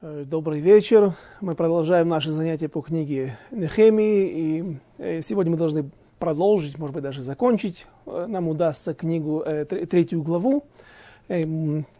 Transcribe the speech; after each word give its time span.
Э, 0.00 0.24
добрый 0.24 0.60
вечер. 0.60 1.14
Мы 1.40 1.56
продолжаем 1.56 2.06
наши 2.06 2.30
занятия 2.30 2.68
по 2.68 2.82
книге 2.82 3.36
Нехемии. 3.50 4.28
И 4.28 4.76
э, 4.98 5.20
сегодня 5.22 5.50
мы 5.50 5.58
должны 5.58 5.90
продолжить, 6.20 6.78
может 6.78 6.94
быть, 6.94 7.02
даже 7.02 7.20
закончить. 7.20 7.84
Э, 8.06 8.26
нам 8.28 8.46
удастся 8.46 8.94
книгу, 8.94 9.44
третью 9.68 10.22
главу. 10.22 10.64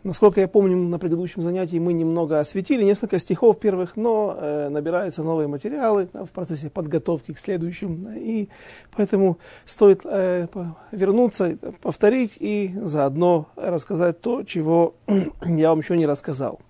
Насколько 0.05 0.41
я 0.41 0.49
помню, 0.49 0.77
на 0.77 1.01
предыдущем 1.01 1.43
занятии 1.43 1.79
мы 1.79 1.93
немного 1.93 2.39
осветили 2.39 2.85
несколько 2.85 3.19
стихов 3.19 3.59
первых, 3.59 3.95
но 3.95 4.69
набираются 4.71 5.23
новые 5.23 5.49
материалы 5.49 6.09
в 6.15 6.29
процессе 6.29 6.71
подготовки 6.71 7.35
к 7.35 7.39
следующим. 7.39 8.09
И 8.17 8.49
поэтому 8.97 9.37
стоит 9.67 10.03
вернуться, 10.05 11.59
повторить 11.83 12.39
и 12.41 12.73
заодно 12.77 13.49
рассказать 13.57 14.23
то, 14.23 14.45
чего 14.45 14.95
я 15.45 15.69
вам 15.69 15.81
еще 15.81 15.99
не 15.99 16.07
рассказал. 16.07 16.61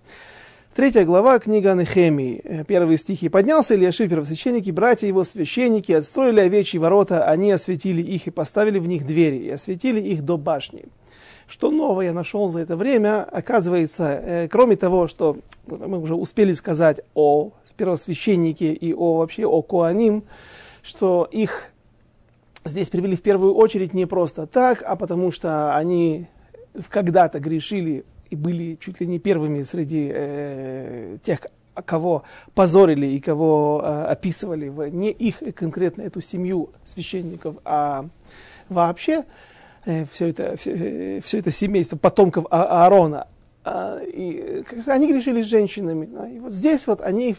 Третья 0.79 1.05
глава, 1.05 1.41
книга 1.41 1.75
Нехемии. 1.75 2.41
Э, 2.45 2.63
первые 2.63 2.99
стихи. 2.99 3.29
«Поднялся 3.29 3.75
Ильяшив, 3.75 4.09
первосвященники, 4.09 4.71
братья 4.71 5.09
его, 5.09 5.25
священники, 5.25 5.91
отстроили 5.91 6.39
овечьи 6.39 6.79
ворота, 6.79 7.25
они 7.25 7.51
осветили 7.51 8.01
их 8.01 8.29
и 8.29 8.31
поставили 8.31 8.79
в 8.79 8.87
них 8.87 9.05
двери, 9.05 9.39
и 9.39 9.51
осветили 9.51 10.01
их 10.01 10.23
до 10.23 10.37
башни». 10.37 10.85
Что 11.49 11.73
нового 11.73 12.03
я 12.03 12.13
нашел 12.13 12.49
за 12.49 12.61
это 12.61 12.77
время? 12.77 13.25
Оказывается, 13.25 14.21
э, 14.23 14.49
кроме 14.49 14.77
того, 14.77 15.09
что 15.09 15.39
мы 15.67 15.99
уже 15.99 16.15
успели 16.15 16.53
сказать 16.53 17.01
о 17.15 17.51
первосвященнике 17.77 18.73
и 18.73 18.95
о 18.95 19.17
вообще 19.17 19.47
о 19.47 19.63
Коаним, 19.63 20.23
что 20.85 21.29
их 21.33 21.73
здесь 22.65 22.89
привели 22.89 23.17
в 23.17 23.23
первую 23.23 23.53
очередь 23.53 23.95
не 23.95 24.07
просто 24.07 24.47
так, 24.47 24.85
а 24.87 24.95
потому 24.95 25.33
что 25.33 25.75
они 25.75 26.29
когда-то 26.89 27.41
грешили 27.41 28.05
и 28.31 28.37
были 28.37 28.77
чуть 28.81 29.01
ли 29.01 29.07
не 29.07 29.19
первыми 29.19 29.63
среди 29.63 30.11
э, 30.13 31.19
тех, 31.23 31.41
кого 31.83 32.25
позорили 32.55 33.07
и 33.07 33.21
кого 33.21 33.83
э, 33.85 34.05
описывали, 34.05 34.69
в, 34.69 34.89
не 34.89 35.11
их 35.11 35.43
конкретно 35.55 36.03
эту 36.03 36.21
семью 36.21 36.71
священников, 36.85 37.57
а 37.65 38.07
вообще 38.69 39.25
э, 39.85 40.05
все, 40.11 40.29
это, 40.29 40.57
все, 40.57 41.21
все 41.23 41.39
это 41.39 41.51
семейство 41.51 41.97
потомков 41.97 42.47
а 42.51 42.85
Аарона. 42.85 43.27
Э, 43.65 44.01
и, 44.05 44.65
они 44.87 45.13
грешили 45.13 45.43
с 45.43 45.47
женщинами. 45.47 46.07
Да, 46.07 46.29
и 46.29 46.39
вот 46.39 46.53
здесь 46.53 46.87
вот 46.87 47.01
они 47.01 47.35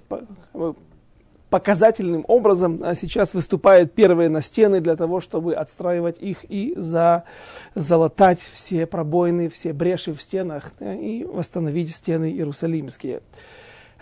показательным 1.50 2.24
образом 2.28 2.80
а 2.84 2.96
сейчас 2.96 3.34
выступают 3.34 3.94
первые 3.94 4.30
на 4.30 4.42
стены 4.42 4.82
для 4.82 4.96
того, 4.96 5.20
чтобы 5.22 5.56
отстраивать 5.56 6.20
их 6.20 6.46
и 6.50 6.74
за, 6.78 7.24
залатать 7.76 8.40
все 8.40 8.86
пробоины, 8.86 9.50
все 9.50 9.74
бреши 9.74 10.14
в 10.14 10.22
стенах 10.22 10.74
и 10.80 11.26
восстановить 11.30 11.94
стены 11.96 12.32
иерусалимские. 12.32 13.22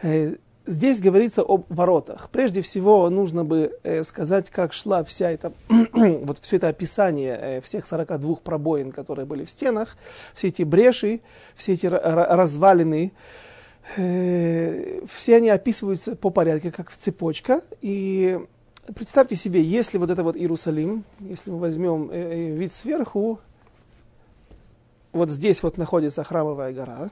Э, 0.02 0.36
здесь 0.66 1.00
говорится 1.00 1.42
об 1.42 1.66
воротах. 1.70 2.30
Прежде 2.30 2.62
всего 2.62 3.09
нужно 3.09 3.44
бы 3.44 3.78
э, 3.84 4.03
сказать, 4.03 4.50
как 4.50 4.73
шла 4.73 5.03
вся 5.03 5.31
эта, 5.31 5.53
вот 5.94 6.40
все 6.40 6.58
это 6.58 6.68
описание 6.68 7.38
э, 7.42 7.62
всех 7.62 7.88
42 7.88 8.36
пробоин, 8.36 8.92
которые 8.92 9.25
были 9.25 9.45
в 9.45 9.50
стенах, 9.50 9.98
все 10.36 10.50
эти 10.50 10.64
бреши, 10.64 11.22
все 11.56 11.73
эти 11.73 11.88
развалины, 11.88 13.14
Э, 13.96 15.02
все 15.08 15.38
они 15.38 15.50
описываются 15.50 16.16
по 16.16 16.30
порядку, 16.30 16.72
как 16.72 16.92
в 16.92 16.98
цепочка. 16.98 17.62
И 17.82 18.40
представьте 18.94 19.36
себе, 19.36 19.64
если 19.64 19.98
вот 19.98 20.10
это 20.10 20.24
вот 20.24 20.36
Иерусалим, 20.36 21.04
если 21.20 21.52
мы 21.52 21.60
возьмем 21.60 22.10
э, 22.12 22.16
э, 22.16 22.56
вид 22.56 22.74
сверху, 22.74 23.40
вот 25.14 25.32
здесь 25.32 25.64
вот 25.64 25.78
находится 25.78 26.24
храмовая 26.24 26.74
гора, 26.74 27.10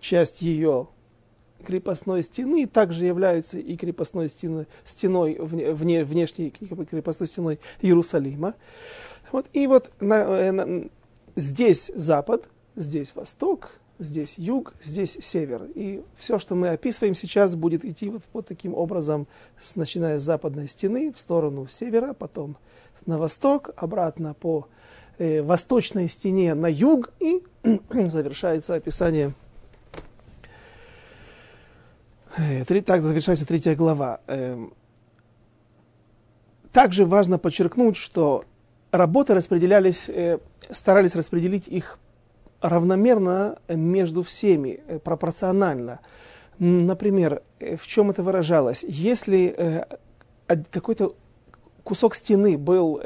часть 0.00 0.42
ее 0.42 0.88
крепостной 1.66 2.22
стены 2.22 2.66
также 2.66 3.04
является 3.04 3.58
и 3.58 3.76
крепостной 3.76 4.28
стеной, 4.28 4.66
стеной 4.84 5.36
вне, 5.38 6.04
внешней 6.04 6.50
крепостной 6.50 7.26
стеной 7.26 7.60
Иерусалима. 7.82 8.54
Вот, 9.32 9.46
и 9.52 9.66
вот 9.66 9.90
на, 10.00 10.52
на, 10.52 10.88
здесь 11.36 11.90
запад, 11.94 12.48
здесь 12.76 13.14
восток, 13.14 13.72
здесь 14.00 14.34
юг, 14.36 14.74
здесь 14.82 15.16
север. 15.20 15.68
И 15.74 16.02
все, 16.16 16.38
что 16.38 16.54
мы 16.54 16.70
описываем 16.70 17.14
сейчас, 17.14 17.54
будет 17.54 17.84
идти 17.84 18.08
вот, 18.08 18.22
вот 18.32 18.46
таким 18.46 18.74
образом, 18.74 19.26
начиная 19.76 20.18
с 20.18 20.22
западной 20.22 20.68
стены 20.68 21.12
в 21.12 21.18
сторону 21.18 21.68
севера, 21.68 22.12
потом 22.12 22.56
на 23.06 23.18
восток, 23.18 23.70
обратно 23.76 24.34
по 24.34 24.66
э, 25.18 25.42
восточной 25.42 26.08
стене 26.08 26.54
на 26.54 26.66
юг, 26.66 27.10
и 27.20 27.42
завершается 27.90 28.74
описание. 28.74 29.32
Э, 32.36 32.64
три, 32.64 32.80
так 32.80 33.02
завершается 33.02 33.46
третья 33.46 33.74
глава. 33.74 34.20
Э, 34.26 34.66
также 36.72 37.04
важно 37.04 37.38
подчеркнуть, 37.38 37.96
что 37.96 38.44
работы 38.92 39.34
распределялись, 39.34 40.08
э, 40.08 40.38
старались 40.70 41.14
распределить 41.14 41.68
их 41.68 41.98
равномерно 42.60 43.58
между 43.68 44.22
всеми, 44.22 44.80
э, 44.86 44.98
пропорционально. 44.98 46.00
Например, 46.58 47.42
э, 47.58 47.76
в 47.76 47.86
чем 47.86 48.10
это 48.10 48.22
выражалось? 48.22 48.84
Если 48.86 49.54
э, 49.56 49.84
какой-то 50.70 51.14
кусок 51.84 52.14
стены 52.14 52.58
был 52.58 53.00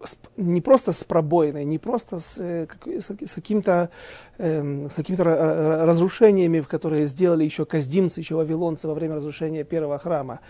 эм, 0.00 0.54
не 0.54 0.60
просто 0.60 0.92
с 0.92 1.04
пробоиной, 1.04 1.64
не 1.64 1.78
просто 1.78 2.20
с, 2.20 2.38
э, 2.38 2.66
с, 3.00 3.34
каким-то, 3.34 3.90
э, 4.38 4.88
с 4.90 4.94
какими-то 4.94 5.84
разрушениями, 5.86 6.60
в 6.60 6.68
которые 6.68 7.06
сделали 7.06 7.44
еще 7.44 7.64
каздимцы, 7.64 8.20
еще 8.20 8.34
вавилонцы 8.34 8.88
во 8.88 8.94
время 8.94 9.16
разрушения 9.16 9.64
первого 9.64 9.98
храма. 9.98 10.40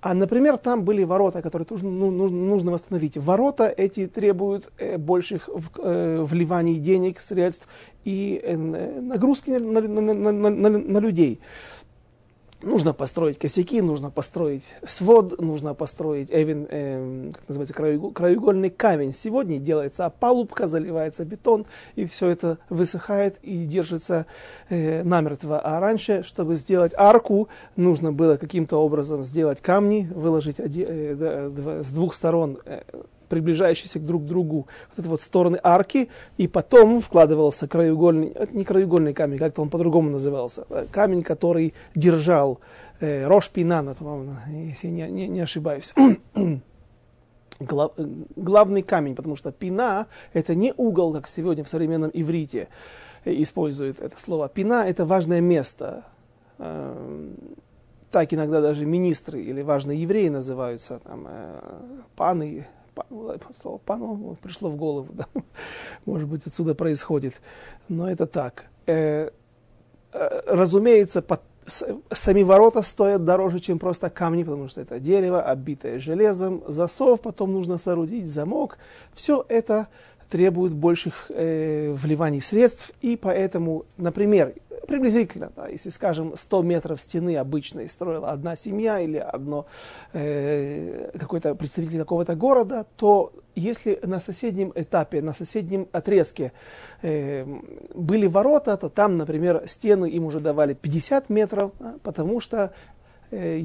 А, 0.00 0.14
например, 0.14 0.58
там 0.58 0.84
были 0.84 1.04
ворота, 1.04 1.42
которые 1.42 1.66
тоже 1.66 1.84
ну, 1.84 2.10
нужно, 2.10 2.36
нужно 2.36 2.70
восстановить. 2.72 3.16
Ворота 3.16 3.72
эти 3.74 4.06
требуют 4.06 4.70
э, 4.78 4.98
больших 4.98 5.48
в, 5.48 5.70
э, 5.78 6.22
вливаний 6.22 6.78
денег, 6.78 7.20
средств 7.20 7.68
и 8.04 8.40
э, 8.42 8.56
нагрузки 8.56 9.50
на, 9.50 9.80
на, 9.80 10.00
на, 10.00 10.32
на, 10.32 10.50
на, 10.50 10.68
на 10.78 10.98
людей. 10.98 11.40
Нужно 12.64 12.94
построить 12.94 13.38
косяки, 13.38 13.82
нужно 13.82 14.10
построить 14.10 14.76
свод, 14.84 15.38
нужно 15.38 15.74
построить 15.74 16.30
эвен, 16.30 16.66
э, 16.70 17.30
как 17.34 17.48
называется, 17.48 17.74
краеугольный 17.74 18.70
камень. 18.70 19.12
Сегодня 19.12 19.58
делается 19.58 20.06
опалубка, 20.06 20.66
заливается 20.66 21.24
бетон, 21.24 21.66
и 21.94 22.06
все 22.06 22.28
это 22.28 22.58
высыхает 22.70 23.38
и 23.42 23.66
держится 23.66 24.24
э, 24.70 25.02
намертво. 25.02 25.60
А 25.60 25.78
раньше, 25.78 26.22
чтобы 26.22 26.54
сделать 26.54 26.92
арку, 26.96 27.48
нужно 27.76 28.12
было 28.12 28.36
каким-то 28.36 28.78
образом 28.78 29.22
сделать 29.22 29.60
камни, 29.60 30.10
выложить 30.14 30.58
оди, 30.58 30.86
э, 30.88 31.82
с 31.82 31.92
двух 31.92 32.14
сторон 32.14 32.58
э, 32.64 32.80
приближающиеся 33.34 33.98
друг 33.98 34.22
к 34.22 34.26
другу 34.26 34.66
вот 34.90 34.98
это 34.98 35.08
вот 35.08 35.20
стороны 35.20 35.58
арки, 35.62 36.08
и 36.38 36.46
потом 36.46 37.00
вкладывался 37.00 37.66
краеугольный, 37.66 38.32
э, 38.34 38.46
не 38.52 38.64
краеугольный 38.64 39.12
камень, 39.12 39.38
как-то 39.38 39.62
он 39.62 39.70
по-другому 39.70 40.10
назывался, 40.10 40.66
э, 40.70 40.86
камень, 40.90 41.22
который 41.22 41.74
держал 41.94 42.60
э, 43.00 43.26
Рош 43.26 43.50
Пинана, 43.50 43.94
по-моему, 43.94 44.32
если 44.48 44.88
я 44.88 45.08
не, 45.08 45.10
не, 45.10 45.28
не 45.28 45.40
ошибаюсь. 45.40 45.94
Глав, 47.60 47.92
э, 47.96 48.06
главный 48.36 48.82
камень, 48.82 49.14
потому 49.14 49.36
что 49.36 49.52
пина 49.52 50.06
это 50.32 50.54
не 50.54 50.72
угол, 50.76 51.12
как 51.12 51.26
сегодня 51.26 51.64
в 51.64 51.68
современном 51.68 52.10
иврите 52.12 52.68
используют 53.24 54.00
это 54.00 54.18
слово. 54.18 54.48
Пина 54.48 54.84
это 54.86 55.04
важное 55.04 55.40
место. 55.40 56.04
Так 58.10 58.32
иногда 58.32 58.60
даже 58.60 58.84
министры 58.86 59.42
или 59.42 59.62
важные 59.62 60.00
евреи 60.00 60.28
называются, 60.28 61.00
там, 61.00 61.26
паны, 62.16 62.66
слово 63.60 63.78
пану 63.78 64.36
пришло 64.42 64.70
в 64.70 64.76
голову, 64.76 65.08
да. 65.12 65.26
может 66.04 66.28
быть, 66.28 66.46
отсюда 66.46 66.74
происходит. 66.74 67.34
Но 67.88 68.10
это 68.10 68.26
так. 68.26 68.66
Э, 68.86 69.30
э, 70.12 70.40
разумеется, 70.46 71.22
под, 71.22 71.40
сами 71.66 72.42
ворота 72.42 72.82
стоят 72.82 73.24
дороже, 73.24 73.60
чем 73.60 73.78
просто 73.78 74.10
камни, 74.10 74.42
потому 74.42 74.68
что 74.68 74.80
это 74.80 74.98
дерево, 75.00 75.42
оббитое 75.42 75.98
железом, 75.98 76.62
засов, 76.66 77.20
потом 77.20 77.52
нужно 77.52 77.78
соорудить 77.78 78.28
замок. 78.28 78.78
Все 79.14 79.44
это 79.48 79.88
требует 80.30 80.74
больших 80.74 81.30
э, 81.30 81.92
вливаний 81.92 82.40
средств, 82.40 82.92
и 83.00 83.16
поэтому, 83.16 83.84
например, 83.96 84.54
приблизительно, 84.86 85.50
да, 85.56 85.68
если, 85.68 85.90
скажем, 85.90 86.36
100 86.36 86.62
метров 86.62 87.00
стены 87.00 87.36
обычной 87.36 87.88
строила 87.88 88.30
одна 88.30 88.56
семья 88.56 89.00
или 89.00 89.16
одно, 89.16 89.66
э, 90.12 91.10
какой-то 91.18 91.54
представитель 91.54 91.98
какого-то 92.00 92.34
города, 92.34 92.86
то 92.96 93.32
если 93.54 93.98
на 94.02 94.20
соседнем 94.20 94.72
этапе, 94.74 95.22
на 95.22 95.32
соседнем 95.32 95.88
отрезке 95.92 96.52
э, 97.02 97.44
были 97.94 98.26
ворота, 98.26 98.76
то 98.76 98.88
там, 98.88 99.16
например, 99.16 99.62
стены 99.66 100.08
им 100.10 100.24
уже 100.24 100.40
давали 100.40 100.74
50 100.74 101.30
метров, 101.30 101.72
да, 101.78 101.96
потому 102.02 102.40
что 102.40 102.72
э, 103.30 103.60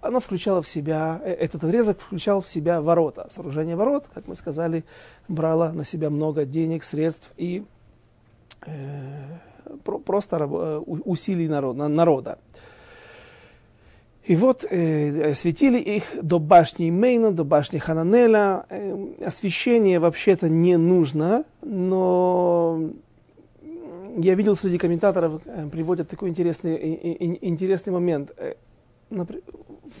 оно 0.00 0.20
включало 0.20 0.62
в 0.62 0.68
себя, 0.68 1.20
э, 1.24 1.32
этот 1.32 1.64
отрезок 1.64 2.00
включал 2.00 2.40
в 2.40 2.48
себя 2.48 2.80
ворота. 2.80 3.28
Сооружение 3.30 3.76
ворот, 3.76 4.06
как 4.12 4.28
мы 4.28 4.34
сказали, 4.34 4.84
брало 5.28 5.72
на 5.72 5.84
себя 5.84 6.10
много 6.10 6.44
денег, 6.44 6.84
средств 6.84 7.32
и 7.36 7.64
э, 8.66 9.38
просто 10.04 10.46
усилий 11.04 11.48
народа. 11.48 12.38
И 14.24 14.36
вот 14.36 14.64
э, 14.70 15.30
осветили 15.32 15.78
их 15.78 16.04
до 16.22 16.38
башни 16.38 16.90
Мейна, 16.90 17.32
до 17.32 17.44
башни 17.44 17.78
Хананеля. 17.78 18.66
Э, 18.68 19.06
освещение 19.26 19.98
вообще-то 19.98 20.48
не 20.48 20.76
нужно, 20.76 21.44
но 21.60 22.90
я 24.16 24.34
видел 24.34 24.54
среди 24.54 24.78
комментаторов, 24.78 25.42
э, 25.44 25.68
приводят 25.72 26.08
такой 26.08 26.28
интересный, 26.28 26.76
э, 26.76 27.38
интересный 27.40 27.92
момент. 27.92 28.30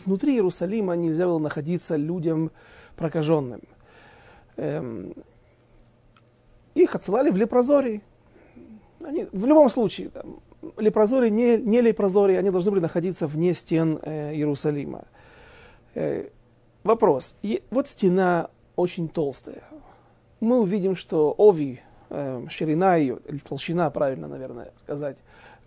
Внутри 0.04 0.34
Иерусалима 0.34 0.94
нельзя 0.94 1.26
было 1.26 1.38
находиться 1.38 1.96
людям 1.96 2.50
прокаженным. 2.96 3.60
Эм, 4.56 5.14
их 6.74 6.94
отсылали 6.94 7.30
в 7.30 7.36
лепрозорий. 7.36 8.02
Они, 9.04 9.26
в 9.32 9.46
любом 9.46 9.68
случае, 9.68 10.10
там, 10.10 10.40
лепрозорий, 10.78 11.30
не, 11.30 11.56
не 11.56 11.80
лепрозорий, 11.80 12.38
они 12.38 12.50
должны 12.50 12.70
были 12.70 12.80
находиться 12.80 13.26
вне 13.26 13.54
стен 13.54 13.98
э, 14.02 14.34
Иерусалима. 14.34 15.04
Э, 15.94 16.28
вопрос. 16.84 17.36
И, 17.42 17.62
вот 17.70 17.88
стена 17.88 18.48
очень 18.76 19.08
толстая. 19.08 19.62
Мы 20.40 20.60
увидим, 20.60 20.96
что 20.96 21.34
ови, 21.36 21.80
э, 22.10 22.46
ширина 22.48 22.96
ее, 22.96 23.18
или 23.28 23.38
толщина, 23.38 23.90
правильно, 23.90 24.28
наверное, 24.28 24.72
сказать, 24.80 25.18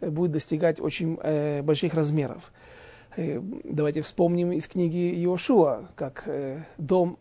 э, 0.02 0.10
будет 0.10 0.32
достигать 0.32 0.80
очень 0.80 1.20
э, 1.22 1.62
больших 1.62 1.94
размеров. 1.94 2.52
Э, 3.18 3.40
давайте 3.64 4.02
вспомним 4.02 4.52
из 4.52 4.68
книги 4.68 5.24
Иошуа, 5.24 5.90
как 5.96 6.24
э, 6.26 6.64
дом 6.78 7.18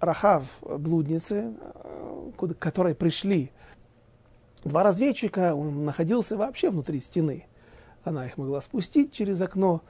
Рахав, 0.00 0.44
блудницы, 0.62 1.54
э, 1.56 2.30
к 2.36 2.54
которой 2.58 2.94
пришли 2.94 3.52
два 4.64 4.82
разведчика, 4.82 5.54
он 5.54 5.84
находился 5.84 6.36
вообще 6.36 6.70
внутри 6.70 7.00
стены. 7.00 7.46
Она 8.02 8.26
их 8.26 8.38
могла 8.38 8.60
спустить 8.60 9.12
через 9.12 9.40
окно, 9.40 9.82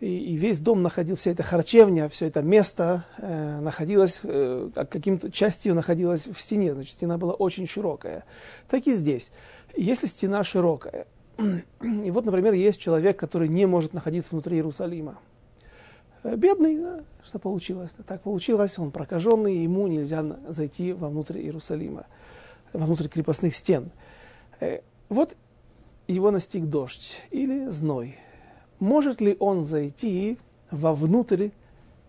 и, 0.00 0.34
весь 0.36 0.58
дом 0.58 0.82
находил, 0.82 1.16
вся 1.16 1.30
эта 1.30 1.42
харчевня, 1.42 2.08
все 2.08 2.26
это 2.26 2.42
место 2.42 3.04
э, 3.18 3.60
находилось, 3.60 4.20
э, 4.24 4.70
каким-то 4.74 5.30
частью 5.30 5.74
находилась 5.74 6.26
в 6.26 6.40
стене, 6.40 6.74
значит, 6.74 6.94
стена 6.94 7.18
была 7.18 7.34
очень 7.34 7.68
широкая. 7.68 8.24
Так 8.68 8.86
и 8.86 8.94
здесь. 8.94 9.30
Если 9.76 10.06
стена 10.06 10.42
широкая, 10.44 11.06
и 11.38 12.10
вот, 12.10 12.24
например, 12.24 12.52
есть 12.52 12.80
человек, 12.80 13.18
который 13.18 13.48
не 13.48 13.66
может 13.66 13.92
находиться 13.92 14.30
внутри 14.32 14.56
Иерусалима, 14.56 15.18
э, 16.22 16.36
бедный, 16.36 16.78
да, 16.78 17.00
что 17.24 17.38
получилось? 17.38 17.92
Так 18.06 18.22
получилось, 18.22 18.78
он 18.78 18.90
прокаженный, 18.90 19.58
ему 19.58 19.86
нельзя 19.86 20.24
зайти 20.48 20.92
вовнутрь 20.92 21.38
Иерусалима 21.38 22.06
вовнутрь 22.72 23.08
крепостных 23.08 23.54
стен. 23.54 23.90
Э, 24.60 24.80
вот 25.08 25.36
его 26.08 26.30
настиг 26.30 26.66
дождь 26.66 27.20
или 27.30 27.68
зной. 27.68 28.18
Может 28.78 29.20
ли 29.20 29.36
он 29.38 29.64
зайти 29.64 30.38
вовнутрь 30.70 31.50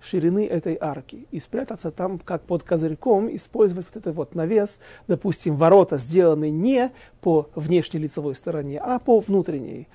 ширины 0.03 0.45
этой 0.45 0.77
арки 0.79 1.27
и 1.31 1.39
спрятаться 1.39 1.91
там, 1.91 2.19
как 2.19 2.43
под 2.43 2.63
козырьком, 2.63 3.33
использовать 3.35 3.85
вот 3.87 3.97
этот 3.97 4.15
вот 4.15 4.35
навес, 4.35 4.79
допустим, 5.07 5.55
ворота 5.55 5.97
сделаны 5.97 6.49
не 6.49 6.91
по 7.21 7.49
внешней 7.55 7.99
лицевой 7.99 8.35
стороне, 8.35 8.79
а 8.79 8.99
по 8.99 9.19
внутренней. 9.19 9.87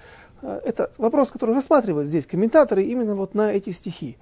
Э, 0.42 0.60
это 0.64 0.90
вопрос, 0.98 1.30
который 1.30 1.54
рассматривают 1.54 2.08
здесь 2.08 2.26
комментаторы 2.26 2.82
именно 2.82 3.14
вот 3.14 3.34
на 3.34 3.52
эти 3.52 3.70
стихи. 3.70 4.16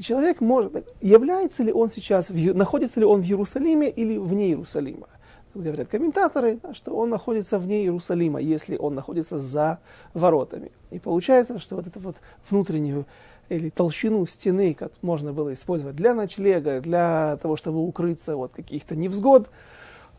Человек 0.00 0.40
может, 0.40 0.88
является 1.00 1.62
ли 1.62 1.72
он 1.72 1.88
сейчас, 1.88 2.30
находится 2.30 2.98
ли 2.98 3.06
он 3.06 3.22
в 3.22 3.24
Иерусалиме 3.24 3.88
или 3.88 4.18
вне 4.18 4.48
Иерусалима? 4.48 5.08
говорят 5.54 5.88
комментаторы, 5.88 6.58
что 6.72 6.94
он 6.94 7.10
находится 7.10 7.58
вне 7.58 7.82
Иерусалима, 7.82 8.40
если 8.40 8.76
он 8.76 8.94
находится 8.94 9.38
за 9.38 9.80
воротами. 10.14 10.70
И 10.90 10.98
получается, 10.98 11.58
что 11.58 11.76
вот 11.76 11.86
эту 11.86 12.00
вот 12.00 12.16
внутреннюю 12.48 13.06
или 13.48 13.70
толщину 13.70 14.26
стены, 14.26 14.74
как 14.74 14.92
можно 15.02 15.32
было 15.32 15.52
использовать 15.52 15.96
для 15.96 16.14
ночлега, 16.14 16.80
для 16.80 17.38
того, 17.40 17.56
чтобы 17.56 17.84
укрыться 17.84 18.36
от 18.36 18.52
каких-то 18.52 18.94
невзгод, 18.96 19.50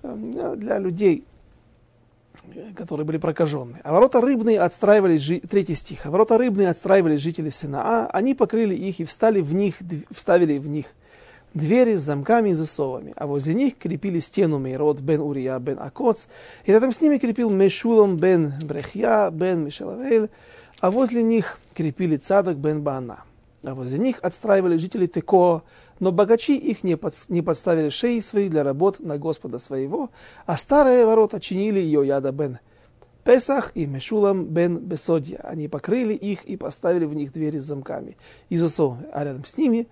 эм, 0.04 0.60
для 0.60 0.80
людей, 0.80 1.24
которые 2.76 3.06
были 3.06 3.18
прокажены. 3.18 3.80
А 3.84 3.94
ворота 3.94 4.22
рыбные 4.22 4.60
отстраивались, 4.60 5.22
жи... 5.22 5.40
третий 5.40 5.76
стих, 5.76 6.06
а 6.06 6.12
ворота 6.12 6.38
рыбные 6.38 6.70
отстраивались 6.70 7.22
жители 7.22 7.50
Синаа, 7.50 8.08
они 8.08 8.34
покрыли 8.34 8.76
их 8.76 9.00
и 9.00 9.06
встали 9.06 9.42
в 9.42 9.54
них, 9.54 9.76
вставили 10.12 10.58
в 10.58 10.68
них 10.68 10.88
двери 11.54 11.96
с 11.96 12.02
замками 12.02 12.50
и 12.50 12.54
засовами, 12.54 13.14
а 13.16 13.28
возле 13.28 13.54
них 13.54 13.78
крепили 13.78 14.20
стену 14.20 14.60
Мейрод 14.60 15.00
бен 15.00 15.22
Урия 15.22 15.58
бен 15.60 15.80
Акоц, 15.80 16.28
и 16.66 16.72
рядом 16.72 16.92
с 16.92 17.02
ними 17.02 17.18
крепил 17.18 17.50
Мешулом 17.50 18.18
бен 18.18 18.54
Брехья 18.64 19.30
бен 19.32 19.66
Мишелавель, 19.66 20.30
а 20.80 20.92
возле 20.92 21.24
них 21.24 21.60
крепили 21.74 22.18
Цадок 22.18 22.58
бен 22.58 22.82
Баана. 22.82 23.24
А 23.64 23.76
возле 23.76 24.00
них 24.00 24.20
отстраивали 24.22 24.78
жители 24.78 25.08
Теко, 25.08 25.64
но 26.00 26.12
богачи 26.12 26.56
их 26.56 26.84
не, 26.84 26.96
под, 26.96 27.14
не 27.28 27.42
подставили 27.42 27.90
шеи 27.90 28.20
свои 28.22 28.48
для 28.48 28.64
работ 28.64 29.00
на 29.00 29.18
Господа 29.18 29.60
своего, 29.60 30.10
а 30.46 30.58
старые 30.58 31.06
ворота 31.06 31.40
чинили 31.40 31.80
Йояда 31.80 32.32
бен 32.32 32.60
Песах 33.26 33.72
и 33.76 33.86
Мешулам 33.86 34.46
бен 34.46 34.78
Бесодья. 34.78 35.40
Они 35.44 35.68
покрыли 35.68 36.14
их 36.14 36.46
и 36.46 36.56
поставили 36.56 37.06
в 37.06 37.14
них 37.14 37.34
двери 37.34 37.58
с 37.58 37.64
замками 37.64 38.18
и 38.48 38.58
засовами, 38.58 39.08
а 39.12 39.26
рядом 39.26 39.46
с 39.46 39.58
ними 39.58 39.88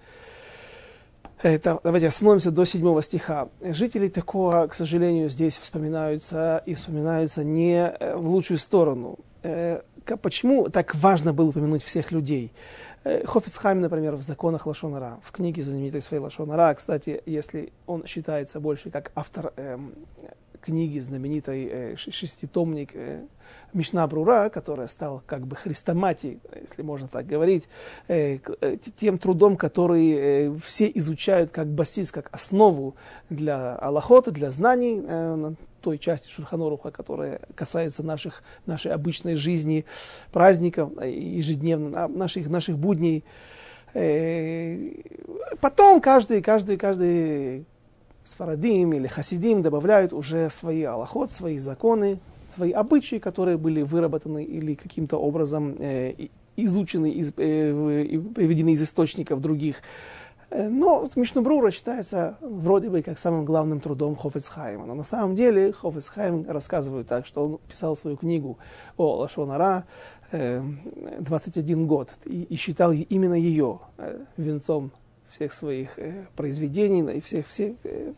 это, 1.42 1.80
давайте 1.84 2.08
остановимся 2.08 2.50
до 2.50 2.66
седьмого 2.66 3.04
стиха. 3.04 3.50
Жители 3.62 4.08
такого, 4.08 4.66
к 4.66 4.74
сожалению, 4.74 5.30
здесь 5.30 5.58
вспоминаются 5.58 6.64
и 6.66 6.74
вспоминаются 6.74 7.44
не 7.44 7.76
э, 7.76 8.16
в 8.16 8.28
лучшую 8.28 8.58
сторону. 8.58 9.20
Э, 10.08 10.18
почему 10.18 10.70
так 10.70 10.96
важно 10.96 11.34
было 11.34 11.50
упомянуть 11.50 11.84
всех 11.84 12.12
людей? 12.12 12.52
Э, 13.04 13.26
Хофицхайм, 13.26 13.82
например, 13.82 14.16
в 14.16 14.22
законах 14.22 14.66
Лашонара, 14.66 15.20
в 15.24 15.32
книге 15.32 15.62
знаменитой 15.62 16.02
своей 16.02 16.22
Лашонара, 16.22 16.74
кстати, 16.74 17.22
если 17.26 17.72
он 17.86 18.06
считается 18.06 18.60
больше 18.60 18.90
как 18.90 19.12
автор 19.16 19.54
эм, 19.58 19.94
книги 20.62 21.00
знаменитой 21.00 21.70
э, 21.72 21.96
шеститомник 21.96 22.92
э, 22.94 23.26
Мишна 23.74 24.08
Брура, 24.08 24.50
которая 24.50 24.88
стала 24.88 25.22
как 25.26 25.46
бы 25.46 25.56
хрестоматией, 25.56 26.40
если 26.62 26.82
можно 26.82 27.08
так 27.08 27.26
говорить, 27.26 27.70
э, 28.08 28.40
э, 28.62 28.78
тем 28.96 29.18
трудом, 29.18 29.56
который 29.56 30.12
э, 30.12 30.58
все 30.62 30.92
изучают 30.96 31.52
как 31.52 31.68
басис, 31.68 32.12
как 32.12 32.30
основу 32.32 32.96
для 33.30 33.76
аллахота, 33.76 34.32
для 34.32 34.50
знаний, 34.50 35.02
той 35.88 35.98
части 35.98 36.30
Шурханоруха, 36.30 36.92
которая 36.92 37.40
касается 37.56 38.04
наших, 38.04 38.44
нашей 38.66 38.92
обычной 38.92 39.36
жизни, 39.36 39.86
праздников, 40.34 40.92
ежедневно, 41.02 42.10
наших, 42.10 42.50
наших 42.50 42.78
будней. 42.78 43.24
Потом 45.62 46.02
каждый, 46.02 46.42
каждый, 46.42 46.76
каждый 46.76 47.66
Сфарадим 48.26 48.92
или 48.92 49.08
Хасидим 49.08 49.62
добавляют 49.62 50.12
уже 50.12 50.50
свои 50.50 50.84
аллахот, 50.84 51.32
свои 51.32 51.58
законы, 51.58 52.20
свои 52.54 52.72
обычаи, 52.72 53.16
которые 53.16 53.56
были 53.56 53.82
выработаны 53.82 54.44
или 54.44 54.76
каким-то 54.76 55.16
образом 55.16 55.74
э, 55.80 56.28
изучены, 56.58 57.12
из, 57.12 57.30
э, 57.30 58.20
приведены 58.36 58.74
из 58.74 58.84
источников 58.84 59.40
других. 59.40 59.82
Э, 60.50 60.70
но 60.70 61.08
Мишнабрура 61.16 61.72
считается 61.72 62.38
вроде 62.42 62.90
бы 62.90 63.02
как 63.02 63.20
самым 63.20 63.46
главным 63.46 63.80
трудом 63.80 64.16
Хофецхайма. 64.16 64.86
Но 64.86 64.96
на 64.96 65.04
самом 65.04 65.36
деле 65.36 65.74
Хофецхайм 65.74 66.50
рассказывает 66.50 67.08
так, 67.08 67.26
что 67.26 67.46
он 67.46 67.58
писал 67.68 67.96
свою 67.96 68.18
книгу 68.18 68.58
о 68.96 69.18
Лашонара 69.18 69.86
э, 70.32 70.64
21 71.20 71.88
год 71.88 72.12
и, 72.26 72.44
и 72.44 72.56
считал 72.56 72.92
именно 72.92 73.34
ее 73.34 73.80
э, 73.98 74.20
венцом 74.38 74.92
всех 75.30 75.54
своих 75.54 76.00
э, 76.00 76.26
произведений 76.36 77.02
и 77.18 77.22
всех, 77.22 77.48
всех, 77.48 77.76
э, 77.84 78.14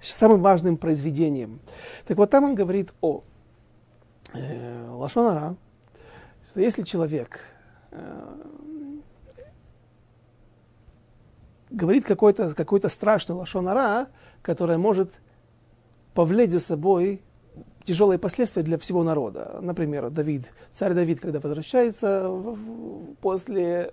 самым 0.00 0.40
важным 0.40 0.76
произведением. 0.76 1.60
Так 2.06 2.16
вот, 2.18 2.30
там 2.30 2.44
он 2.44 2.54
говорит 2.54 2.92
о 3.00 3.22
э, 4.34 4.88
Лашонара, 4.90 5.56
что 6.50 6.60
если 6.60 6.82
человек 6.82 7.40
э, 7.92 8.52
говорит 11.72 12.04
какой-то 12.04 12.54
какой 12.54 12.80
страшный 12.88 13.34
лашонара, 13.34 14.08
которая 14.42 14.78
может 14.78 15.10
повлечь 16.14 16.50
за 16.50 16.60
собой 16.60 17.22
тяжелые 17.84 18.18
последствия 18.18 18.62
для 18.62 18.78
всего 18.78 19.02
народа. 19.02 19.58
Например, 19.60 20.10
Давид, 20.10 20.52
царь 20.70 20.94
Давид, 20.94 21.20
когда 21.20 21.40
возвращается 21.40 22.28
в, 22.28 22.54
в, 22.54 23.14
после 23.16 23.92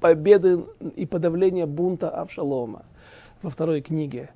победы 0.00 0.64
и 0.94 1.06
подавления 1.06 1.66
бунта 1.66 2.10
Авшалома 2.10 2.84
во 3.42 3.50
второй 3.50 3.80
книге 3.80 4.30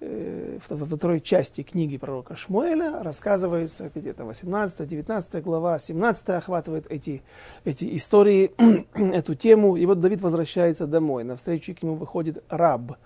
во 0.00 0.96
второй 0.96 1.20
части 1.20 1.62
книги 1.62 1.96
пророка 1.96 2.36
Шмуэля 2.36 3.02
рассказывается 3.02 3.90
где-то 3.94 4.24
18-19 4.24 5.40
глава, 5.40 5.78
17 5.78 6.28
охватывает 6.30 6.86
эти, 6.90 7.22
эти 7.64 7.96
истории, 7.96 8.52
эту 8.94 9.34
тему. 9.34 9.76
И 9.76 9.86
вот 9.86 10.00
Давид 10.00 10.20
возвращается 10.20 10.86
домой. 10.86 11.24
Навстречу 11.24 11.74
к 11.74 11.82
нему 11.82 11.94
выходит 11.94 12.44
раб 12.48 12.96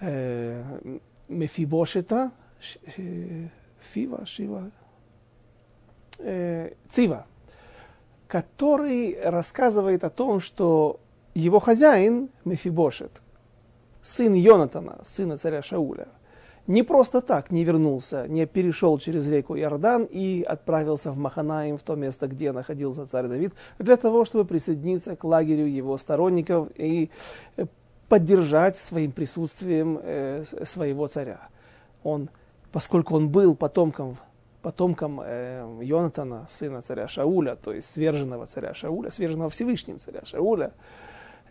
э, 0.00 0.62
Мефибошета, 1.28 2.32
э, 2.96 3.48
Фива, 3.80 4.26
Шива, 4.26 4.70
э, 6.18 6.72
Цива, 6.88 7.26
который 8.26 9.18
рассказывает 9.22 10.04
о 10.04 10.10
том, 10.10 10.40
что 10.40 11.00
его 11.34 11.60
хозяин 11.60 12.28
Мефибошет, 12.44 13.22
сын 14.02 14.34
Йонатана, 14.34 15.00
сына 15.04 15.36
царя 15.36 15.62
Шауля, 15.62 16.08
не 16.66 16.82
просто 16.82 17.20
так 17.20 17.50
не 17.50 17.64
вернулся, 17.64 18.26
не 18.28 18.46
перешел 18.46 18.98
через 18.98 19.26
реку 19.28 19.56
Иордан 19.56 20.04
и 20.04 20.42
отправился 20.42 21.10
в 21.10 21.18
Маханаим, 21.18 21.78
в 21.78 21.82
то 21.82 21.96
место, 21.96 22.28
где 22.28 22.52
находился 22.52 23.06
царь 23.06 23.26
Давид, 23.26 23.52
для 23.78 23.96
того, 23.96 24.24
чтобы 24.24 24.44
присоединиться 24.44 25.16
к 25.16 25.24
лагерю 25.24 25.66
его 25.66 25.98
сторонников 25.98 26.68
и 26.76 27.10
э, 27.56 27.66
поддержать 28.08 28.78
своим 28.78 29.12
присутствием 29.12 29.98
э, 30.02 30.44
своего 30.64 31.08
царя. 31.08 31.48
Он, 32.04 32.28
поскольку 32.72 33.16
он 33.16 33.30
был 33.30 33.56
потомком, 33.56 34.16
потомком 34.62 35.20
э, 35.24 35.78
Йонатана, 35.82 36.46
сына 36.48 36.82
царя 36.82 37.08
Шауля, 37.08 37.56
то 37.56 37.72
есть 37.72 37.90
сверженного 37.90 38.46
царя 38.46 38.74
Шауля, 38.74 39.10
сверженного 39.10 39.50
Всевышним 39.50 39.98
царя 39.98 40.20
Шауля, 40.24 40.72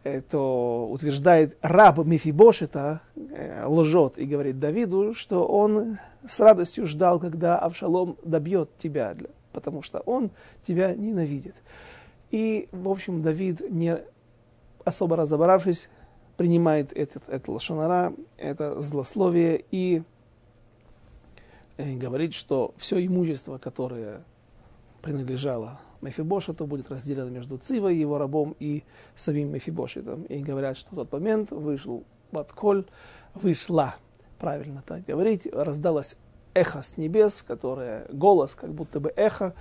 то 0.04 0.88
утверждает 0.90 1.58
раб 1.62 1.98
Мефибошета, 2.00 3.02
э, 3.16 3.66
лжет 3.66 4.18
и 4.18 4.26
говорит 4.26 4.60
Давиду, 4.60 5.14
что 5.14 5.46
он 5.46 5.98
с 6.26 6.40
радостью 6.40 6.86
ждал, 6.88 7.20
когда 7.20 7.60
Авшалом 7.60 8.18
добьет 8.24 8.70
тебя, 8.78 9.16
потому 9.52 9.82
что 9.82 10.00
он 10.00 10.32
тебя 10.64 10.96
ненавидит. 10.96 11.56
И, 12.32 12.70
в 12.72 12.90
общем, 12.90 13.22
Давид, 13.22 13.70
не 13.70 13.98
особо 14.86 15.18
разобравшись, 15.18 15.90
принимает 16.38 16.94
этот, 16.94 17.28
это 17.28 17.52
лошонара, 17.52 18.14
это 18.38 18.82
злословие 18.82 19.66
и 19.72 20.04
э, 21.78 21.96
говорит, 21.96 22.34
что 22.34 22.74
все 22.78 23.06
имущество, 23.06 23.58
которое 23.58 24.22
принадлежало 25.02 25.82
Мефибошету 26.02 26.66
будет 26.66 26.90
разделено 26.90 27.30
между 27.30 27.58
Цивой, 27.58 27.98
его 27.98 28.18
рабом, 28.18 28.56
и 28.60 28.84
самим 29.16 29.52
Мефибошетом. 29.52 30.24
И 30.24 30.40
говорят, 30.40 30.78
что 30.78 30.92
в 30.92 30.96
тот 30.96 31.12
момент 31.12 31.52
вышел 31.52 32.04
Батколь, 32.32 32.86
вышла, 33.34 33.96
правильно 34.38 34.84
так 34.86 35.06
говорить, 35.06 35.48
раздалось 35.52 36.16
эхо 36.54 36.82
с 36.82 36.98
небес, 36.98 37.42
которое, 37.42 38.06
голос, 38.12 38.56
как 38.56 38.72
будто 38.72 39.00
бы 39.00 39.12
эхо, 39.16 39.54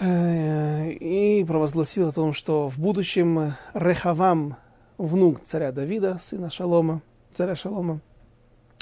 э, 0.00 0.90
и 0.90 1.44
провозгласил 1.44 2.08
о 2.08 2.12
том, 2.12 2.34
что 2.34 2.68
в 2.68 2.78
будущем 2.78 3.54
Рехавам, 3.74 4.56
внук 4.98 5.42
царя 5.44 5.72
Давида, 5.72 6.18
сына 6.20 6.50
Шалома, 6.50 7.02
царя 7.32 7.56
Шалома, 7.56 8.00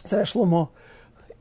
царя 0.05 0.25
Шломо, 0.25 0.71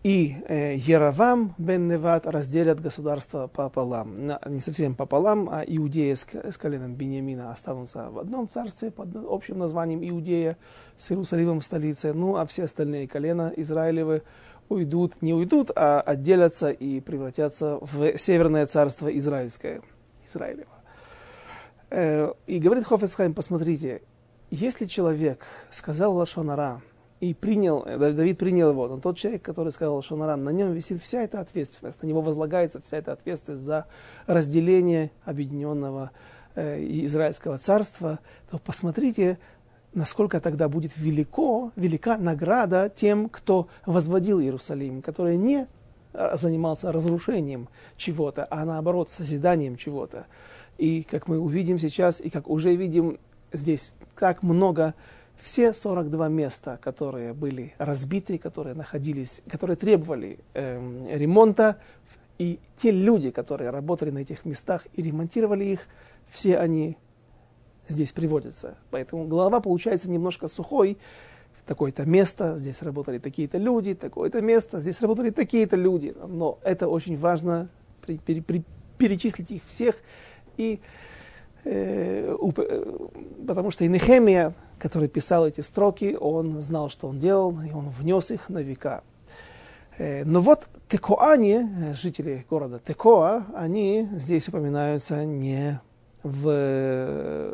и 0.04 0.38
э, 0.48 0.76
Яровам 0.76 1.56
бен 1.58 1.88
Неват 1.88 2.28
разделят 2.28 2.80
государство 2.80 3.48
пополам. 3.48 4.16
Не 4.16 4.62
совсем 4.62 4.96
пополам, 4.96 5.50
а 5.52 5.64
Иудея 5.66 6.16
с, 6.16 6.26
коленом 6.58 6.94
Бениамина 6.96 7.52
останутся 7.52 8.10
в 8.10 8.20
одном 8.20 8.48
царстве 8.48 8.92
под 8.92 9.10
общим 9.16 9.58
названием 9.58 10.08
Иудея 10.08 10.58
с 10.98 11.12
Иерусалимом 11.12 11.60
в 11.60 11.66
столице. 11.66 12.14
Ну, 12.14 12.38
а 12.38 12.46
все 12.46 12.66
остальные 12.66 13.08
колена 13.08 13.52
Израилевы 13.58 14.22
уйдут, 14.70 15.22
не 15.22 15.34
уйдут, 15.34 15.72
а 15.76 16.02
отделятся 16.02 16.70
и 16.70 17.00
превратятся 17.00 17.80
в 17.82 18.18
Северное 18.18 18.66
царство 18.66 19.08
Израильское. 19.18 19.82
Израилево. 20.26 20.72
Э, 21.90 22.34
и 22.46 22.60
говорит 22.60 22.86
Хофецхайм, 22.86 23.34
посмотрите, 23.34 24.02
если 24.52 24.86
человек 24.86 25.46
сказал 25.72 26.16
Лашонара, 26.16 26.82
и 27.20 27.34
принял, 27.34 27.84
э, 27.86 27.98
Давид 27.98 28.38
принял 28.38 28.70
его, 28.70 28.88
но 28.88 29.00
тот 29.00 29.18
человек, 29.18 29.42
который 29.42 29.72
сказал 29.72 30.02
Шонаран, 30.04 30.44
на 30.44 30.52
нем 30.52 30.74
висит 30.74 31.02
вся 31.02 31.24
эта 31.24 31.40
ответственность, 31.40 32.02
на 32.04 32.08
него 32.08 32.22
возлагается 32.22 32.82
вся 32.82 32.98
эта 32.98 33.12
ответственность 33.12 33.64
за 33.64 33.86
разделение 34.28 35.12
объединенного 35.26 36.12
э, 36.56 36.80
израильского 37.06 37.58
царства, 37.58 38.20
то 38.52 38.60
посмотрите, 38.60 39.40
насколько 39.94 40.40
тогда 40.40 40.70
будет 40.70 40.96
велико, 40.98 41.72
велика 41.76 42.18
награда 42.18 42.92
тем, 42.94 43.30
кто 43.30 43.68
возводил 43.86 44.40
Иерусалим, 44.40 45.02
который 45.02 45.38
не 45.38 45.68
э, 46.14 46.36
занимался 46.36 46.92
разрушением 46.92 47.68
чего-то, 47.96 48.48
а 48.50 48.64
наоборот 48.64 49.10
созиданием 49.10 49.76
чего-то. 49.76 50.28
И 50.78 51.02
как 51.02 51.28
мы 51.28 51.40
увидим 51.40 51.80
сейчас, 51.80 52.22
и 52.22 52.30
как 52.30 52.48
уже 52.48 52.76
видим 52.76 53.18
здесь, 53.52 53.96
так 54.20 54.44
много 54.44 54.94
все 55.42 55.74
42 55.74 56.28
места, 56.30 56.78
которые 56.82 57.34
были 57.34 57.74
разбиты, 57.78 58.38
которые 58.38 58.76
находились, 58.76 59.42
которые 59.50 59.78
требовали 59.78 60.40
э, 60.54 61.16
ремонта, 61.16 61.78
и 62.38 62.60
те 62.78 62.92
люди, 62.92 63.32
которые 63.32 63.72
работали 63.72 64.12
на 64.12 64.20
этих 64.20 64.46
местах 64.46 64.86
и 64.94 65.02
ремонтировали 65.02 65.66
их, 65.66 65.88
все 66.30 66.58
они 66.58 66.98
здесь 67.88 68.12
приводятся. 68.12 68.78
Поэтому 68.92 69.26
голова 69.26 69.60
получается 69.60 70.10
немножко 70.10 70.48
сухой. 70.48 70.98
Такое-то 71.66 72.06
место, 72.06 72.56
здесь 72.58 72.82
работали 72.82 73.18
такие-то 73.18 73.58
люди, 73.58 73.94
такое-то 73.94 74.42
место, 74.42 74.80
здесь 74.80 75.02
работали 75.02 75.32
такие-то 75.32 75.76
люди. 75.76 76.16
Но 76.28 76.60
это 76.64 76.88
очень 76.88 77.18
важно 77.18 77.70
при, 78.06 78.18
при, 78.18 78.40
при, 78.40 78.64
перечислить 78.98 79.52
их 79.52 79.66
всех. 79.66 79.98
И, 80.56 80.80
э, 81.68 82.38
э, 82.58 83.08
потому 83.48 83.72
что 83.72 83.86
и 83.86 83.88
Нехемия, 83.88 84.54
который 84.80 85.08
писал 85.08 85.48
эти 85.48 85.62
строки, 85.62 86.18
он 86.20 86.62
знал, 86.62 86.90
что 86.90 87.08
он 87.08 87.20
делал, 87.20 87.60
и 87.62 87.72
он 87.72 87.90
внес 87.90 88.32
их 88.32 88.50
на 88.50 88.60
века. 88.60 89.04
Э, 89.98 90.24
но 90.24 90.42
вот 90.42 90.68
Текоане, 90.88 91.94
жители 91.96 92.46
города 92.50 92.80
Текоа, 92.80 93.46
они 93.56 94.08
здесь 94.14 94.48
упоминаются 94.48 95.26
не 95.26 95.80
в... 96.24 97.54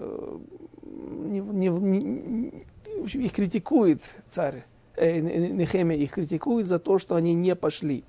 Не, 1.25 1.39
не, 1.39 1.67
не, 1.69 2.65
их 3.05 3.33
критикует 3.33 4.01
царь, 4.29 4.65
э, 4.95 5.19
Нехемия 5.19 5.97
их 5.97 6.11
критикует 6.11 6.67
за 6.67 6.79
то, 6.79 6.99
что 6.99 7.15
они 7.15 7.33
не 7.33 7.55
пошли, 7.55 8.03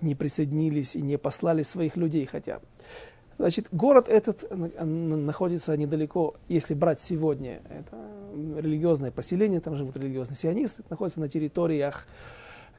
не 0.00 0.14
присоединились 0.14 0.96
и 0.96 1.02
не 1.02 1.18
послали 1.18 1.62
своих 1.62 1.96
людей 1.96 2.26
хотя. 2.26 2.60
Значит, 3.40 3.68
город 3.72 4.06
этот 4.06 4.44
находится 4.54 5.74
недалеко, 5.74 6.34
если 6.46 6.74
брать 6.74 7.00
сегодня, 7.00 7.62
это 7.70 7.96
религиозное 8.34 9.10
поселение, 9.10 9.60
там 9.60 9.76
живут 9.76 9.96
религиозные 9.96 10.36
сионисты, 10.36 10.82
находится 10.90 11.20
на 11.20 11.28
территориях, 11.30 12.06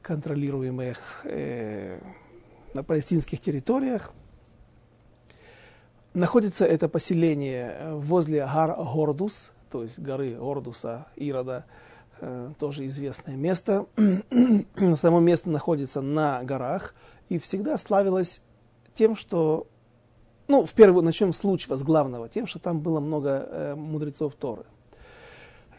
контролируемых 0.02 1.22
э, 1.24 1.98
на 2.74 2.84
палестинских 2.84 3.40
территориях. 3.40 4.12
Находится 6.14 6.64
это 6.64 6.88
поселение 6.88 7.94
возле 7.94 8.46
Гар 8.46 8.76
Гордус, 8.76 9.50
то 9.68 9.82
есть 9.82 9.98
горы 9.98 10.36
Гордуса, 10.36 11.08
Ирода, 11.16 11.64
э, 12.20 12.52
тоже 12.60 12.86
известное 12.86 13.34
место. 13.34 13.86
Само 14.94 15.18
место 15.18 15.50
находится 15.50 16.00
на 16.02 16.44
горах 16.44 16.94
и 17.28 17.40
всегда 17.40 17.76
славилось 17.78 18.42
тем, 18.94 19.16
что 19.16 19.66
ну, 20.48 20.66
в 20.66 20.72
первую, 20.74 21.04
начнем 21.04 21.32
с 21.32 21.44
лучшего, 21.44 21.76
с 21.76 21.82
главного, 21.82 22.28
тем, 22.28 22.46
что 22.46 22.58
там 22.58 22.80
было 22.80 23.00
много 23.00 23.48
э, 23.50 23.74
мудрецов 23.74 24.34
Торы. 24.34 24.64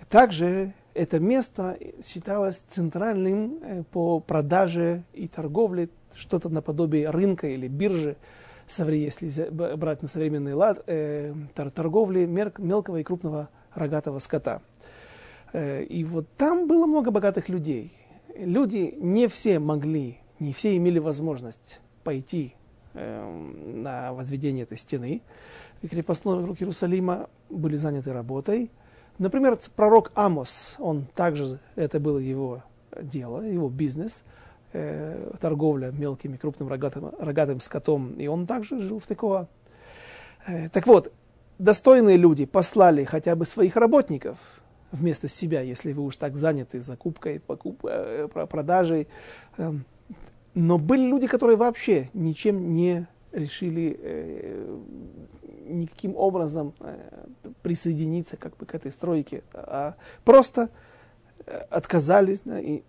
Также 0.10 0.74
это 0.94 1.20
место 1.20 1.78
считалось 2.06 2.58
центральным 2.58 3.60
э, 3.62 3.84
по 3.92 4.20
продаже 4.20 5.04
и 5.14 5.28
торговле, 5.28 5.90
что-то 6.14 6.50
наподобие 6.50 7.10
рынка 7.10 7.48
или 7.48 7.68
биржи, 7.68 8.16
если 8.78 9.50
брать 9.50 10.02
на 10.02 10.08
современный 10.08 10.54
лад, 10.54 10.84
э, 10.88 11.34
торговли 11.54 12.26
мелкого 12.26 12.98
и 12.98 13.04
крупного 13.04 13.50
рогатого 13.74 14.20
скота. 14.20 14.62
Э, 15.52 15.84
и 15.84 16.04
вот 16.04 16.28
там 16.38 16.68
было 16.68 16.86
много 16.86 17.12
богатых 17.12 17.50
людей. 17.50 17.92
Люди 18.36 18.96
не 19.00 19.28
все 19.28 19.60
могли, 19.60 20.20
не 20.40 20.54
все 20.54 20.76
имели 20.78 21.00
возможность 21.00 21.80
пойти 22.04 22.56
на 22.94 24.14
возведение 24.14 24.64
этой 24.64 24.78
стены. 24.78 25.22
И 25.82 25.88
крепостные 25.88 26.38
вокруг 26.38 26.62
Иерусалима 26.62 27.30
были 27.50 27.76
заняты 27.76 28.14
работой. 28.14 28.72
Например, 29.20 29.58
пророк 29.76 30.12
Амос, 30.16 30.76
он 30.80 31.06
также, 31.14 31.60
это 31.76 32.00
было 32.00 32.18
его 32.18 32.64
дело, 33.00 33.42
его 33.42 33.70
бизнес, 33.70 34.24
э, 34.74 35.32
торговля 35.40 35.92
мелким 35.92 36.34
и 36.34 36.38
крупным 36.38 36.68
рогатым, 36.68 37.12
рогатым 37.20 37.60
скотом, 37.60 38.14
и 38.14 38.28
он 38.28 38.48
также 38.48 38.80
жил 38.80 39.00
в 39.00 39.06
Текоа. 39.06 39.48
Э, 40.48 40.70
так 40.70 40.88
вот, 40.88 41.12
достойные 41.60 42.18
люди 42.18 42.46
послали 42.46 43.04
хотя 43.04 43.36
бы 43.36 43.46
своих 43.46 43.76
работников 43.76 44.38
вместо 44.92 45.28
себя, 45.28 45.62
если 45.62 45.94
вы 45.94 46.04
уж 46.04 46.16
так 46.16 46.36
заняты 46.36 46.82
закупкой, 46.82 47.40
покуп, 47.40 47.86
э, 47.86 48.28
продажей, 48.50 49.08
э, 49.58 49.74
но 50.56 50.78
были 50.78 51.06
люди, 51.08 51.28
которые 51.28 51.58
вообще 51.58 52.10
ничем 52.14 52.74
не 52.74 53.08
решили 53.32 54.00
э, 54.00 54.78
никаким 55.68 56.16
образом 56.16 56.74
э, 56.80 56.98
присоединиться 57.62 58.38
как 58.38 58.56
бы 58.58 58.66
к 58.66 58.76
этой 58.76 58.92
стройке, 58.92 59.44
а 59.54 59.96
просто 60.24 60.70
э, 61.46 61.58
отказались 61.70 62.42
да, 62.42 62.60
и 62.60 62.84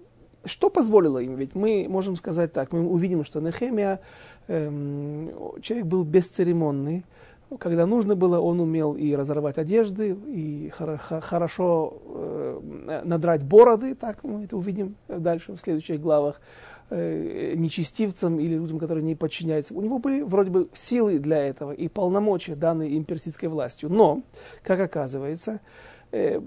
что 0.46 0.68
позволило 0.68 1.18
им? 1.18 1.36
Ведь 1.36 1.54
мы 1.54 1.86
можем 1.88 2.16
сказать 2.16 2.52
так, 2.52 2.72
мы 2.72 2.86
увидим, 2.86 3.24
что 3.24 3.40
Нехемия, 3.40 4.00
эм, 4.46 5.30
человек 5.62 5.86
был 5.86 6.04
бесцеремонный, 6.04 7.04
когда 7.58 7.86
нужно 7.86 8.16
было, 8.16 8.40
он 8.40 8.60
умел 8.60 8.94
и 8.94 9.14
разорвать 9.14 9.58
одежды, 9.58 10.16
и 10.26 10.70
хорошо 10.70 11.98
э, 12.06 13.00
надрать 13.04 13.42
бороды, 13.42 13.94
так 13.94 14.22
мы 14.24 14.44
это 14.44 14.56
увидим 14.56 14.96
дальше 15.08 15.52
в 15.52 15.58
следующих 15.58 16.00
главах, 16.00 16.40
э, 16.90 17.54
нечестивцам 17.56 18.38
или 18.40 18.54
людям, 18.54 18.78
которые 18.78 19.04
не 19.04 19.14
подчиняются. 19.14 19.74
У 19.74 19.82
него 19.82 19.98
были 19.98 20.22
вроде 20.22 20.50
бы 20.50 20.68
силы 20.74 21.18
для 21.18 21.38
этого 21.38 21.72
и 21.72 21.88
полномочия, 21.88 22.54
данные 22.54 22.90
им 22.90 23.04
персидской 23.04 23.48
властью. 23.48 23.90
Но, 23.90 24.22
как 24.62 24.80
оказывается, 24.80 25.60
э, 26.12 26.40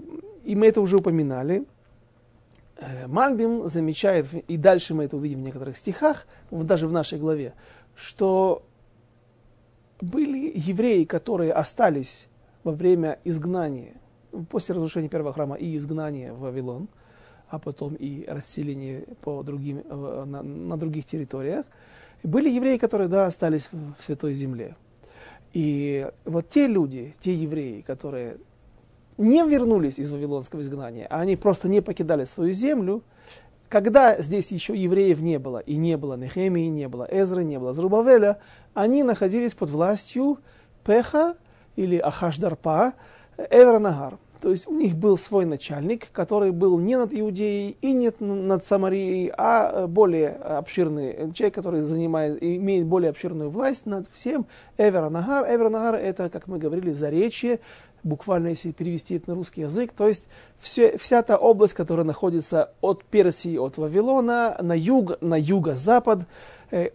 и 0.44 0.56
мы 0.56 0.66
это 0.66 0.80
уже 0.80 0.96
упоминали, 0.96 1.64
э, 2.76 3.06
Мальбим 3.06 3.68
замечает, 3.68 4.26
и 4.32 4.56
дальше 4.56 4.94
мы 4.94 5.04
это 5.04 5.16
увидим 5.16 5.40
в 5.40 5.44
некоторых 5.44 5.76
стихах, 5.76 6.26
даже 6.50 6.86
в 6.88 6.92
нашей 6.92 7.18
главе, 7.18 7.54
что 7.94 8.62
были 10.00 10.52
евреи, 10.54 11.04
которые 11.04 11.52
остались 11.52 12.28
во 12.64 12.72
время 12.72 13.18
изгнания, 13.24 13.94
после 14.50 14.74
разрушения 14.74 15.08
первого 15.08 15.32
храма 15.32 15.56
и 15.56 15.76
изгнания 15.76 16.32
в 16.32 16.40
Вавилон, 16.40 16.88
а 17.48 17.58
потом 17.58 17.94
и 17.94 18.24
расселения 18.26 19.04
по 19.22 19.42
другим, 19.42 19.82
э, 19.84 20.24
на, 20.26 20.42
на 20.42 20.76
других 20.76 21.04
территориях, 21.04 21.64
были 22.22 22.50
евреи, 22.50 22.78
которые 22.78 23.08
да, 23.08 23.26
остались 23.26 23.68
в 23.72 24.02
Святой 24.02 24.34
Земле. 24.34 24.74
И 25.52 26.08
вот 26.24 26.48
те 26.50 26.66
люди, 26.66 27.14
те 27.20 27.34
евреи, 27.34 27.80
которые 27.80 28.38
не 29.16 29.42
вернулись 29.42 29.98
из 29.98 30.12
Вавилонского 30.12 30.60
изгнания, 30.60 31.06
а 31.08 31.20
они 31.20 31.36
просто 31.36 31.68
не 31.68 31.80
покидали 31.80 32.24
свою 32.24 32.52
землю, 32.52 33.02
когда 33.68 34.20
здесь 34.20 34.50
еще 34.50 34.74
евреев 34.74 35.20
не 35.20 35.38
было, 35.38 35.58
и 35.58 35.76
не 35.76 35.96
было 35.96 36.16
Нехемии, 36.16 36.68
не 36.68 36.88
было 36.88 37.06
Эзры, 37.10 37.44
не 37.44 37.58
было 37.58 37.72
Зрубавеля, 37.74 38.38
они 38.74 39.02
находились 39.02 39.54
под 39.54 39.70
властью 39.70 40.38
Пеха 40.84 41.36
или 41.76 41.98
Ахашдарпа 41.98 42.94
Эвранагар. 43.36 44.18
То 44.40 44.50
есть 44.50 44.66
у 44.68 44.74
них 44.74 44.96
был 44.96 45.18
свой 45.18 45.44
начальник, 45.44 46.10
который 46.12 46.52
был 46.52 46.78
не 46.78 46.96
над 46.96 47.12
Иудеей 47.12 47.76
и 47.80 47.92
не 47.92 48.12
над 48.20 48.64
Самарией, 48.64 49.32
а 49.36 49.86
более 49.86 50.30
обширный 50.30 51.32
человек, 51.32 51.54
который 51.54 51.82
занимает, 51.82 52.42
имеет 52.42 52.86
более 52.86 53.10
обширную 53.10 53.50
власть 53.50 53.86
над 53.86 54.06
всем. 54.12 54.46
Эверанагар. 54.76 55.44
Эверанагар 55.52 55.96
это, 55.96 56.30
как 56.30 56.46
мы 56.46 56.58
говорили, 56.58 56.92
заречье, 56.92 57.60
буквально 58.02 58.48
если 58.48 58.72
перевести 58.72 59.16
это 59.16 59.30
на 59.30 59.36
русский 59.36 59.62
язык, 59.62 59.92
то 59.92 60.06
есть 60.06 60.24
все, 60.60 60.96
вся 60.98 61.22
та 61.22 61.36
область, 61.36 61.74
которая 61.74 62.06
находится 62.06 62.72
от 62.80 63.04
Персии, 63.04 63.56
от 63.56 63.76
Вавилона, 63.76 64.56
на 64.60 64.76
юг, 64.76 65.20
на 65.20 65.38
юго-запад, 65.38 66.20
э, 66.20 66.24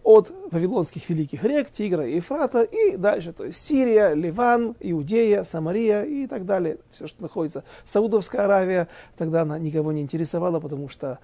от 0.04 0.32
вавилонских 0.50 1.08
великих 1.08 1.42
рек, 1.44 1.70
Тигра 1.70 2.06
и 2.06 2.16
Ефрата, 2.16 2.62
и 2.62 2.96
дальше, 2.96 3.32
то 3.32 3.44
есть 3.44 3.60
Сирия, 3.64 4.14
Ливан, 4.14 4.76
Иудея, 4.80 5.42
Самария 5.42 6.04
и 6.04 6.26
так 6.26 6.46
далее, 6.46 6.78
все, 6.92 7.06
что 7.06 7.22
находится. 7.22 7.64
Саудовская 7.84 8.44
Аравия, 8.44 8.88
тогда 9.16 9.42
она 9.42 9.58
никого 9.58 9.90
не 9.92 10.00
интересовала, 10.00 10.60
потому 10.60 10.88
что 10.88 11.18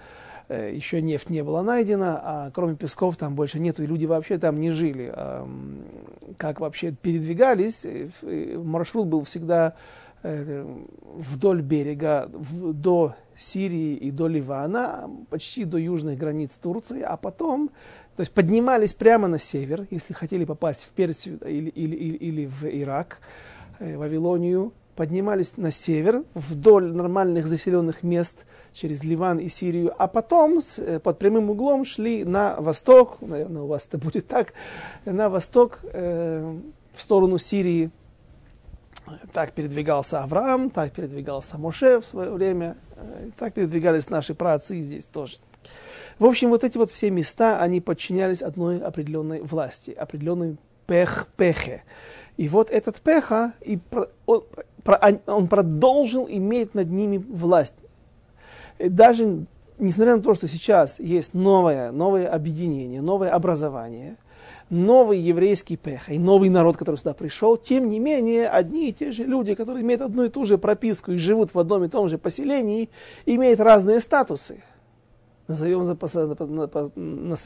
Э, 0.50 0.72
еще 0.74 1.00
нефть 1.00 1.30
не 1.30 1.44
была 1.44 1.62
найдена, 1.62 2.20
а 2.22 2.50
кроме 2.50 2.74
песков 2.74 3.16
там 3.16 3.36
больше 3.36 3.60
нету, 3.60 3.84
и 3.84 3.86
люди 3.86 4.04
вообще 4.04 4.36
там 4.36 4.58
не 4.58 4.72
жили. 4.72 5.14
Как 6.36 6.58
вообще 6.58 6.90
передвигались, 6.90 7.84
э, 7.84 8.58
маршрут 8.58 9.06
был 9.06 9.22
всегда 9.22 9.74
э, 10.24 10.66
вдоль 11.14 11.62
берега, 11.62 12.28
до 12.28 13.14
Сирии 13.38 13.94
и 13.94 14.10
до 14.10 14.26
Ливана, 14.26 15.08
почти 15.30 15.64
до 15.64 15.78
южных 15.78 16.18
границ 16.18 16.58
Турции, 16.58 17.00
а 17.00 17.16
потом, 17.16 17.70
то 18.20 18.22
есть 18.22 18.34
поднимались 18.34 18.92
прямо 18.92 19.28
на 19.28 19.38
север, 19.38 19.86
если 19.88 20.12
хотели 20.12 20.44
попасть 20.44 20.84
в 20.84 20.88
Персию 20.88 21.38
или, 21.42 21.70
или, 21.70 21.96
или, 21.96 22.16
или 22.18 22.44
в 22.44 22.66
Ирак, 22.66 23.20
Вавилонию, 23.78 24.74
поднимались 24.94 25.56
на 25.56 25.70
север, 25.70 26.24
вдоль 26.34 26.92
нормальных 26.92 27.46
заселенных 27.46 28.02
мест, 28.02 28.44
через 28.74 29.04
Ливан 29.04 29.38
и 29.38 29.48
Сирию, 29.48 29.94
а 29.96 30.06
потом 30.06 30.60
с, 30.60 30.78
э, 30.78 31.00
под 31.00 31.18
прямым 31.18 31.48
углом 31.48 31.86
шли 31.86 32.22
на 32.24 32.56
восток, 32.60 33.16
наверное, 33.22 33.62
у 33.62 33.68
вас 33.68 33.86
это 33.86 33.96
будет 33.96 34.28
так, 34.28 34.52
на 35.06 35.30
восток, 35.30 35.78
э, 35.84 36.58
в 36.92 37.00
сторону 37.00 37.38
Сирии. 37.38 37.90
Так 39.32 39.52
передвигался 39.52 40.22
Авраам, 40.22 40.68
так 40.68 40.92
передвигался 40.92 41.56
Моше 41.56 42.00
в 42.00 42.04
свое 42.04 42.30
время, 42.32 42.76
э, 42.96 43.30
так 43.38 43.54
передвигались 43.54 44.10
наши 44.10 44.34
праотцы 44.34 44.78
здесь 44.78 45.06
тоже. 45.06 45.38
В 46.20 46.26
общем, 46.26 46.50
вот 46.50 46.64
эти 46.64 46.76
вот 46.76 46.90
все 46.90 47.10
места, 47.10 47.58
они 47.60 47.80
подчинялись 47.80 48.42
одной 48.42 48.78
определенной 48.78 49.40
власти, 49.40 49.90
определенной 49.90 50.58
пех-пехе. 50.86 51.82
И 52.36 52.46
вот 52.46 52.70
этот 52.70 53.00
пеха, 53.00 53.54
и 53.62 53.78
он, 54.26 54.44
он 55.26 55.48
продолжил 55.48 56.28
иметь 56.28 56.74
над 56.74 56.90
ними 56.90 57.16
власть. 57.16 57.74
И 58.78 58.90
даже 58.90 59.46
несмотря 59.78 60.16
на 60.16 60.22
то, 60.22 60.34
что 60.34 60.46
сейчас 60.46 61.00
есть 61.00 61.32
новое, 61.32 61.90
новое 61.90 62.28
объединение, 62.28 63.00
новое 63.00 63.30
образование, 63.30 64.18
новый 64.68 65.18
еврейский 65.18 65.78
пех 65.78 66.10
и 66.10 66.18
новый 66.18 66.50
народ, 66.50 66.76
который 66.76 66.96
сюда 66.96 67.14
пришел, 67.14 67.56
тем 67.56 67.88
не 67.88 67.98
менее, 67.98 68.46
одни 68.46 68.90
и 68.90 68.92
те 68.92 69.10
же 69.10 69.24
люди, 69.24 69.54
которые 69.54 69.82
имеют 69.82 70.02
одну 70.02 70.24
и 70.24 70.28
ту 70.28 70.44
же 70.44 70.58
прописку 70.58 71.12
и 71.12 71.16
живут 71.16 71.54
в 71.54 71.58
одном 71.58 71.84
и 71.84 71.88
том 71.88 72.10
же 72.10 72.18
поселении, 72.18 72.90
имеют 73.24 73.58
разные 73.58 74.00
статусы 74.00 74.62
назовем 75.50 75.84
за, 75.84 75.94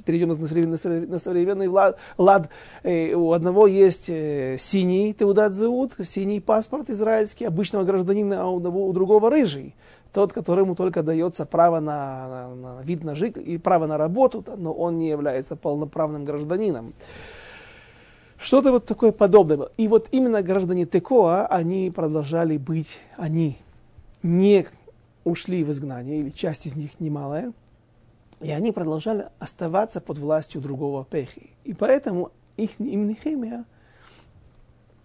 перейдем 0.03 0.29
на 0.29 0.47
современный, 0.47 1.07
на 1.07 1.19
современный 1.19 1.69
лад. 1.69 1.99
лад. 2.19 2.49
Э, 2.83 3.15
у 3.15 3.33
одного 3.33 3.67
есть 3.67 4.09
э, 4.09 4.57
синий 4.59 5.13
теудат 5.13 5.53
зеут, 5.53 5.97
синий 6.03 6.41
паспорт 6.41 6.91
израильский 6.91 7.47
обычного 7.47 7.85
гражданина, 7.85 8.43
а 8.43 8.47
у, 8.47 8.57
у 8.57 8.93
другого 8.93 9.31
рыжий. 9.31 9.75
Тот, 10.13 10.33
которому 10.33 10.77
только 10.77 11.03
дается 11.03 11.45
право 11.45 11.81
на, 11.81 12.29
на, 12.29 12.55
на 12.55 12.83
вид 12.83 13.03
на 13.03 13.15
жить 13.17 13.37
и 13.37 13.59
право 13.59 13.87
на 13.87 13.99
работу, 13.99 14.45
но 14.57 14.73
он 14.73 14.99
не 14.99 15.09
является 15.09 15.57
полноправным 15.57 16.25
гражданином. 16.25 16.95
Что-то 18.39 18.73
вот 18.73 18.87
такое 18.87 19.11
подобное. 19.11 19.69
И 19.77 19.89
вот 19.89 20.09
именно 20.13 20.43
граждане 20.43 20.85
Текоа, 20.85 21.47
они 21.47 21.91
продолжали 21.91 22.59
быть, 22.59 22.99
они 23.17 23.57
не 24.23 24.67
ушли 25.25 25.65
в 25.65 25.71
изгнание, 25.71 26.21
или 26.21 26.31
часть 26.31 26.67
из 26.67 26.77
них 26.77 27.01
немалая, 27.01 27.53
и 28.45 28.51
они 28.51 28.73
продолжали 28.73 29.29
оставаться 29.39 30.03
под 30.03 30.19
властью 30.19 30.61
другого 30.61 31.07
Пехи. 31.07 31.51
И 31.65 31.73
поэтому 31.73 32.31
их 32.59 32.79
им 32.79 33.09
Нехемия 33.09 33.65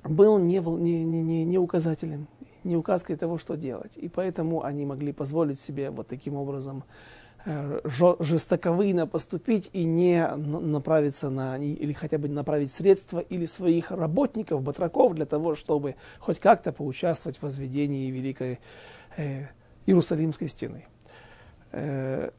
был 0.04 0.38
не, 0.38 0.60
не, 0.60 1.06
не, 1.06 1.46
не 1.46 1.58
указателем, 1.58 2.28
не 2.66 2.76
указкой 2.76 3.16
того, 3.16 3.38
что 3.38 3.56
делать. 3.56 3.96
И 3.96 4.10
поэтому 4.10 4.66
они 4.66 4.86
могли 4.86 5.14
позволить 5.14 5.58
себе 5.58 5.90
вот 5.90 6.10
таким 6.10 6.36
образом 6.36 6.84
э, 7.46 7.80
жестоковыйно 8.20 9.08
поступить 9.08 9.70
и 9.72 9.86
не 9.86 10.28
направиться 10.36 11.30
на, 11.30 11.58
или 11.58 11.94
хотя 11.94 12.18
бы 12.18 12.28
направить 12.28 12.74
средства 12.74 13.20
или 13.20 13.46
своих 13.46 13.92
работников, 13.92 14.62
батраков, 14.64 15.16
для 15.16 15.26
того, 15.26 15.56
чтобы 15.56 15.96
хоть 16.20 16.42
как-то 16.42 16.74
поучаствовать 16.74 17.38
в 17.38 17.44
возведении 17.44 18.12
Великой 18.12 18.60
э, 19.16 19.46
Иерусалимской 19.86 20.50
стены. 20.50 20.88
Э, 21.72 22.32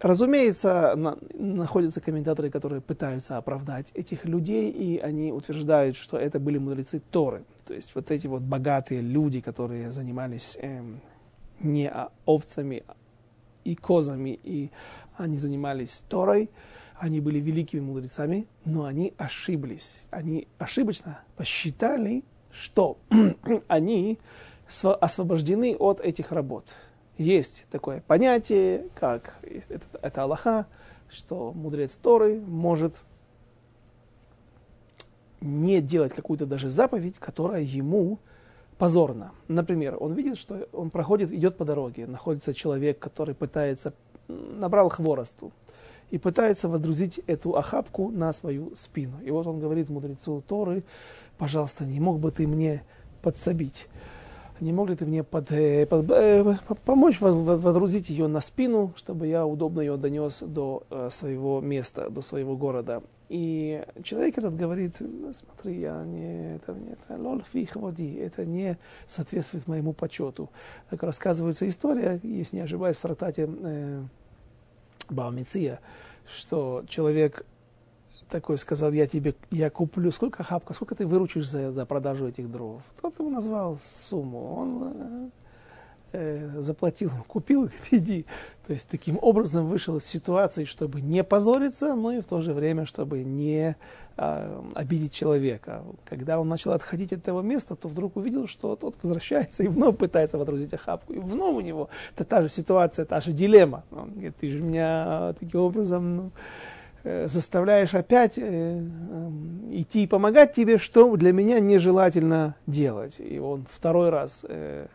Разумеется, 0.00 0.94
на, 0.96 1.18
находятся 1.34 2.00
комментаторы, 2.00 2.48
которые 2.48 2.80
пытаются 2.80 3.36
оправдать 3.36 3.90
этих 3.92 4.24
людей, 4.24 4.70
и 4.70 4.98
они 4.98 5.30
утверждают, 5.30 5.94
что 5.94 6.16
это 6.16 6.40
были 6.40 6.56
мудрецы 6.56 7.02
Торы. 7.10 7.44
То 7.66 7.74
есть 7.74 7.94
вот 7.94 8.10
эти 8.10 8.26
вот 8.26 8.40
богатые 8.40 9.02
люди, 9.02 9.42
которые 9.42 9.92
занимались 9.92 10.56
эм, 10.62 11.02
не 11.60 11.92
овцами 12.24 12.82
и 13.64 13.74
козами, 13.74 14.40
и 14.42 14.70
они 15.18 15.36
занимались 15.36 16.02
Торой, 16.08 16.48
они 16.98 17.20
были 17.20 17.38
великими 17.38 17.80
мудрецами, 17.80 18.46
но 18.64 18.86
они 18.86 19.12
ошиблись. 19.18 19.98
Они 20.10 20.48
ошибочно 20.58 21.20
посчитали, 21.36 22.24
что 22.50 22.96
они 23.68 24.18
освобождены 24.82 25.76
от 25.78 26.00
этих 26.00 26.32
работ 26.32 26.74
есть 27.20 27.66
такое 27.70 28.02
понятие, 28.06 28.86
как 28.94 29.38
это, 29.42 29.84
это 30.00 30.22
Аллаха, 30.22 30.66
что 31.10 31.52
мудрец 31.52 31.94
Торы 31.96 32.40
может 32.40 32.96
не 35.42 35.82
делать 35.82 36.14
какую-то 36.14 36.46
даже 36.46 36.70
заповедь, 36.70 37.18
которая 37.18 37.62
ему 37.62 38.18
позорна. 38.78 39.32
Например, 39.48 39.96
он 40.00 40.14
видит, 40.14 40.38
что 40.38 40.66
он 40.72 40.88
проходит, 40.88 41.30
идет 41.30 41.58
по 41.58 41.66
дороге, 41.66 42.06
находится 42.06 42.54
человек, 42.54 42.98
который 42.98 43.34
пытается, 43.34 43.92
набрал 44.26 44.88
хворосту 44.88 45.52
и 46.10 46.16
пытается 46.16 46.68
водрузить 46.68 47.18
эту 47.26 47.54
охапку 47.54 48.10
на 48.10 48.32
свою 48.32 48.74
спину. 48.74 49.20
И 49.22 49.30
вот 49.30 49.46
он 49.46 49.60
говорит 49.60 49.90
мудрецу 49.90 50.42
Торы, 50.48 50.84
пожалуйста, 51.36 51.84
не 51.84 52.00
мог 52.00 52.18
бы 52.18 52.30
ты 52.30 52.46
мне 52.46 52.82
подсобить? 53.20 53.88
Не 54.60 54.72
мог 54.72 54.88
ли 54.88 54.96
ты 54.96 55.06
мне 55.06 55.22
под, 55.22 55.50
э, 55.52 55.86
под, 55.86 56.10
э, 56.10 56.56
помочь 56.84 57.20
водрузить 57.20 58.10
ее 58.10 58.26
на 58.26 58.40
спину, 58.40 58.92
чтобы 58.96 59.26
я 59.26 59.46
удобно 59.46 59.80
ее 59.80 59.96
донес 59.96 60.40
до 60.40 60.84
э, 60.90 61.08
своего 61.10 61.60
места, 61.60 62.10
до 62.10 62.22
своего 62.22 62.56
города. 62.56 63.02
И 63.28 63.84
человек 64.02 64.38
этот 64.38 64.56
говорит, 64.56 64.96
смотри, 65.32 65.80
я 65.80 66.04
не, 66.04 66.56
это, 66.56 66.76
это, 66.90 67.20
лолфих 67.20 67.76
води, 67.76 68.14
это 68.14 68.44
не 68.44 68.76
соответствует 69.06 69.68
моему 69.68 69.92
почету. 69.92 70.50
Как 70.88 71.02
рассказывается 71.02 71.66
история, 71.68 72.20
если 72.22 72.56
не 72.56 72.62
ошибаюсь, 72.62 72.96
в 72.96 73.02
трактате 73.02 73.48
э, 73.48 74.02
Баумиция, 75.08 75.80
что 76.26 76.84
человек 76.88 77.44
такой 78.30 78.58
сказал, 78.58 78.92
я 78.92 79.06
тебе, 79.06 79.34
я 79.50 79.70
куплю, 79.70 80.10
сколько 80.12 80.42
хапка, 80.42 80.72
сколько 80.72 80.94
ты 80.94 81.06
выручишь 81.06 81.48
за, 81.48 81.72
за 81.72 81.86
продажу 81.86 82.28
этих 82.28 82.50
дров? 82.50 82.82
Тот 83.00 83.18
ему 83.18 83.30
назвал 83.30 83.78
сумму, 83.78 84.54
он 84.54 84.92
э, 86.12 86.48
э 86.54 86.62
заплатил, 86.62 87.10
купил, 87.26 87.68
иди. 87.90 88.24
То 88.66 88.72
есть 88.72 88.88
таким 88.88 89.18
образом 89.20 89.66
вышел 89.66 89.96
из 89.96 90.06
ситуации, 90.06 90.64
чтобы 90.64 91.00
не 91.00 91.24
позориться, 91.24 91.94
но 91.94 92.12
и 92.12 92.20
в 92.20 92.26
то 92.26 92.40
же 92.40 92.52
время, 92.52 92.86
чтобы 92.86 93.24
не 93.24 93.76
э, 94.16 94.62
обидеть 94.74 95.12
человека. 95.12 95.82
Когда 96.04 96.40
он 96.40 96.48
начал 96.48 96.72
отходить 96.72 97.12
от 97.12 97.20
этого 97.20 97.42
места, 97.42 97.74
то 97.74 97.88
вдруг 97.88 98.16
увидел, 98.16 98.46
что 98.46 98.76
тот 98.76 98.94
возвращается 99.02 99.64
и 99.64 99.68
вновь 99.68 99.96
пытается 99.96 100.38
водрузить 100.38 100.72
охапку. 100.72 101.12
И 101.12 101.18
вновь 101.18 101.56
у 101.56 101.60
него 101.60 101.90
это 102.14 102.24
та 102.24 102.42
же 102.42 102.48
ситуация, 102.48 103.04
та 103.04 103.20
же 103.20 103.32
дилемма. 103.32 103.82
Он 103.90 104.12
говорит, 104.12 104.36
ты 104.36 104.48
же 104.50 104.62
меня 104.62 105.34
таким 105.38 105.60
образом... 105.60 106.16
Ну, 106.16 106.30
заставляешь 107.04 107.94
опять 107.94 108.38
э, 108.38 108.42
э, 108.42 109.30
идти 109.70 110.04
и 110.04 110.06
помогать 110.06 110.52
тебе, 110.52 110.78
что 110.78 111.16
для 111.16 111.32
меня 111.32 111.60
нежелательно 111.60 112.56
делать. 112.66 113.16
И 113.18 113.38
он 113.38 113.66
второй 113.70 114.10
раз 114.10 114.44
э, 114.48 114.86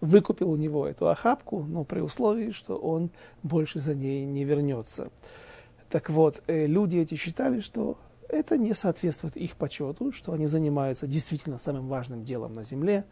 выкупил 0.00 0.50
у 0.50 0.56
него 0.56 0.86
эту 0.86 1.08
охапку, 1.08 1.64
но 1.64 1.84
при 1.84 2.00
условии, 2.00 2.50
что 2.50 2.76
он 2.76 3.10
больше 3.42 3.78
за 3.78 3.94
ней 3.94 4.24
не 4.24 4.44
вернется. 4.44 5.10
Так 5.88 6.10
вот, 6.10 6.42
э, 6.46 6.66
люди 6.66 6.96
эти 6.96 7.14
считали, 7.14 7.60
что 7.60 7.96
это 8.28 8.58
не 8.58 8.74
соответствует 8.74 9.36
их 9.36 9.56
почету, 9.56 10.12
что 10.12 10.32
они 10.32 10.46
занимаются 10.46 11.06
действительно 11.06 11.58
самым 11.58 11.88
важным 11.88 12.24
делом 12.24 12.54
на 12.54 12.64
земле, 12.64 13.04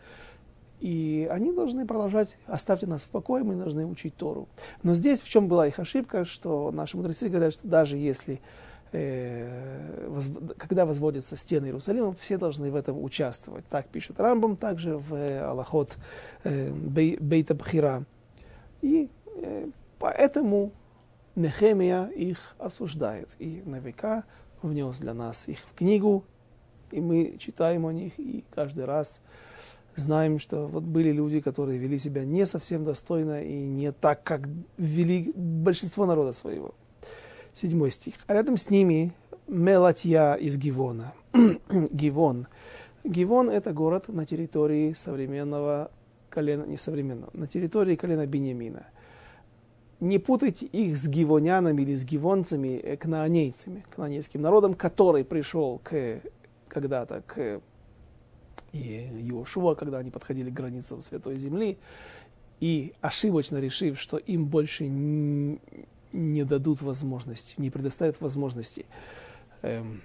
и 0.83 1.29
они 1.31 1.53
должны 1.53 1.87
продолжать, 1.87 2.37
оставьте 2.49 2.89
нас 2.89 3.03
в 3.03 3.09
покое, 3.09 3.45
мы 3.45 3.55
должны 3.55 3.87
учить 3.87 4.17
Тору. 4.17 4.49
Но 4.83 4.95
здесь 4.95 5.21
в 5.21 5.29
чем 5.29 5.47
была 5.47 5.69
их 5.69 5.79
ошибка, 5.79 6.25
что 6.25 6.73
наши 6.73 6.97
мудрецы 6.97 7.29
говорят, 7.29 7.53
что 7.53 7.69
даже 7.69 7.97
если, 7.97 8.41
э, 8.91 10.09
когда 10.59 10.85
возводятся 10.85 11.37
стены 11.37 11.67
Иерусалима, 11.67 12.13
все 12.15 12.37
должны 12.37 12.73
в 12.73 12.75
этом 12.75 13.01
участвовать. 13.01 13.65
Так 13.69 13.87
пишет 13.87 14.19
Рамбам, 14.19 14.57
также 14.57 14.97
в 14.97 15.15
э, 15.15 15.39
Аллахот 15.43 15.97
э, 16.43 16.73
Бейта 16.73 17.55
Бхира. 17.55 18.03
И 18.81 19.09
поэтому 20.01 20.73
Нехемия 21.37 22.07
их 22.07 22.57
осуждает. 22.59 23.29
И 23.39 23.63
на 23.65 23.79
века 23.79 24.25
внес 24.63 24.99
для 24.99 25.15
нас 25.15 25.47
их 25.47 25.61
в 25.61 25.75
книгу, 25.75 26.25
и 26.91 27.01
мы 27.01 27.37
читаем 27.39 27.87
о 27.87 27.93
них, 27.93 28.19
и 28.19 28.45
каждый 28.53 28.85
раз 28.85 29.21
знаем, 29.97 30.39
что 30.39 30.67
вот 30.67 30.85
были 30.85 31.13
люди, 31.13 31.41
которые 31.41 31.79
вели 31.79 31.99
себя 31.99 32.25
не 32.25 32.47
совсем 32.47 32.85
достойно 32.85 33.43
и 33.43 33.63
не 33.63 33.93
так, 33.93 34.23
как 34.23 34.49
вели 34.77 35.33
большинство 35.35 36.07
народа 36.07 36.33
своего. 36.33 36.75
Седьмой 37.53 37.91
стих. 37.91 38.15
А 38.27 38.35
рядом 38.35 38.57
с 38.57 38.71
ними 38.71 39.13
Мелатья 39.47 40.35
из 40.35 40.57
Гивона. 40.57 41.13
Гивон. 41.71 42.47
Гивон– 43.05 43.51
это 43.51 43.73
город 43.73 44.09
на 44.09 44.25
территории 44.25 44.95
современного 44.95 45.91
колена, 46.31 46.65
не 46.65 46.77
современного, 46.77 47.31
на 47.35 47.47
территории 47.47 47.97
колена 47.97 48.27
Бениамина. 48.27 48.87
Не 50.01 50.19
путайте 50.19 50.67
их 50.67 50.97
с 50.97 51.07
гивонянами 51.07 51.83
или 51.83 51.95
с 51.95 52.05
гивонцами, 52.05 52.79
э, 52.79 52.97
кнаанейцами, 52.97 53.85
кнаанейским 53.95 54.41
народом, 54.41 54.75
который 54.75 55.25
пришел 55.25 55.81
к, 55.85 56.21
когда-то 56.69 57.23
к 57.27 57.61
и 58.73 59.09
Иошуа, 59.29 59.75
когда 59.75 59.99
они 59.99 60.11
подходили 60.11 60.51
к 60.51 60.55
границам 60.55 61.03
Святой 61.03 61.39
Земли, 61.39 61.79
и 62.61 62.95
ошибочно 63.01 63.59
решив, 63.59 64.01
что 64.01 64.17
им 64.17 64.47
больше 64.47 64.87
не 64.89 66.45
дадут 66.45 66.81
возможности, 66.81 67.55
не 67.59 67.71
предоставят 67.71 68.21
возможности 68.21 68.87
эм, 69.63 70.01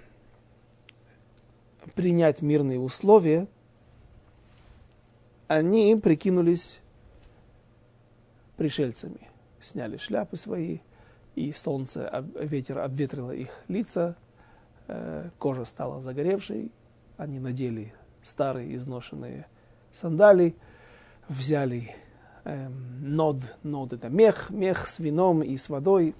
принять 1.94 2.42
мирные 2.42 2.78
условия, 2.78 3.46
они 5.46 5.96
прикинулись 5.96 6.80
пришельцами, 8.56 9.28
сняли 9.62 9.96
шляпы 9.96 10.36
свои, 10.36 10.80
и 11.36 11.52
солнце, 11.52 12.24
ветер 12.34 12.78
обветрило 12.78 13.30
их 13.30 13.50
лица, 13.68 14.16
э, 14.88 15.30
кожа 15.38 15.64
стала 15.64 16.00
загоревшей, 16.00 16.72
они 17.16 17.38
надели 17.38 17.94
старые 18.28 18.76
изношенные 18.76 19.46
сандали, 19.92 20.54
взяли 21.28 21.94
эм, 22.44 23.16
нод, 23.16 23.36
нод 23.62 23.92
это 23.92 24.08
мех, 24.08 24.50
мех 24.50 24.86
с 24.86 24.98
вином 24.98 25.42
и 25.42 25.56
с 25.56 25.68
водой, 25.68 26.14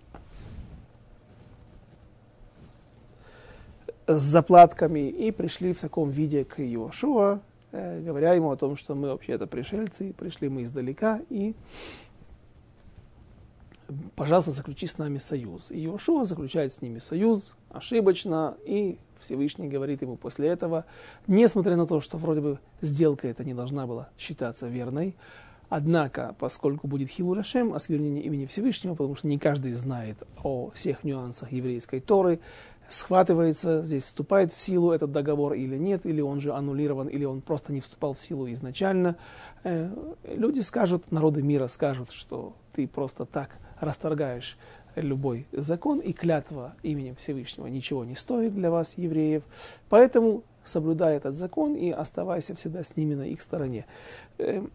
с 4.06 4.22
заплатками, 4.22 5.08
и 5.08 5.30
пришли 5.30 5.72
в 5.72 5.80
таком 5.80 6.08
виде 6.08 6.44
к 6.44 6.60
Иошуа, 6.60 7.40
э, 7.72 8.00
говоря 8.00 8.32
ему 8.32 8.50
о 8.50 8.56
том, 8.56 8.76
что 8.76 8.94
мы 8.94 9.08
вообще-то 9.08 9.46
пришельцы, 9.46 10.12
пришли 10.14 10.48
мы 10.48 10.62
издалека, 10.62 11.20
и 11.28 11.54
пожалуйста, 14.16 14.50
заключи 14.50 14.86
с 14.86 14.98
нами 14.98 15.18
союз. 15.18 15.70
И 15.70 15.84
Иошуа 15.84 16.24
заключает 16.24 16.72
с 16.72 16.82
ними 16.82 16.98
союз, 16.98 17.54
ошибочно, 17.70 18.56
и 18.64 18.98
Всевышний 19.18 19.68
говорит 19.68 20.02
ему 20.02 20.16
после 20.16 20.48
этого, 20.48 20.84
несмотря 21.26 21.76
на 21.76 21.86
то, 21.86 22.00
что 22.00 22.18
вроде 22.18 22.40
бы 22.40 22.58
сделка 22.80 23.28
эта 23.28 23.44
не 23.44 23.54
должна 23.54 23.86
была 23.86 24.08
считаться 24.18 24.68
верной, 24.68 25.16
однако, 25.68 26.34
поскольку 26.38 26.86
будет 26.86 27.08
хилуляшем, 27.08 27.74
осквернение 27.74 28.22
имени 28.24 28.46
Всевышнего, 28.46 28.94
потому 28.94 29.16
что 29.16 29.26
не 29.26 29.38
каждый 29.38 29.72
знает 29.72 30.22
о 30.42 30.70
всех 30.70 31.04
нюансах 31.04 31.52
еврейской 31.52 32.00
Торы, 32.00 32.40
схватывается, 32.88 33.84
здесь 33.84 34.04
вступает 34.04 34.52
в 34.52 34.60
силу 34.60 34.92
этот 34.92 35.12
договор 35.12 35.52
или 35.52 35.76
нет, 35.76 36.06
или 36.06 36.20
он 36.20 36.40
же 36.40 36.54
аннулирован, 36.54 37.08
или 37.08 37.24
он 37.24 37.42
просто 37.42 37.72
не 37.72 37.80
вступал 37.80 38.14
в 38.14 38.20
силу 38.20 38.50
изначально. 38.52 39.16
Э, 39.62 39.90
люди 40.24 40.60
скажут, 40.60 41.12
народы 41.12 41.42
мира 41.42 41.66
скажут, 41.66 42.12
что 42.12 42.54
ты 42.72 42.88
просто 42.88 43.26
так 43.26 43.58
расторгаешь 43.80 44.56
любой 44.96 45.46
закон, 45.52 46.00
и 46.00 46.12
клятва 46.12 46.74
именем 46.82 47.16
Всевышнего 47.16 47.66
ничего 47.66 48.04
не 48.04 48.14
стоит 48.14 48.54
для 48.54 48.70
вас, 48.70 48.94
евреев. 48.96 49.42
Поэтому 49.88 50.42
соблюдай 50.64 51.16
этот 51.16 51.34
закон 51.34 51.74
и 51.74 51.90
оставайся 51.90 52.54
всегда 52.54 52.84
с 52.84 52.96
ними 52.96 53.14
на 53.14 53.26
их 53.26 53.40
стороне. 53.40 53.86
Эм, 54.38 54.70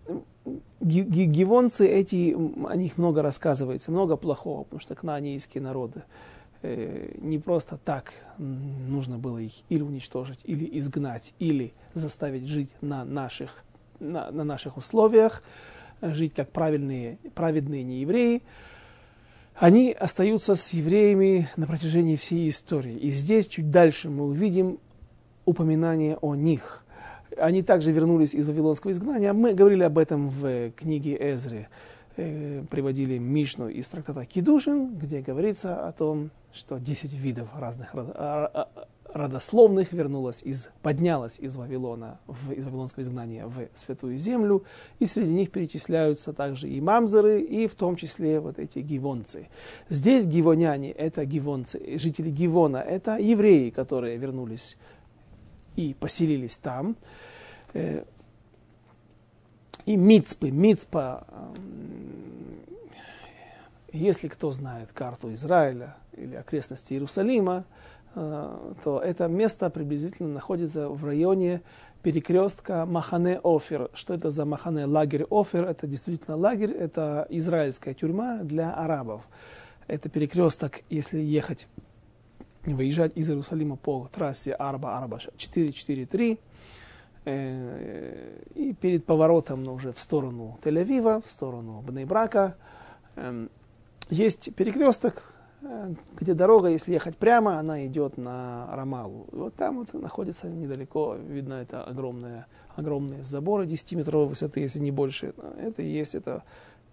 гивонцы 0.82 1.88
эти, 1.88 2.36
о 2.68 2.76
них 2.76 2.98
много 2.98 3.22
рассказывается, 3.22 3.92
много 3.92 4.18
плохого, 4.18 4.63
потому 4.63 4.80
что 4.80 4.96
кнаанейские 4.96 5.62
народы 5.62 6.04
э, 6.62 7.13
не 7.20 7.38
просто 7.38 7.78
так 7.78 8.13
нужно 8.38 9.18
было 9.18 9.38
их 9.38 9.54
или 9.70 9.82
уничтожить, 9.82 10.39
или 10.44 10.78
изгнать, 10.80 11.34
или 11.39 11.74
заставить 11.94 12.48
жить 12.48 12.76
на 12.82 13.06
наших, 13.06 13.63
на, 14.00 14.32
на 14.32 14.44
наших 14.44 14.78
условиях, 14.78 15.44
жить 16.02 16.34
как 16.34 16.50
правильные, 16.50 17.20
праведные 17.36 17.84
неевреи. 17.84 18.34
евреи 18.34 18.42
они 19.56 19.92
остаются 19.92 20.56
с 20.56 20.74
евреями 20.74 21.50
на 21.56 21.68
протяжении 21.68 22.16
всей 22.16 22.50
истории. 22.50 22.96
И 22.96 23.12
здесь, 23.12 23.48
чуть 23.48 23.70
дальше, 23.72 24.10
мы 24.10 24.26
увидим 24.26 24.80
упоминание 25.46 26.18
о 26.22 26.36
них. 26.36 26.84
Они 27.38 27.62
также 27.62 27.92
вернулись 27.92 28.34
из 28.34 28.48
Вавилонского 28.48 28.92
изгнания. 28.92 29.34
Мы 29.34 29.54
говорили 29.54 29.84
об 29.84 29.98
этом 29.98 30.30
в 30.30 30.72
книге 30.72 31.18
Эзры. 31.20 31.68
Э, 32.15 32.63
приводили 32.69 33.17
Мишну 33.17 33.69
из 33.69 33.88
трактата 33.88 34.23
Кидушин, 34.26 34.95
где 34.97 35.21
говорится 35.21 35.88
о 35.88 35.91
том, 35.91 36.30
что 36.54 36.78
10 36.78 37.12
видов 37.15 37.49
разных 37.58 37.95
родословных 39.12 39.93
вернулась 39.93 40.41
из, 40.43 40.69
поднялась 40.84 41.39
из 41.39 41.56
Вавилона, 41.56 42.19
в, 42.28 42.52
из 42.52 42.65
Вавилонского 42.65 43.02
изгнания 43.02 43.47
в 43.47 43.67
Святую 43.73 44.17
Землю, 44.17 44.63
и 44.99 45.08
среди 45.08 45.34
них 45.34 45.52
перечисляются 45.52 46.34
также 46.34 46.69
и 46.69 46.82
мамзеры, 46.82 47.41
и 47.41 47.67
в 47.67 47.73
том 47.73 47.95
числе 47.95 48.39
вот 48.39 48.60
эти 48.60 48.80
гивонцы. 48.80 49.49
Здесь 49.89 50.26
гивоняне– 50.26 50.91
это 50.91 51.26
гивонцы, 51.26 51.97
жители 51.97 52.30
Гивона– 52.30 52.78
это 52.88 53.17
евреи, 53.17 53.71
которые 53.71 54.17
вернулись 54.17 54.78
и 55.76 55.95
поселились 55.99 56.58
там. 56.58 56.95
И 59.86 59.98
Мицпы, 59.98 60.50
Мицпа, 60.50 61.28
если 63.91 64.30
кто 64.30 64.52
знает 64.52 64.93
карту 64.93 65.34
Израиля 65.34 65.98
или 66.13 66.36
окрестности 66.36 66.93
Иерусалима, 66.93 67.65
э, 68.15 68.74
то 68.84 69.00
это 69.00 69.28
место 69.28 69.69
приблизительно 69.69 70.30
находится 70.30 70.88
в 70.88 71.04
районе 71.04 71.62
перекрестка 72.02 72.86
Махане 72.86 73.41
Офер. 73.43 73.89
Что 73.93 74.13
это 74.13 74.30
за 74.30 74.46
Махане? 74.46 74.86
Лагерь 74.86 75.26
Офер. 75.30 75.65
Это 75.65 75.86
действительно 75.86 76.38
лагерь, 76.38 76.72
это 76.72 77.28
израильская 77.30 77.93
тюрьма 77.93 78.38
для 78.38 78.74
арабов. 78.74 79.28
Это 79.88 80.08
перекресток, 80.08 80.82
если 80.89 81.19
ехать, 81.19 81.67
выезжать 82.63 83.12
из 83.15 83.30
Иерусалима 83.30 83.76
по 83.76 84.08
трассе 84.13 84.54
Арба-Арба 84.54 85.19
443, 85.36 86.34
э, 86.34 86.38
и 87.25 88.75
перед 88.79 89.05
поворотом 89.05 89.67
уже 89.67 89.91
в 89.91 89.99
сторону 89.99 90.57
Тель-Авива, 90.62 91.23
в 91.25 91.31
сторону 91.31 91.81
Бнейбрака, 91.81 92.55
эм, 93.15 93.49
есть 94.09 94.53
перекресток, 94.55 95.23
э, 95.62 95.93
где 96.19 96.33
дорога, 96.33 96.67
если 96.69 96.93
ехать 96.93 97.17
прямо, 97.17 97.57
она 97.59 97.86
идет 97.86 98.17
на 98.17 98.67
Рамалу. 98.75 99.27
Вот 99.31 99.55
там 99.55 99.79
вот 99.79 99.93
находится 99.93 100.49
недалеко, 100.49 101.15
видно, 101.15 101.53
это 101.53 101.83
огромные, 101.83 102.45
огромные 102.75 103.23
заборы 103.23 103.65
10-метровой 103.65 104.27
высоты, 104.27 104.59
если 104.59 104.79
не 104.79 104.91
больше. 104.91 105.33
Это 105.57 105.81
и 105.81 105.88
есть 105.88 106.15
это 106.15 106.43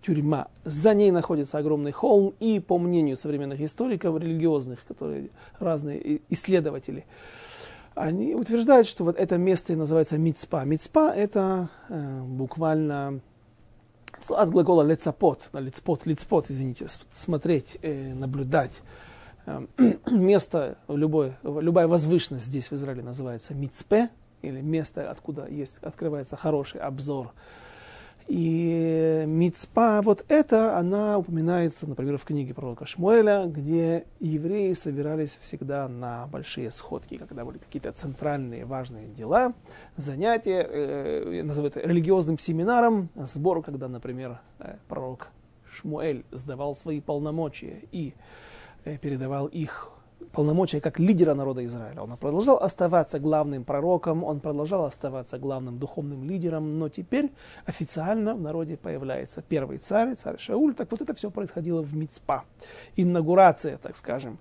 тюрьма. 0.02 0.48
За 0.64 0.94
ней 0.94 1.10
находится 1.10 1.58
огромный 1.58 1.92
холм, 1.92 2.34
и 2.40 2.60
по 2.60 2.78
мнению 2.78 3.16
современных 3.16 3.60
историков, 3.60 4.18
религиозных, 4.18 4.84
которые 4.86 5.30
разные 5.58 6.22
исследователи, 6.28 7.04
они 7.94 8.34
утверждают, 8.34 8.86
что 8.86 9.04
вот 9.04 9.16
это 9.16 9.36
место 9.36 9.74
называется 9.74 10.16
Мицпа. 10.18 10.64
Мицпа 10.64 11.12
это 11.14 11.68
э, 11.88 12.22
буквально 12.22 13.20
от 14.28 14.50
глагола 14.50 14.82
лецапот, 14.82 15.48
лицпот, 15.52 16.06
лицпот, 16.06 16.50
извините, 16.50 16.86
смотреть, 17.10 17.78
э, 17.82 18.14
наблюдать. 18.14 18.82
Э, 19.46 19.66
место, 20.10 20.78
любой, 20.88 21.34
любая 21.42 21.88
возвышенность 21.88 22.46
здесь 22.46 22.70
в 22.70 22.74
Израиле 22.74 23.02
называется 23.02 23.54
мицпе, 23.54 24.10
или 24.42 24.60
место, 24.60 25.10
откуда 25.10 25.46
есть, 25.46 25.78
открывается 25.78 26.36
хороший 26.36 26.80
обзор 26.80 27.32
и 28.30 29.24
мицпа, 29.26 30.00
вот 30.02 30.24
это, 30.28 30.78
она 30.78 31.18
упоминается, 31.18 31.88
например, 31.88 32.16
в 32.16 32.24
книге 32.24 32.54
пророка 32.54 32.86
Шмуэля, 32.86 33.46
где 33.46 34.06
евреи 34.20 34.72
собирались 34.74 35.36
всегда 35.42 35.88
на 35.88 36.28
большие 36.28 36.70
сходки, 36.70 37.16
когда 37.16 37.44
были 37.44 37.58
какие-то 37.58 37.90
центральные 37.90 38.66
важные 38.66 39.08
дела, 39.08 39.52
занятия, 39.96 40.62
э, 40.62 41.42
назову 41.42 41.66
это 41.66 41.80
религиозным 41.80 42.38
семинаром, 42.38 43.08
сбор, 43.16 43.64
когда, 43.64 43.88
например, 43.88 44.38
э, 44.60 44.76
пророк 44.86 45.30
Шмуэль 45.68 46.24
сдавал 46.30 46.76
свои 46.76 47.00
полномочия 47.00 47.82
и 47.90 48.14
э, 48.84 48.96
передавал 48.98 49.46
их 49.48 49.90
полномочия 50.32 50.80
как 50.80 50.98
лидера 50.98 51.34
народа 51.34 51.64
Израиля. 51.64 52.02
Он 52.02 52.16
продолжал 52.16 52.62
оставаться 52.62 53.18
главным 53.18 53.64
пророком, 53.64 54.24
он 54.24 54.40
продолжал 54.40 54.84
оставаться 54.84 55.38
главным 55.38 55.78
духовным 55.78 56.24
лидером, 56.24 56.78
но 56.78 56.88
теперь 56.88 57.30
официально 57.66 58.34
в 58.34 58.40
народе 58.40 58.76
появляется 58.76 59.42
первый 59.42 59.78
царь, 59.78 60.14
царь 60.14 60.38
Шауль. 60.38 60.74
Так 60.74 60.90
вот 60.90 61.02
это 61.02 61.14
все 61.14 61.30
происходило 61.30 61.82
в 61.82 61.96
Мицпа. 61.96 62.44
Инаугурация, 62.96 63.78
так 63.78 63.96
скажем. 63.96 64.38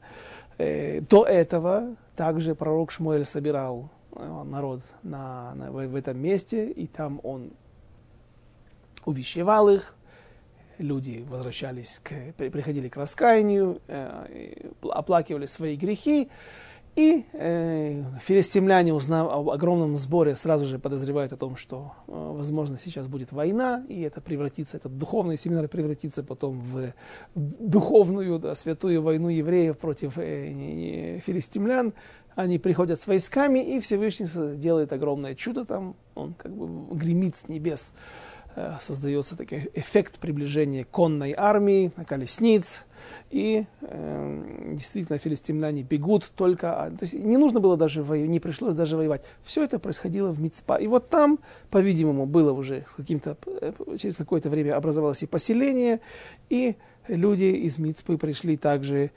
Э, 0.58 1.02
до 1.02 1.26
этого 1.26 1.96
также 2.16 2.54
пророк 2.54 2.92
Шмуэль 2.92 3.26
собирал 3.26 3.90
э, 4.12 4.44
народ 4.46 4.82
на, 5.04 5.54
на, 5.56 5.72
в, 5.72 5.88
в 5.88 5.96
этом 5.96 6.20
месте, 6.20 6.70
и 6.70 6.86
там 6.86 7.20
он 7.24 7.52
увещевал 9.06 9.70
их, 9.70 9.96
люди 10.80 11.24
возвращались, 11.30 12.02
к, 12.04 12.34
приходили 12.38 12.90
к 12.90 12.98
раскаянию, 12.98 13.80
э, 13.88 14.72
оплакивали 14.82 15.46
свои 15.46 15.76
грехи, 15.76 16.30
и 16.96 17.26
э, 17.32 18.04
филистимляне, 18.22 18.94
узнав 18.94 19.32
об 19.32 19.50
огромном 19.50 19.96
сборе, 19.96 20.36
сразу 20.36 20.66
же 20.66 20.80
подозревают 20.80 21.32
о 21.32 21.38
том, 21.38 21.56
что, 21.56 21.94
э, 22.08 22.12
возможно, 22.12 22.78
сейчас 22.78 23.08
будет 23.08 23.32
война, 23.32 23.86
и 23.88 24.02
это 24.02 24.22
превратится, 24.22 24.78
этот 24.78 24.98
духовный 24.98 25.38
семинар 25.38 25.68
превратится 25.68 26.24
потом 26.24 26.60
в 26.60 26.94
духовную, 27.36 28.40
да, 28.40 28.56
святую 28.56 29.02
войну 29.02 29.30
евреев 29.30 29.78
против 29.78 30.18
э, 30.18 31.20
филистимлян. 31.26 31.94
Они 32.36 32.58
приходят 32.58 33.00
с 33.00 33.08
войсками, 33.08 33.60
и 33.60 33.80
Всевышний 33.80 34.28
делает 34.56 34.92
огромное 34.92 35.36
чудо 35.36 35.66
там, 35.66 35.96
он 36.16 36.34
как 36.34 36.52
бы 36.54 36.96
гремит 36.96 37.38
с 37.38 37.48
небес. 37.48 37.94
Э, 38.60 38.74
создается 38.82 39.38
такой 39.38 39.70
эффект 39.74 40.20
приближения 40.20 40.84
конной 40.84 41.34
армии, 41.38 41.94
колесниц, 42.06 42.84
и 43.30 43.66
э, 43.80 44.74
действительно 44.74 45.18
филистимляне 45.18 45.84
бегут 45.84 46.30
только, 46.36 46.92
то 47.00 47.04
есть 47.06 47.14
не 47.14 47.38
нужно 47.38 47.62
было 47.62 47.78
даже 47.78 48.04
воевать, 48.04 48.30
не 48.30 48.42
пришлось 48.42 48.76
даже 48.76 48.98
воевать. 48.98 49.24
Все 49.44 49.64
это 49.64 49.80
происходило 49.80 50.34
в 50.34 50.42
Мицпа. 50.42 50.76
И 50.76 50.88
вот 50.88 51.08
там, 51.08 51.40
по-видимому, 51.70 52.26
было 52.26 52.52
уже 52.52 52.86
каким-то, 52.98 53.38
э, 53.62 53.72
через 53.98 54.18
какое-то 54.18 54.50
время 54.50 54.76
образовалось 54.76 55.24
и 55.24 55.26
поселение, 55.26 56.02
и 56.50 56.76
люди 57.08 57.46
из 57.66 57.78
Мицпы 57.78 58.18
пришли 58.18 58.58
также 58.58 59.12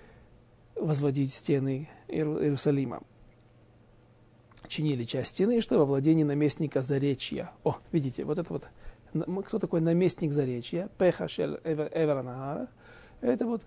возводить 0.77 1.35
стены 1.35 1.89
Иерусалима 2.07 3.03
чинили 4.69 5.05
часть 5.05 5.33
стены, 5.33 5.61
что 5.61 5.79
во 5.79 5.85
владении 5.85 6.25
наместника 6.25 6.81
Заречья. 6.81 7.51
О, 7.63 7.77
видите, 7.93 8.25
вот 8.25 8.39
это 8.39 8.51
вот 8.51 8.65
кто 9.47 9.59
такой 9.59 9.81
наместник 9.81 10.33
Заречья, 10.33 10.89
Пехашель 10.99 11.61
Эверанагара, 11.65 12.69
это 13.21 13.47
вот, 13.47 13.63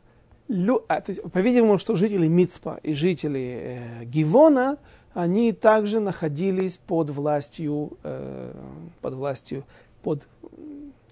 а, 0.87 1.01
то 1.01 1.11
есть, 1.11 1.21
по-видимому, 1.31 1.77
что 1.77 1.95
жители 1.95 2.27
Мицпа 2.27 2.79
и 2.83 2.93
жители 2.93 4.01
э, 4.01 4.05
Гивона, 4.05 4.77
они 5.13 5.53
также 5.53 5.99
находились 5.99 6.77
под 6.77 7.09
властью, 7.09 7.97
э, 8.03 8.53
под 9.01 9.13
властью, 9.13 9.63
под 10.03 10.27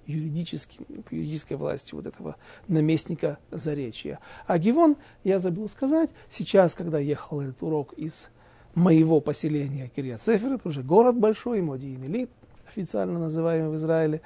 юридическим, 0.05 0.85
юридической 1.09 1.55
властью 1.55 1.97
вот 1.97 2.07
этого 2.07 2.35
наместника 2.67 3.37
Заречья. 3.51 4.19
А 4.45 4.57
Гивон, 4.57 4.97
я 5.23 5.39
забыл 5.39 5.69
сказать, 5.69 6.09
сейчас, 6.29 6.75
когда 6.75 6.99
ехал 6.99 7.41
этот 7.41 7.63
урок 7.63 7.93
из 7.93 8.27
моего 8.75 9.21
поселения 9.21 9.89
Кирья 9.95 10.17
Цефер, 10.17 10.53
это 10.53 10.67
уже 10.67 10.83
город 10.83 11.17
большой, 11.17 11.61
Модиин 11.61 12.03
Элит, 12.03 12.29
официально 12.67 13.19
называемый 13.19 13.71
в 13.71 13.75
Израиле. 13.75 14.21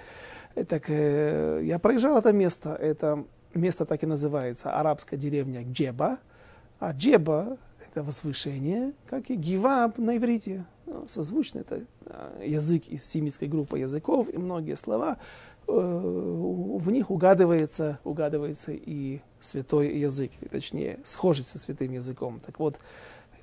Так, 0.67 0.89
э, 0.89 1.61
я 1.63 1.79
проезжал 1.79 2.17
это 2.17 2.31
место. 2.33 2.73
Это 2.73 3.25
место 3.53 3.85
так 3.85 4.03
и 4.03 4.05
называется, 4.05 4.71
арабская 4.71 5.17
деревня 5.17 5.63
Джеба. 5.63 6.19
А 6.79 6.91
Джеба– 6.91 7.57
это 7.87 8.03
возвышение, 8.03 8.93
как 9.09 9.29
и 9.29 9.35
Гива 9.35 9.91
на 9.97 10.17
иврите. 10.17 10.65
Ну, 10.85 11.05
созвучно, 11.07 11.59
это 11.59 11.81
э, 12.05 12.43
язык 12.45 12.87
из 12.87 13.03
семитской 13.03 13.47
группы 13.47 13.79
языков, 13.79 14.29
и 14.31 14.37
многие 14.37 14.75
слова, 14.75 15.17
э, 15.67 15.71
в 15.71 16.89
них 16.91 17.11
угадывается, 17.11 17.99
угадывается 18.03 18.71
и 18.71 19.19
святой 19.41 19.97
язык, 19.97 20.31
точнее, 20.49 20.99
схожесть 21.03 21.49
со 21.49 21.59
святым 21.59 21.91
языком. 21.91 22.39
Так 22.45 22.59
вот, 22.59 22.79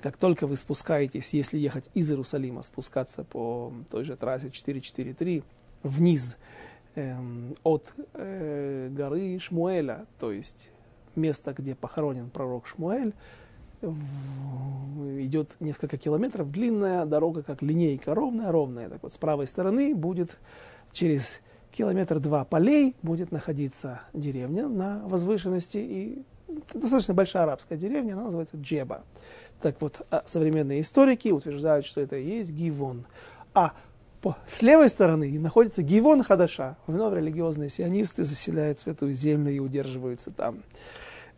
как 0.04 0.18
только 0.18 0.46
вы 0.46 0.58
спускаетесь, 0.58 1.32
если 1.32 1.56
ехать 1.56 1.88
из 1.94 2.10
Иерусалима, 2.10 2.60
спускаться 2.60 3.24
по 3.24 3.72
той 3.90 4.04
же 4.04 4.16
трассе 4.16 4.50
443 4.50 5.42
вниз 5.82 6.36
эм, 6.94 7.54
от 7.62 7.94
э, 8.12 8.90
горы 8.92 9.38
Шмуэля, 9.38 10.04
то 10.20 10.30
есть 10.30 10.72
место, 11.16 11.54
где 11.56 11.74
похоронен 11.74 12.28
пророк 12.28 12.66
Шмуэль, 12.66 13.14
идет 13.80 15.56
несколько 15.58 15.96
километров, 15.96 16.52
длинная 16.52 17.06
дорога, 17.06 17.42
как 17.42 17.62
линейка, 17.62 18.14
ровная, 18.14 18.52
ровная. 18.52 18.90
Так 18.90 19.02
вот, 19.02 19.12
с 19.14 19.16
правой 19.16 19.46
стороны 19.46 19.94
будет 19.94 20.36
через 20.92 21.40
километр 21.72 22.20
два 22.20 22.44
полей 22.44 22.94
будет 23.00 23.32
находиться 23.32 24.02
деревня 24.12 24.68
на 24.68 25.00
возвышенности 25.08 25.78
и 25.78 26.24
достаточно 26.72 27.14
большая 27.14 27.44
арабская 27.44 27.76
деревня, 27.76 28.14
она 28.14 28.24
называется 28.24 28.56
Джеба. 28.56 29.02
Так 29.60 29.80
вот, 29.80 30.06
а 30.10 30.22
современные 30.26 30.80
историки 30.80 31.28
утверждают, 31.28 31.86
что 31.86 32.00
это 32.00 32.16
и 32.16 32.38
есть 32.38 32.50
Гивон. 32.52 33.06
А 33.54 33.72
по, 34.20 34.36
с 34.48 34.62
левой 34.62 34.88
стороны 34.88 35.38
находится 35.38 35.82
Гивон 35.82 36.22
Хадаша. 36.22 36.76
Вновь 36.86 37.14
религиозные 37.14 37.70
сионисты 37.70 38.24
заселяют 38.24 38.78
святую 38.78 39.14
землю 39.14 39.52
и 39.52 39.58
удерживаются 39.58 40.30
там, 40.30 40.62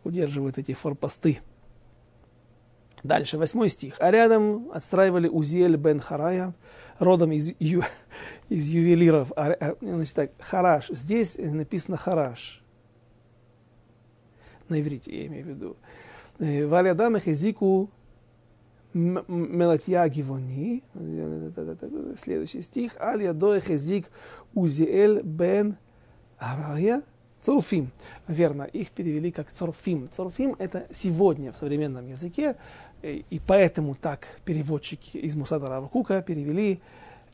удерживают 0.03 0.57
эти 0.57 0.73
форпосты. 0.73 1.39
Дальше, 3.03 3.37
восьмой 3.37 3.69
стих. 3.69 3.95
А 3.99 4.09
рядом 4.09 4.69
отстраивали 4.73 5.27
Узель 5.27 5.75
бен 5.75 5.99
Харая, 5.99 6.53
родом 6.99 7.31
из, 7.31 7.51
ю, 7.59 7.83
из 8.49 8.69
ювелиров. 8.69 9.31
А, 9.35 9.51
а, 9.51 9.75
значит 9.81 10.15
так, 10.15 10.31
Хараш. 10.39 10.87
Здесь 10.89 11.35
написано 11.37 11.97
Хараш. 11.97 12.63
На 14.69 14.81
иврите, 14.81 15.17
я 15.17 15.27
имею 15.27 15.45
в 15.45 15.47
виду. 15.49 15.77
Э, 16.39 16.65
Валядам 16.65 17.19
Хезику 17.19 17.89
Мелатья 18.93 20.07
Гивони, 20.07 20.83
следующий 22.17 22.61
стих, 22.61 22.99
Аль 22.99 23.23
Ядой 23.23 23.59
Хезик 23.59 24.09
Узиэль 24.55 25.21
бен 25.21 25.77
Арая 26.37 27.03
Цорфим. 27.41 27.91
Верно, 28.27 28.63
их 28.63 28.89
перевели 28.91 29.31
как 29.31 29.51
цорфим. 29.51 30.09
Цорфим 30.09 30.55
это 30.57 30.87
сегодня 30.91 31.51
в 31.51 31.57
современном 31.57 32.07
языке 32.07 32.55
И 33.03 33.39
поэтому 33.45 33.93
так 33.93 34.27
переводчики 34.43 35.17
из 35.17 35.35
Мусада 35.35 35.67
Равкука 35.67 36.21
перевели, 36.21 36.79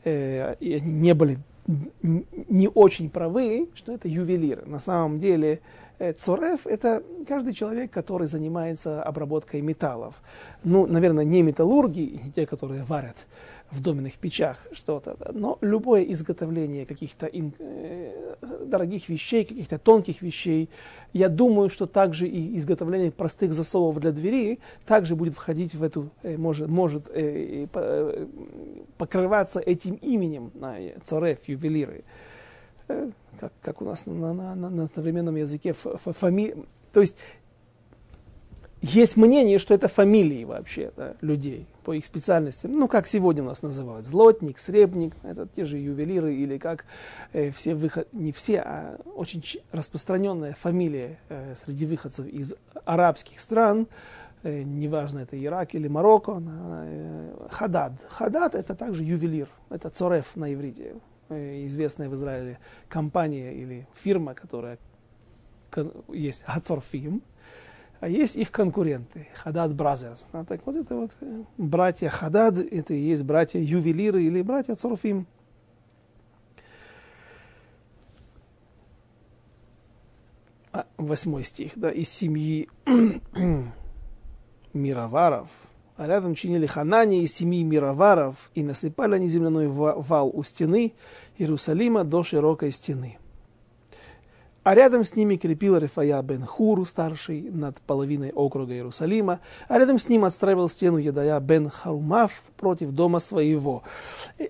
и 0.04 0.54
они 0.62 0.92
не 0.92 1.14
были 1.14 1.38
не 1.66 2.68
очень 2.68 3.08
правы, 3.08 3.70
что 3.74 3.92
это 3.92 4.06
ювелиры. 4.06 4.66
На 4.66 4.78
самом 4.78 5.18
деле 5.18 5.60
Цореф– 6.16 6.66
это 6.66 7.02
каждый 7.26 7.54
человек, 7.54 7.90
который 7.90 8.26
занимается 8.26 9.02
обработкой 9.02 9.60
металлов. 9.60 10.20
Ну, 10.64 10.86
наверное, 10.86 11.24
не 11.24 11.42
металлурги, 11.42 12.32
те, 12.34 12.46
которые 12.46 12.82
варят 12.82 13.16
в 13.70 13.80
доменных 13.80 14.14
печах 14.18 14.58
что-то, 14.72 15.16
но 15.32 15.58
любое 15.60 16.04
изготовление 16.04 16.86
каких-то 16.86 17.28
э, 17.32 18.34
дорогих 18.66 19.08
вещей, 19.08 19.44
каких-то 19.44 19.78
тонких 19.78 20.22
вещей, 20.22 20.68
я 21.12 21.28
думаю, 21.28 21.70
что 21.70 21.86
также 21.86 22.28
и 22.28 22.56
изготовление 22.56 23.10
простых 23.10 23.52
засовов 23.52 24.00
для 24.00 24.12
двери 24.12 24.60
также 24.86 25.16
будет 25.16 25.34
входить 25.34 25.74
в 25.74 25.82
эту, 25.82 26.10
э, 26.22 26.36
может, 26.36 26.68
может 26.68 27.08
э, 27.10 27.66
э, 27.72 28.26
покрываться 28.96 29.60
этим 29.60 29.94
именем, 29.96 30.52
э, 30.60 30.92
цореф, 31.02 31.48
ювелиры. 31.48 32.04
Э, 32.88 33.10
как, 33.38 33.52
как 33.62 33.82
у 33.82 33.84
нас 33.84 34.06
на, 34.06 34.32
на, 34.32 34.54
на, 34.54 34.70
на 34.70 34.88
современном 34.94 35.36
языке 35.36 35.72
фами... 35.72 36.54
То 36.92 37.00
есть 37.00 37.16
есть 38.86 39.16
мнение, 39.16 39.58
что 39.58 39.72
это 39.72 39.88
фамилии 39.88 40.44
вообще 40.44 40.92
да, 40.94 41.16
людей 41.22 41.66
по 41.84 41.94
их 41.94 42.04
специальности. 42.04 42.66
Ну, 42.66 42.86
как 42.86 43.06
сегодня 43.06 43.42
у 43.42 43.46
нас 43.46 43.62
называют. 43.62 44.06
Злотник, 44.06 44.58
сребник, 44.58 45.14
это 45.22 45.48
те 45.56 45.64
же 45.64 45.78
ювелиры 45.78 46.34
или 46.34 46.58
как 46.58 46.84
э, 47.32 47.50
все 47.50 47.74
выход... 47.74 48.06
Не 48.12 48.30
все, 48.30 48.60
а 48.60 49.00
очень 49.14 49.42
распространенная 49.72 50.52
фамилия 50.52 51.18
э, 51.30 51.54
среди 51.56 51.86
выходцев 51.86 52.26
из 52.26 52.54
арабских 52.84 53.40
стран. 53.40 53.86
Э, 54.42 54.62
неважно, 54.62 55.20
это 55.20 55.42
Ирак 55.42 55.74
или 55.74 55.88
Марокко. 55.88 56.42
Э, 56.44 57.48
Хадад. 57.50 57.92
Хадад 58.10 58.54
это 58.54 58.74
также 58.74 59.02
ювелир. 59.02 59.48
Это 59.70 59.88
צורף 59.88 60.36
на 60.36 60.52
иврите. 60.52 60.96
Э, 61.30 61.64
известная 61.64 62.10
в 62.10 62.14
Израиле 62.14 62.58
компания 62.88 63.54
или 63.54 63.86
фирма, 63.94 64.34
которая 64.34 64.78
есть 66.12 66.42
הצורפים, 66.42 67.22
а 68.00 68.08
есть 68.08 68.36
их 68.36 68.50
конкуренты, 68.52 69.28
Хадад 69.34 69.74
Brothers. 69.74 70.26
А 70.32 70.44
так 70.44 70.60
вот 70.66 70.76
это 70.76 70.94
вот 70.94 71.10
э, 71.22 71.44
братья 71.56 72.10
Хадад, 72.10 72.58
это 72.58 72.92
и 72.92 72.98
есть 72.98 73.24
братья 73.24 73.58
ювелиры 73.58 74.22
или 74.22 74.42
братья 74.42 74.74
צורפים. 74.74 75.26
А, 80.72 80.86
восьмой 80.98 81.44
стих, 81.44 81.72
да, 81.76 81.90
из 81.90 82.10
семьи 82.10 82.68
мироваров, 84.74 85.48
а 85.96 86.06
рядом 86.06 86.34
чинили 86.34 86.66
Ханани 86.66 87.22
из 87.22 87.34
семьи 87.34 87.62
мироваров, 87.62 88.50
и 88.54 88.62
насыпали 88.62 89.14
они 89.14 89.28
земляной 89.28 89.68
вал 89.68 90.30
у 90.32 90.42
стены 90.42 90.92
Иерусалима 91.38 92.04
до 92.04 92.24
широкой 92.24 92.72
стены. 92.72 93.18
А 94.64 94.74
рядом 94.74 95.04
с 95.04 95.14
ними 95.14 95.36
крепил 95.36 95.76
Рефая 95.76 96.22
бен 96.22 96.42
Хур, 96.42 96.88
старший 96.88 97.42
над 97.42 97.78
половиной 97.82 98.32
округа 98.32 98.72
Иерусалима, 98.72 99.40
а 99.68 99.78
рядом 99.78 99.98
с 99.98 100.08
ним 100.08 100.24
отстраивал 100.24 100.70
стену 100.70 100.96
Едая 100.96 101.38
бен 101.38 101.68
Харумав 101.68 102.42
против 102.56 102.92
дома 102.92 103.18
своего. 103.18 103.82
Э, 104.38 104.46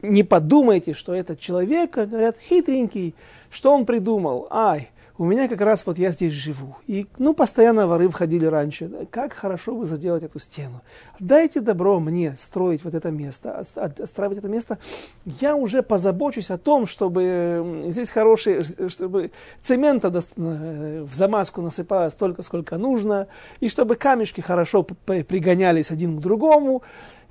не 0.00 0.22
подумайте, 0.22 0.94
что 0.94 1.12
этот 1.12 1.40
человек, 1.40 1.96
говорят, 1.96 2.36
хитренький, 2.40 3.16
что 3.50 3.74
он 3.74 3.84
придумал? 3.84 4.46
Ай, 4.50 4.90
у 5.18 5.24
меня 5.24 5.48
как 5.48 5.60
раз 5.60 5.84
вот 5.84 5.98
я 5.98 6.12
здесь 6.12 6.32
живу. 6.32 6.76
И, 6.86 7.08
ну, 7.18 7.34
постоянно 7.34 7.88
воры 7.88 8.08
входили 8.08 8.46
раньше. 8.46 9.08
Как 9.10 9.32
хорошо 9.32 9.74
бы 9.74 9.84
заделать 9.84 10.22
эту 10.22 10.38
стену. 10.38 10.80
Дайте 11.18 11.60
добро 11.60 11.98
мне 11.98 12.36
строить 12.38 12.84
вот 12.84 12.94
это 12.94 13.10
место, 13.10 13.58
отстраивать 13.58 14.38
это 14.38 14.48
место. 14.48 14.78
Я 15.24 15.56
уже 15.56 15.82
позабочусь 15.82 16.50
о 16.52 16.58
том, 16.58 16.86
чтобы 16.86 17.82
здесь 17.86 18.10
хороший, 18.10 18.62
чтобы 18.88 19.32
цемента 19.60 20.10
в 20.36 21.12
замазку 21.12 21.62
насыпалось 21.62 22.12
столько, 22.12 22.42
сколько 22.42 22.78
нужно, 22.78 23.26
и 23.58 23.68
чтобы 23.68 23.96
камешки 23.96 24.40
хорошо 24.40 24.84
пригонялись 24.84 25.90
один 25.90 26.16
к 26.16 26.20
другому. 26.20 26.82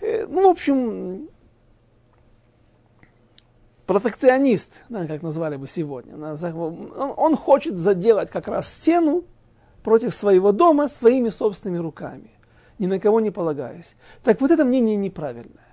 Э, 0.02 0.28
ну, 0.28 0.47
в 0.47 0.52
общем, 0.52 1.30
протекционист, 3.88 4.84
да, 4.89 5.08
как 5.08 5.23
назвали 5.23 5.56
бы 5.56 5.67
сегодня. 5.67 6.15
Он, 6.15 7.36
хочет 7.36 7.80
заделать 7.80 8.30
как 8.30 8.47
раз 8.47 8.71
стену 8.71 9.23
против 9.82 10.13
своего 10.13 10.52
дома 10.52 10.89
своими 10.89 11.30
собственными 11.30 11.82
руками, 11.82 12.30
ни 12.78 12.86
на 12.86 13.00
кого 13.00 13.21
не 13.21 13.32
полагаясь. 13.32 13.95
Так 14.23 14.41
вот 14.41 14.52
это 14.52 14.65
мнение 14.65 14.97
неправильное. 14.97 15.65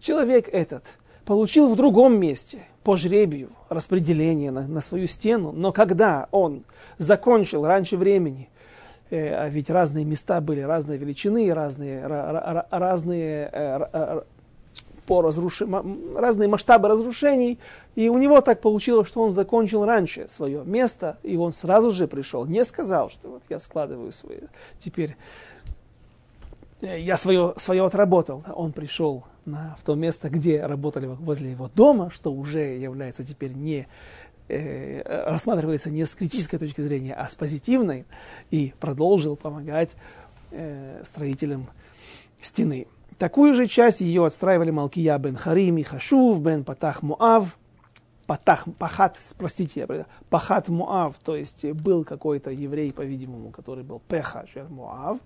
Человек 0.00 0.48
этот 0.48 0.98
получил 1.24 1.68
в 1.68 1.76
другом 1.76 2.18
месте 2.18 2.58
по 2.82 2.96
жребию 2.96 3.50
распределение 3.68 4.50
на, 4.50 4.66
на 4.66 4.80
свою 4.80 5.06
стену, 5.06 5.52
но 5.52 5.72
когда 5.72 6.26
он 6.32 6.64
закончил 6.98 7.64
раньше 7.64 7.96
времени, 7.96 8.50
э, 9.10 9.32
а 9.32 9.48
ведь 9.48 9.70
разные 9.70 10.04
места 10.04 10.40
были, 10.40 10.60
разные 10.60 10.98
величины, 10.98 11.52
разные, 11.54 12.04
разные 12.06 13.48
э, 13.52 14.22
по 15.10 15.22
разруш... 15.22 15.62
разные 16.14 16.48
масштабы 16.48 16.86
разрушений, 16.86 17.58
и 17.96 18.08
у 18.08 18.16
него 18.16 18.40
так 18.42 18.60
получилось, 18.60 19.08
что 19.08 19.22
он 19.22 19.32
закончил 19.32 19.84
раньше 19.84 20.28
свое 20.28 20.62
место, 20.64 21.18
и 21.24 21.36
он 21.36 21.52
сразу 21.52 21.90
же 21.90 22.06
пришел, 22.06 22.46
не 22.46 22.64
сказал, 22.64 23.10
что 23.10 23.28
вот 23.28 23.42
я 23.48 23.58
складываю 23.58 24.12
свои, 24.12 24.38
теперь 24.78 25.16
э, 26.80 27.00
я 27.00 27.16
свое, 27.16 27.54
свое 27.56 27.84
отработал. 27.84 28.44
Он 28.54 28.70
пришел 28.70 29.24
на, 29.46 29.76
в 29.80 29.84
то 29.84 29.96
место, 29.96 30.30
где 30.30 30.64
работали 30.64 31.06
возле 31.06 31.50
его 31.50 31.68
дома, 31.74 32.10
что 32.12 32.32
уже 32.32 32.60
является 32.78 33.24
теперь 33.24 33.50
не 33.50 33.88
э, 34.46 35.02
рассматривается 35.28 35.90
не 35.90 36.04
с 36.04 36.14
критической 36.14 36.60
точки 36.60 36.82
зрения, 36.82 37.14
а 37.14 37.28
с 37.28 37.34
позитивной, 37.34 38.04
и 38.52 38.74
продолжил 38.78 39.34
помогать 39.34 39.96
э, 40.52 41.00
строителям 41.02 41.66
стены. 42.40 42.86
Такую 43.20 43.52
же 43.52 43.68
часть 43.68 44.00
ее 44.00 44.24
отстраивали 44.24 44.70
Малкия 44.70 45.18
бен 45.18 45.36
Харим 45.36 45.76
и 45.76 45.82
Хашув 45.82 46.40
бен 46.42 46.64
Патах 46.64 47.02
Муав. 47.02 47.58
Патах, 48.26 48.64
Пахат, 48.78 49.18
простите, 49.36 49.86
Пахат 50.30 50.70
Муав, 50.70 51.18
то 51.18 51.36
есть 51.36 51.66
был 51.66 52.04
какой-то 52.04 52.50
еврей, 52.50 52.94
по-видимому, 52.94 53.50
который 53.50 53.84
был 53.84 54.00
Пеха 54.08 54.46
Шер 54.50 54.70
Муав, 54.70 55.18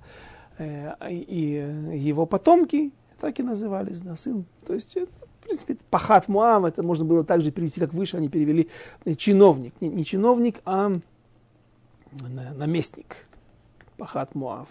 э, 0.58 0.92
и 1.08 1.96
его 1.96 2.26
потомки 2.26 2.90
так 3.20 3.38
и 3.38 3.44
назывались, 3.44 4.00
да, 4.00 4.16
сын, 4.16 4.44
то 4.66 4.74
есть 4.74 4.96
в 4.96 5.44
принципе, 5.44 5.76
пахат 5.88 6.26
Муав, 6.26 6.64
это 6.64 6.82
можно 6.82 7.04
было 7.04 7.22
также 7.22 7.52
перевести, 7.52 7.78
как 7.78 7.92
выше 7.92 8.16
они 8.16 8.28
перевели, 8.28 8.70
э, 9.04 9.14
чиновник. 9.14 9.80
Не, 9.80 9.88
не 9.88 10.04
чиновник, 10.04 10.62
а 10.64 10.90
наместник. 12.56 13.28
Пахат 13.98 14.34
Муав. 14.34 14.68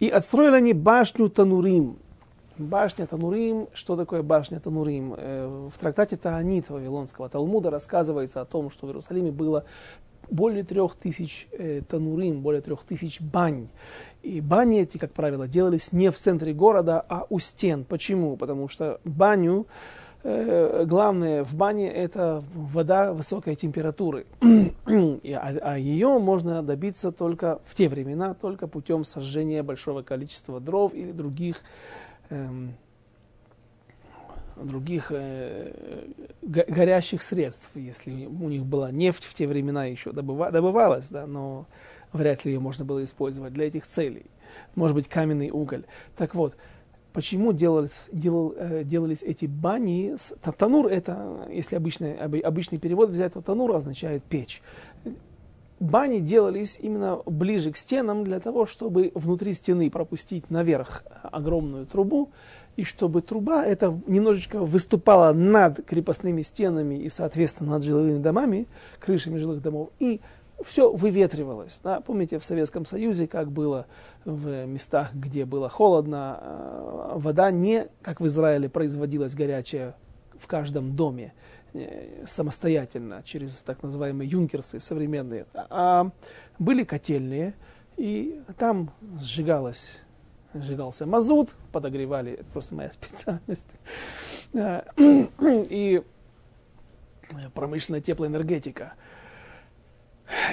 И 0.00 0.08
отстроили 0.08 0.56
они 0.56 0.72
башню 0.74 1.28
Танурим. 1.28 1.98
Башня 2.56 3.06
Танурим, 3.06 3.68
что 3.72 3.96
такое 3.96 4.22
башня 4.22 4.60
Танурим? 4.60 5.14
Э, 5.16 5.68
в 5.72 5.78
трактате 5.78 6.16
Таанит 6.16 6.70
Вавилонского 6.70 7.28
Талмуда 7.28 7.70
рассказывается 7.70 8.40
о 8.40 8.44
том, 8.44 8.70
что 8.70 8.86
в 8.86 8.90
Иерусалиме 8.90 9.30
было 9.30 9.64
более 10.30 10.62
трех 10.62 10.94
тысяч 10.94 11.48
э, 11.52 11.82
танурим, 11.88 12.42
более 12.42 12.60
трех 12.60 12.84
тысяч 12.84 13.20
бань. 13.20 13.68
И 14.22 14.40
бани 14.40 14.80
эти, 14.80 14.98
как 14.98 15.12
правило, 15.12 15.48
делались 15.48 15.92
не 15.92 16.10
в 16.10 16.16
центре 16.16 16.52
города, 16.52 17.04
а 17.08 17.26
у 17.30 17.38
стен. 17.38 17.84
Почему? 17.84 18.36
Потому 18.36 18.68
что 18.68 19.00
баню 19.04 19.66
главное 20.84 21.44
в 21.44 21.54
бане 21.54 21.90
это 21.90 22.42
вода 22.54 23.12
высокой 23.12 23.56
температуры. 23.56 24.26
а, 24.40 25.54
а 25.62 25.78
ее 25.78 26.18
можно 26.18 26.62
добиться 26.62 27.12
только 27.12 27.60
в 27.64 27.74
те 27.74 27.88
времена, 27.88 28.34
только 28.34 28.66
путем 28.66 29.04
сожжения 29.04 29.62
большого 29.62 30.02
количества 30.02 30.60
дров 30.60 30.92
или 30.94 31.12
других, 31.12 31.62
эм, 32.30 32.74
других 34.56 35.12
э, 35.14 35.72
горящих 36.42 37.22
средств. 37.22 37.70
Если 37.74 38.26
у 38.26 38.48
них 38.48 38.64
была 38.64 38.90
нефть 38.90 39.24
в 39.24 39.34
те 39.34 39.46
времена 39.46 39.86
еще 39.86 40.12
добыва, 40.12 40.50
добывалась, 40.50 41.08
да, 41.10 41.26
но 41.26 41.66
вряд 42.12 42.44
ли 42.44 42.52
ее 42.52 42.60
можно 42.60 42.84
было 42.84 43.02
использовать 43.04 43.52
для 43.52 43.66
этих 43.66 43.86
целей. 43.86 44.26
Может 44.74 44.94
быть, 44.94 45.08
каменный 45.08 45.50
уголь. 45.50 45.84
Так 46.16 46.34
вот, 46.34 46.56
почему 47.12 47.52
делались, 47.52 48.02
делал, 48.12 48.54
э, 48.56 48.84
делались 48.84 49.22
эти 49.22 49.46
бани. 49.46 50.14
Танур 50.56 50.86
это, 50.86 51.48
если 51.50 51.76
обычный, 51.76 52.16
обычный 52.16 52.78
перевод 52.78 53.10
взять, 53.10 53.34
то 53.34 53.40
танур 53.40 53.74
означает 53.74 54.22
печь. 54.24 54.62
Бани 55.80 56.18
делались 56.18 56.76
именно 56.80 57.20
ближе 57.24 57.70
к 57.70 57.76
стенам 57.76 58.24
для 58.24 58.40
того, 58.40 58.66
чтобы 58.66 59.12
внутри 59.14 59.54
стены 59.54 59.90
пропустить 59.90 60.50
наверх 60.50 61.04
огромную 61.22 61.86
трубу, 61.86 62.30
и 62.76 62.84
чтобы 62.84 63.22
труба 63.22 63.64
это 63.64 64.00
немножечко 64.06 64.60
выступала 64.60 65.32
над 65.32 65.84
крепостными 65.84 66.42
стенами 66.42 66.96
и, 66.96 67.08
соответственно, 67.08 67.72
над 67.72 67.84
жилыми 67.84 68.18
домами, 68.18 68.66
крышами 69.00 69.38
жилых 69.38 69.62
домов, 69.62 69.90
и 69.98 70.20
все 70.62 70.92
выветривалось. 70.92 71.80
Да? 71.82 72.00
Помните, 72.00 72.38
в 72.38 72.44
Советском 72.44 72.84
Союзе, 72.84 73.26
как 73.26 73.50
было 73.50 73.86
в 74.24 74.66
местах, 74.66 75.14
где 75.14 75.44
было 75.44 75.68
холодно, 75.68 76.38
э, 76.40 77.12
вода 77.16 77.50
не, 77.50 77.88
как 78.02 78.20
в 78.20 78.26
Израиле, 78.26 78.68
производилась 78.68 79.34
горячая 79.34 79.94
в 80.38 80.46
каждом 80.46 80.94
доме 80.96 81.32
э, 81.74 82.24
самостоятельно, 82.26 83.22
через 83.24 83.62
так 83.62 83.82
называемые 83.82 84.28
юнкерсы 84.28 84.80
современные, 84.80 85.46
а 85.54 86.10
были 86.58 86.84
котельные, 86.84 87.54
и 87.96 88.40
там 88.58 88.90
сжигалось 89.18 90.02
сжигался 90.54 91.06
мазут, 91.06 91.54
подогревали, 91.72 92.32
это 92.32 92.50
просто 92.50 92.74
моя 92.74 92.90
специальность, 92.92 93.66
и 94.52 96.02
промышленная 97.54 98.00
теплоэнергетика. 98.00 98.94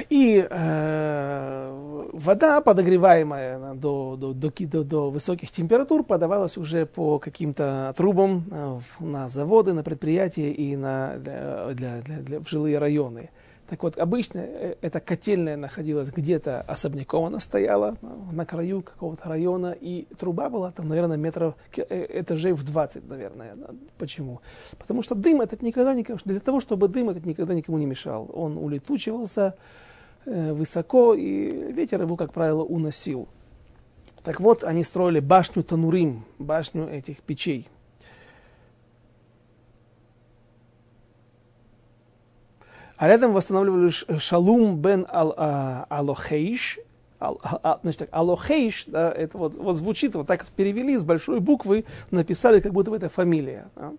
И 0.09 0.45
э, 0.49 2.09
вода, 2.13 2.61
подогреваемая 2.61 3.73
до, 3.73 4.15
до, 4.15 4.33
до, 4.33 4.51
до, 4.51 4.83
до 4.83 5.11
высоких 5.11 5.51
температур, 5.51 6.03
подавалась 6.03 6.57
уже 6.57 6.85
по 6.85 7.19
каким-то 7.19 7.93
трубам 7.97 8.45
э, 8.51 8.79
на 8.99 9.29
заводы, 9.29 9.73
на 9.73 9.83
предприятия 9.83 10.51
и 10.51 10.75
на, 10.75 11.17
для, 11.17 11.67
для, 11.73 12.01
для, 12.01 12.17
для, 12.19 12.39
в 12.39 12.49
жилые 12.49 12.77
районы. 12.79 13.29
Так 13.67 13.81
вот, 13.81 13.97
обычно 13.97 14.39
э, 14.39 14.75
эта 14.81 14.99
котельная 14.99 15.57
находилась 15.57 16.09
где-то 16.09 16.61
особняком, 16.61 17.25
она 17.25 17.39
стояла 17.39 17.97
на 18.31 18.45
краю 18.45 18.83
какого-то 18.83 19.27
района, 19.27 19.75
и 19.79 20.07
труба 20.19 20.49
была 20.49 20.71
там, 20.71 20.87
наверное, 20.87 21.17
метров, 21.17 21.55
э, 21.75 22.19
этажей 22.21 22.53
в 22.53 22.63
20, 22.63 23.07
наверное. 23.09 23.55
Почему? 23.97 24.41
Потому 24.77 25.01
что 25.01 25.15
дым 25.15 25.41
этот 25.41 25.63
никогда 25.63 25.95
никому, 25.95 26.19
для 26.25 26.39
того, 26.39 26.61
чтобы 26.61 26.87
дым 26.87 27.09
этот 27.09 27.25
никогда 27.25 27.55
никому 27.55 27.79
не 27.79 27.87
мешал. 27.87 28.29
Он 28.33 28.57
улетучивался 28.57 29.55
э, 30.25 30.53
высоко, 30.53 31.15
и 31.15 31.71
ветер 31.71 32.01
его, 32.03 32.15
как 32.17 32.33
правило, 32.33 32.63
уносил. 32.63 33.27
Так 34.23 34.39
вот, 34.41 34.63
они 34.63 34.83
строили 34.83 35.19
башню 35.19 35.63
Танурим, 35.63 36.23
башню 36.37 36.87
этих 36.87 37.21
печей. 37.21 37.67
А 42.97 43.07
рядом 43.07 43.33
восстанавливали 43.33 43.89
Шалум 44.19 44.77
бен 44.77 45.05
а, 45.09 45.85
Алохейш. 45.89 46.79
Ал, 47.19 47.39
а, 47.43 47.79
значит 47.81 47.99
так, 47.99 48.09
Алохейш, 48.11 48.85
да, 48.87 49.11
это 49.11 49.37
вот, 49.37 49.55
вот 49.55 49.75
звучит, 49.75 50.15
вот 50.15 50.27
так 50.27 50.45
перевели 50.47 50.97
с 50.97 51.03
большой 51.03 51.39
буквы, 51.39 51.85
написали, 52.11 52.59
как 52.59 52.73
будто 52.73 52.91
бы 52.91 52.97
это 52.97 53.09
фамилия. 53.09 53.67
Да. 53.75 53.93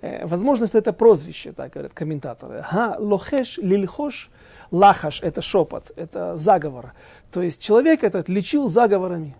Э, 0.00 0.26
возможно, 0.26 0.66
что 0.66 0.78
это 0.78 0.92
прозвище, 0.92 1.52
так 1.52 1.72
говорят 1.72 1.92
комментаторы. 1.92 2.62
Ха, 2.62 2.96
лохеш, 2.98 3.58
лильхош, 3.58 4.30
лахаш, 4.70 5.22
это 5.22 5.42
шепот, 5.42 5.92
это 5.96 6.36
заговор. 6.36 6.92
То 7.30 7.42
есть 7.42 7.62
человек 7.62 8.04
этот 8.04 8.28
лечил 8.28 8.68
заговорами 8.68 9.36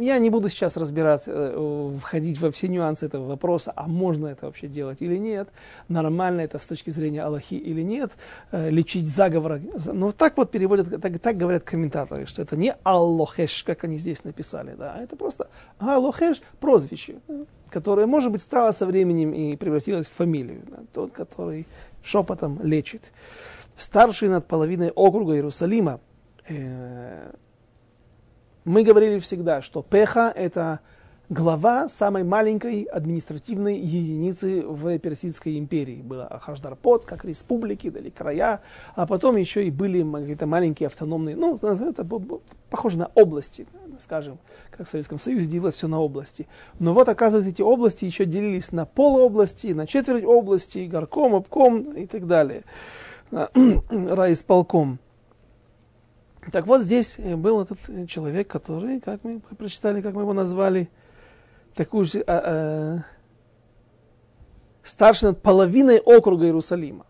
я 0.00 0.18
не 0.18 0.30
буду 0.30 0.48
сейчас 0.48 0.76
разбираться, 0.76 1.30
э, 1.34 1.98
входить 2.00 2.40
во 2.40 2.50
все 2.50 2.68
нюансы 2.68 3.06
этого 3.06 3.26
вопроса, 3.26 3.72
а 3.76 3.86
можно 3.86 4.28
это 4.28 4.46
вообще 4.46 4.66
делать 4.66 5.02
или 5.02 5.16
нет, 5.16 5.48
нормально 5.88 6.42
это 6.42 6.58
с 6.58 6.66
точки 6.66 6.90
зрения 6.90 7.22
Аллахи 7.22 7.54
или 7.54 7.82
нет, 7.82 8.12
э, 8.52 8.70
лечить 8.70 9.08
заговор. 9.08 9.60
Но 9.86 10.12
так 10.12 10.36
вот 10.36 10.50
переводят, 10.50 11.00
так, 11.00 11.18
так 11.18 11.36
говорят 11.36 11.64
комментаторы, 11.64 12.26
что 12.26 12.42
это 12.42 12.56
не 12.56 12.74
Аллохеш, 12.82 13.64
как 13.64 13.84
они 13.84 13.98
здесь 13.98 14.24
написали, 14.24 14.74
да, 14.76 14.94
а 14.96 15.02
это 15.02 15.16
просто 15.16 15.48
Аллохеш, 15.78 16.42
прозвище, 16.60 17.16
которое, 17.70 18.06
может 18.06 18.32
быть, 18.32 18.42
стало 18.42 18.72
со 18.72 18.86
временем 18.86 19.32
и 19.32 19.56
превратилось 19.56 20.06
в 20.06 20.12
фамилию, 20.12 20.62
да, 20.68 20.78
тот, 20.92 21.12
который 21.12 21.66
шепотом 22.02 22.60
лечит. 22.62 23.12
Старший 23.76 24.28
над 24.28 24.46
половиной 24.46 24.90
округа 24.90 25.34
Иерусалима, 25.34 26.00
э, 26.48 27.32
мы 28.64 28.82
говорили 28.82 29.18
всегда, 29.18 29.62
что 29.62 29.82
Пеха– 29.82 30.32
это 30.36 30.80
глава 31.28 31.88
самой 31.88 32.22
маленькой 32.22 32.82
административной 32.82 33.78
единицы 33.78 34.62
в 34.62 34.98
Персидской 34.98 35.58
империи. 35.58 36.02
Была 36.02 36.26
Ахашдарпот, 36.26 37.04
как 37.04 37.24
республики, 37.24 37.90
дали 37.90 38.10
края, 38.10 38.60
а 38.94 39.06
потом 39.06 39.36
еще 39.36 39.64
и 39.66 39.70
были 39.70 40.02
какие-то 40.02 40.46
маленькие 40.46 40.88
автономные, 40.88 41.36
ну, 41.36 41.56
это 41.56 42.06
похоже 42.70 42.98
на 42.98 43.10
области, 43.14 43.66
скажем, 43.98 44.38
как 44.70 44.86
в 44.86 44.90
Советском 44.90 45.18
Союзе 45.18 45.46
делилось 45.46 45.76
все 45.76 45.88
на 45.88 46.00
области. 46.00 46.46
Но 46.78 46.92
вот, 46.92 47.08
оказывается, 47.08 47.50
эти 47.50 47.62
области 47.62 48.04
еще 48.04 48.24
делились 48.24 48.72
на 48.72 48.84
полуобласти, 48.84 49.68
на 49.68 49.86
четверть 49.86 50.24
области, 50.24 50.86
горком, 50.86 51.34
обком 51.34 51.92
и 51.92 52.06
так 52.06 52.26
далее, 52.26 52.64
райисполком. 53.30 54.98
Так 56.52 56.66
вот 56.66 56.82
здесь 56.82 57.18
э, 57.18 57.36
был 57.36 57.62
этот 57.62 57.78
э, 57.88 58.06
человек, 58.06 58.48
который, 58.48 59.00
как 59.00 59.24
мы 59.24 59.40
прочитали, 59.40 60.00
как 60.02 60.14
мы 60.14 60.22
его 60.22 60.32
назвали, 60.32 60.88
такую 61.74 62.06
же, 62.06 62.20
а, 62.26 62.42
а, 62.44 63.04
старше 64.82 65.26
над 65.26 65.42
половиной 65.42 65.98
округа 65.98 66.44
Иерусалима. 66.44 67.06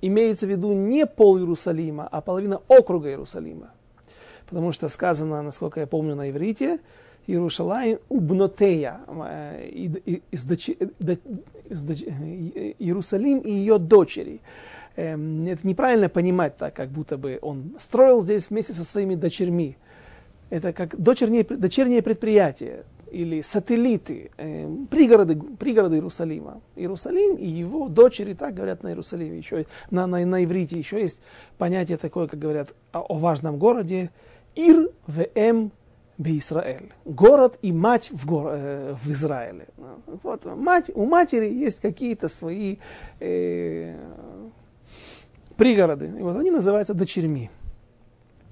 Имеется 0.00 0.46
в 0.46 0.50
виду 0.50 0.72
не 0.72 1.06
пол 1.06 1.38
Иерусалима, 1.38 2.06
а 2.06 2.20
половина 2.20 2.60
округа 2.68 3.08
Иерусалима. 3.08 3.72
Потому 4.46 4.72
что 4.72 4.88
сказано, 4.88 5.42
насколько 5.42 5.80
я 5.80 5.86
помню 5.86 6.14
на 6.14 6.30
иврите, 6.30 6.80
Иерушалаем 7.26 7.98
убнотея, 8.08 9.00
э, 9.06 9.68
Иерусалим 12.78 13.40
и 13.40 13.50
ее 13.50 13.78
дочери 13.78 14.40
эм, 14.98 15.46
это 15.46 15.66
неправильно 15.66 16.08
понимать 16.08 16.56
так, 16.56 16.74
как 16.74 16.90
будто 16.90 17.16
бы 17.16 17.38
он 17.42 17.74
строил 17.78 18.20
здесь 18.20 18.50
вместе 18.50 18.72
со 18.72 18.84
своими 18.84 19.14
дочерьми. 19.14 19.76
Это 20.50 20.72
как 20.72 21.00
дочернее, 21.00 21.44
дочернее 21.44 22.02
предприятие 22.02 22.84
или 23.10 23.40
сателлиты, 23.40 24.30
э, 24.36 24.68
пригороды, 24.90 25.36
пригороды 25.36 25.96
Иерусалима. 25.96 26.60
Иерусалим 26.76 27.36
и 27.36 27.46
его 27.46 27.88
дочери, 27.88 28.34
так 28.34 28.54
говорят 28.54 28.82
на 28.82 28.88
Иерусалиме, 28.88 29.38
еще 29.38 29.66
на, 29.90 30.06
на, 30.06 30.24
на 30.24 30.44
иврите 30.44 30.78
еще 30.78 31.00
есть 31.00 31.20
понятие 31.58 31.96
такое, 31.96 32.26
как 32.26 32.38
говорят 32.38 32.74
о, 32.92 33.00
о 33.00 33.18
важном 33.18 33.58
городе, 33.58 34.10
Ир 34.54 34.90
вм 35.06 35.70
Израиль. 36.18 36.92
Город 37.04 37.58
и 37.62 37.72
мать 37.72 38.10
в, 38.10 38.26
гор, 38.26 38.50
э, 38.52 38.94
в 39.00 39.10
Израиле. 39.10 39.68
Вот, 40.22 40.44
мать, 40.44 40.90
у 40.94 41.06
матери 41.06 41.48
есть 41.48 41.80
какие-то 41.80 42.28
свои 42.28 42.78
э, 43.20 43.94
пригороды. 45.58 46.06
И 46.18 46.22
вот 46.22 46.36
они 46.36 46.50
называются 46.50 46.94
дочерьми. 46.94 47.50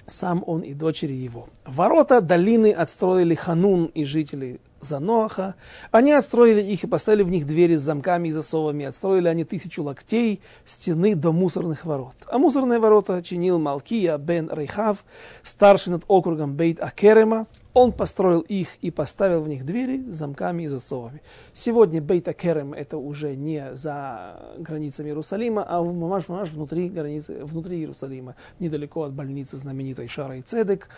Сам 0.09 0.45
он 0.47 0.61
и 0.61 0.75
дочери 0.75 1.15
его. 1.15 1.49
Ворота 1.65 2.21
долины 2.21 2.73
отстроили 2.73 3.35
Ханун 3.35 3.87
и 3.87 4.05
жители 4.05 4.61
Заноаха. 4.81 5.55
Они 5.91 6.13
отстроили 6.13 6.61
их 6.61 6.85
и 6.85 6.87
поставили 6.87 7.23
в 7.23 7.31
них 7.31 7.47
двери 7.47 7.77
с 7.77 7.81
замками 7.81 8.29
и 8.29 8.31
засовами. 8.31 8.85
Отстроили 8.85 9.27
они 9.27 9.45
тысячу 9.45 9.83
локтей 9.83 10.41
стены 10.65 11.15
до 11.15 11.33
мусорных 11.33 11.85
ворот. 11.85 12.15
А 12.27 12.39
мусорные 12.39 12.79
ворота 12.79 13.23
чинил 13.23 13.59
Малкия 13.59 14.19
бен 14.19 14.51
Рейхав, 14.53 15.05
старший 15.43 15.93
над 15.93 16.05
округом 16.07 16.55
Бейт 16.55 16.81
Акерема. 16.81 17.47
Он 17.77 17.93
построил 17.93 18.41
их 18.41 18.68
и 18.81 18.91
поставил 18.91 19.43
в 19.43 19.49
них 19.49 19.66
двери 19.66 20.03
замками 20.09 20.62
и 20.62 20.66
засовами. 20.66 21.20
Сегодня 21.53 22.01
Бейт 22.01 22.27
Акерем 22.27 22.72
это 22.72 22.97
уже 22.97 23.37
не 23.37 23.74
за 23.74 24.41
границами 24.57 25.09
Иерусалима, 25.09 25.62
а 25.62 25.83
в 25.83 25.93
Мамаш 25.93 26.27
Мамаш 26.29 26.53
внутри, 26.53 26.89
границы, 26.89 27.45
внутри 27.45 27.81
Иерусалима, 27.81 28.35
недалеко 28.61 29.03
от 29.03 29.12
больницы 29.12 29.59
знаменитой 29.59 30.09
Шара 30.09 30.39
и 30.39 30.41
Цедек 30.41 30.89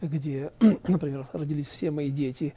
где, 0.00 0.52
например, 0.88 1.26
родились 1.34 1.68
все 1.68 1.90
мои 1.90 2.10
дети, 2.10 2.54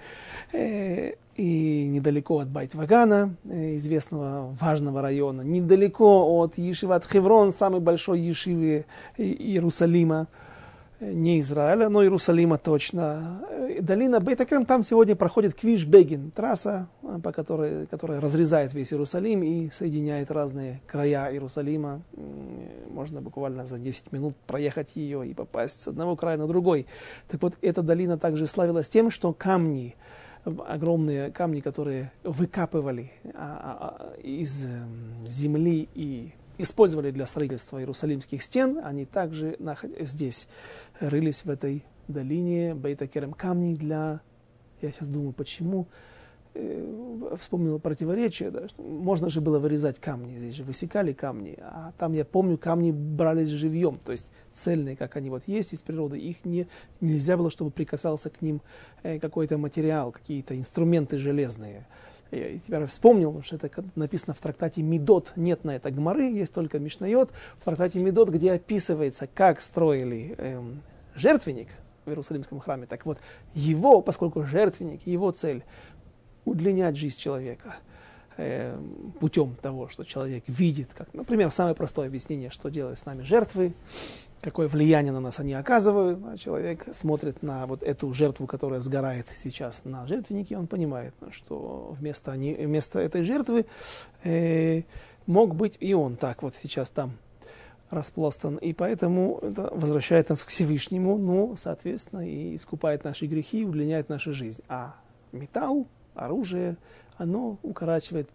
э, 0.53 1.15
и 1.35 1.87
недалеко 1.87 2.39
от 2.39 2.47
Байт-Вагана, 2.47 3.35
э, 3.43 3.75
известного 3.75 4.55
важного 4.59 5.01
района, 5.01 5.41
недалеко 5.41 6.39
от 6.39 6.57
Ешиват 6.57 7.05
Хеврон, 7.05 7.51
самой 7.51 7.81
большой 7.81 8.21
ешивы 8.21 8.85
Иерусалима, 9.17 10.27
не 10.99 11.41
Израиля, 11.41 11.89
но 11.89 12.03
Иерусалима 12.03 12.57
точно. 12.57 13.41
Долина 13.81 14.19
Бейтакрем, 14.19 14.65
там 14.65 14.83
сегодня 14.83 15.15
проходит 15.15 15.53
Квиш 15.53 15.85
Бегин, 15.85 16.31
трасса, 16.31 16.87
по 17.23 17.31
которой, 17.31 17.85
которая 17.87 18.21
разрезает 18.21 18.73
весь 18.73 18.93
Иерусалим 18.93 19.43
и 19.43 19.69
соединяет 19.71 20.31
разные 20.31 20.81
края 20.87 21.31
Иерусалима. 21.31 22.01
Можно 22.89 23.21
буквально 23.21 23.65
за 23.65 23.77
10 23.77 24.11
минут 24.11 24.35
проехать 24.47 24.95
ее 24.95 25.27
и 25.27 25.33
попасть 25.33 25.81
с 25.81 25.87
одного 25.87 26.15
края 26.15 26.37
на 26.37 26.47
другой. 26.47 26.87
Так 27.27 27.41
вот, 27.41 27.55
эта 27.61 27.81
долина 27.81 28.17
также 28.17 28.47
славилась 28.47 28.87
тем, 28.87 29.11
что 29.11 29.33
камни, 29.33 29.95
огромные 30.45 31.31
камни, 31.31 31.59
которые 31.59 32.11
выкапывали 32.23 33.11
а, 33.33 33.33
а, 33.33 33.97
а, 33.99 34.19
из 34.21 34.67
земли 35.27 35.89
и 35.93 36.33
использовали 36.57 37.11
для 37.11 37.25
строительства 37.25 37.79
иерусалимских 37.79 38.41
стен, 38.41 38.79
они 38.83 39.05
также 39.05 39.57
здесь 39.99 40.47
рылись 40.99 41.45
в 41.45 41.49
этой 41.49 41.83
долине 42.07 42.75
Бейтакерем 42.75 43.33
камни 43.33 43.75
для, 43.75 44.21
я 44.81 44.91
сейчас 44.91 45.07
думаю, 45.07 45.33
почему, 45.33 45.87
э, 46.53 47.35
вспомнил 47.39 47.79
противоречие, 47.79 48.51
да, 48.51 48.67
можно 48.77 49.29
же 49.29 49.41
было 49.41 49.59
вырезать 49.59 49.99
камни, 49.99 50.37
здесь 50.37 50.55
же 50.55 50.63
высекали 50.63 51.13
камни, 51.13 51.57
а 51.59 51.93
там, 51.97 52.13
я 52.13 52.25
помню, 52.25 52.57
камни 52.57 52.91
брались 52.91 53.49
живьем, 53.49 53.97
то 53.97 54.11
есть 54.11 54.29
цельные, 54.51 54.95
как 54.95 55.15
они 55.15 55.29
вот 55.29 55.43
есть 55.47 55.73
из 55.73 55.81
природы, 55.81 56.17
их 56.17 56.45
не, 56.45 56.67
нельзя 57.01 57.37
было, 57.37 57.49
чтобы 57.49 57.71
прикасался 57.71 58.29
к 58.29 58.41
ним 58.41 58.61
э, 59.03 59.19
какой-то 59.19 59.57
материал, 59.57 60.11
какие-то 60.11 60.57
инструменты 60.57 61.17
железные. 61.17 61.87
Я 62.31 62.57
теперь 62.57 62.85
вспомнил, 62.85 63.41
что 63.43 63.55
это 63.55 63.69
написано 63.95 64.33
в 64.33 64.39
трактате 64.39 64.81
Медот, 64.81 65.33
нет 65.35 65.63
на 65.63 65.75
это 65.75 65.91
Гмары, 65.91 66.23
есть 66.23 66.53
только 66.53 66.79
Мишнайот. 66.79 67.31
В 67.59 67.65
трактате 67.65 67.99
Медот, 67.99 68.29
где 68.29 68.53
описывается, 68.53 69.27
как 69.27 69.61
строили 69.61 70.35
эм, 70.37 70.81
жертвенник 71.13 71.69
в 72.05 72.09
Иерусалимском 72.09 72.59
храме. 72.59 72.87
Так 72.87 73.05
вот, 73.05 73.19
его, 73.53 74.01
поскольку 74.01 74.43
жертвенник, 74.43 75.05
его 75.05 75.31
цель 75.31 75.63
удлинять 76.45 76.97
жизнь 76.97 77.17
человека 77.17 77.75
э, 78.37 78.77
путем 79.19 79.55
того, 79.61 79.89
что 79.89 80.03
человек 80.03 80.43
видит, 80.47 80.93
как, 80.93 81.13
например, 81.13 81.51
самое 81.51 81.75
простое 81.75 82.07
объяснение, 82.07 82.49
что 82.49 82.69
делают 82.69 82.99
с 82.99 83.05
нами 83.05 83.23
жертвы, 83.23 83.73
какое 84.41 84.67
влияние 84.67 85.11
на 85.11 85.19
нас 85.19 85.39
они 85.39 85.53
оказывают. 85.53 86.19
А 86.25 86.37
человек 86.37 86.85
смотрит 86.93 87.41
на 87.41 87.65
вот 87.65 87.83
эту 87.83 88.13
жертву, 88.13 88.47
которая 88.47 88.79
сгорает 88.79 89.27
сейчас 89.43 89.85
на 89.85 90.05
жертвеннике, 90.07 90.57
он 90.57 90.67
понимает, 90.67 91.13
что 91.31 91.95
вместо, 91.97 92.31
они, 92.31 92.53
вместо 92.53 92.99
этой 92.99 93.23
жертвы 93.23 93.65
э, 94.23 94.83
мог 95.25 95.55
быть 95.55 95.77
и 95.79 95.93
он 95.93 96.15
так 96.15 96.43
вот 96.43 96.55
сейчас 96.55 96.89
там 96.89 97.17
распластан. 97.89 98.57
И 98.57 98.73
поэтому 98.73 99.39
это 99.41 99.69
возвращает 99.71 100.29
нас 100.29 100.43
к 100.43 100.49
Всевышнему, 100.49 101.17
ну, 101.17 101.55
соответственно, 101.57 102.27
и 102.27 102.55
искупает 102.55 103.03
наши 103.03 103.25
грехи, 103.25 103.65
удлиняет 103.65 104.09
нашу 104.09 104.33
жизнь. 104.33 104.61
А 104.67 104.95
металл, 105.31 105.87
оружие, 106.13 106.77
оно 107.17 107.57
укорачивает, 107.63 108.29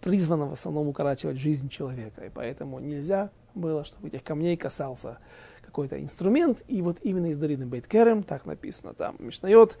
призвано 0.00 0.46
в 0.46 0.52
основном 0.52 0.88
укорачивать 0.88 1.38
жизнь 1.38 1.68
человека. 1.68 2.24
И 2.24 2.30
поэтому 2.30 2.80
нельзя 2.80 3.30
было, 3.54 3.84
чтобы 3.84 4.08
этих 4.08 4.22
камней 4.22 4.56
касался 4.56 5.18
какой-то 5.64 6.00
инструмент. 6.00 6.62
И 6.68 6.82
вот 6.82 6.98
именно 7.02 7.26
из 7.26 7.36
Дарины 7.36 7.66
Бейткерем, 7.66 8.22
так 8.22 8.46
написано 8.46 8.94
там, 8.94 9.16
Мишнает, 9.18 9.78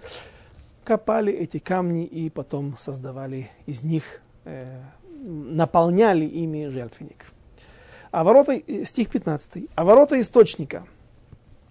копали 0.84 1.32
эти 1.32 1.58
камни 1.58 2.04
и 2.04 2.30
потом 2.30 2.76
создавали 2.76 3.50
из 3.66 3.82
них, 3.82 4.20
э, 4.44 4.82
наполняли 5.22 6.24
ими 6.24 6.68
жертвенник. 6.68 7.26
А 8.10 8.22
ворота, 8.22 8.52
э, 8.54 8.84
стих 8.84 9.08
15. 9.08 9.68
А 9.74 9.84
ворота 9.84 10.20
источника 10.20 10.86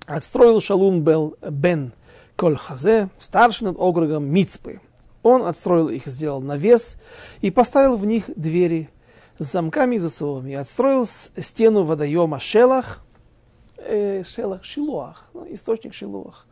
отстроил 0.06 0.60
Шалун 0.60 1.02
Бел 1.02 1.38
Бен 1.42 1.94
Кольхазе, 2.36 3.10
старший 3.18 3.68
над 3.68 3.78
округом 3.80 4.26
Мицпы. 4.26 4.82
Он 5.24 5.46
отстроил 5.46 5.88
их, 5.88 6.06
сделал 6.06 6.42
навес 6.42 6.98
и 7.42 7.50
поставил 7.50 7.98
в 7.98 8.06
них 8.06 8.26
двери 8.36 8.90
с 9.40 9.52
замками 9.52 9.96
и 9.96 10.00
засовами. 10.00 10.54
Отстроил 10.54 11.06
стену 11.06 11.84
водоема 11.84 12.40
Шелах, 12.40 13.02
э, 13.78 14.24
Шелах, 14.26 14.64
Шилуах, 14.66 15.30
ну, 15.34 15.48
источник 15.50 15.94
Шилуах, 15.94 16.46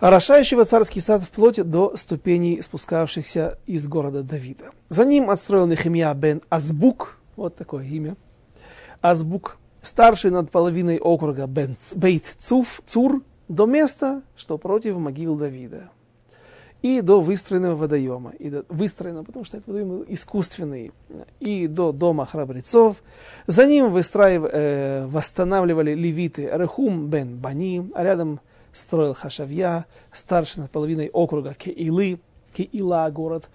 орошающего 0.00 0.64
царский 0.64 1.00
сад 1.00 1.22
вплоть 1.22 1.62
до 1.62 1.96
ступеней, 1.96 2.60
спускавшихся 2.60 3.58
из 3.66 3.88
города 3.88 4.22
Давида. 4.22 4.70
За 4.90 5.06
ним 5.06 5.30
отстроил 5.30 5.66
Нехемия 5.66 6.12
бен 6.12 6.42
Азбук, 6.50 7.16
вот 7.36 7.56
такое 7.56 7.84
имя, 7.84 8.16
Азбук, 9.00 9.56
старший 9.80 10.30
над 10.30 10.50
половиной 10.50 10.98
округа 10.98 11.46
бен 11.46 11.76
Бейт 11.94 12.26
Цуф, 12.36 12.82
Цур, 12.84 13.22
до 13.48 13.64
места, 13.64 14.22
что 14.36 14.58
против 14.58 14.98
могил 14.98 15.36
Давида 15.36 15.90
и 16.82 17.00
до 17.00 17.20
выстроенного 17.20 17.76
водоема, 17.76 18.32
и 18.38 18.50
до, 18.50 18.64
выстроенного, 18.68 19.24
потому 19.24 19.44
что 19.44 19.56
этот 19.56 19.68
водоем 19.68 20.04
искусственный, 20.08 20.92
и 21.40 21.66
до 21.66 21.92
дома 21.92 22.26
храбрецов. 22.26 23.02
За 23.46 23.66
ним 23.66 23.92
выстраив, 23.92 24.44
э, 24.44 25.06
восстанавливали 25.06 25.94
левиты 25.94 26.50
Рехум 26.52 27.08
бен 27.08 27.36
Бани, 27.36 27.90
а 27.94 28.02
рядом 28.04 28.40
строил 28.72 29.14
Хашавья, 29.14 29.86
старший 30.12 30.62
над 30.62 30.70
половиной 30.70 31.10
округа 31.10 31.54
Кеилы, 31.54 32.20
Кеила 32.54 33.10
город, 33.10 33.48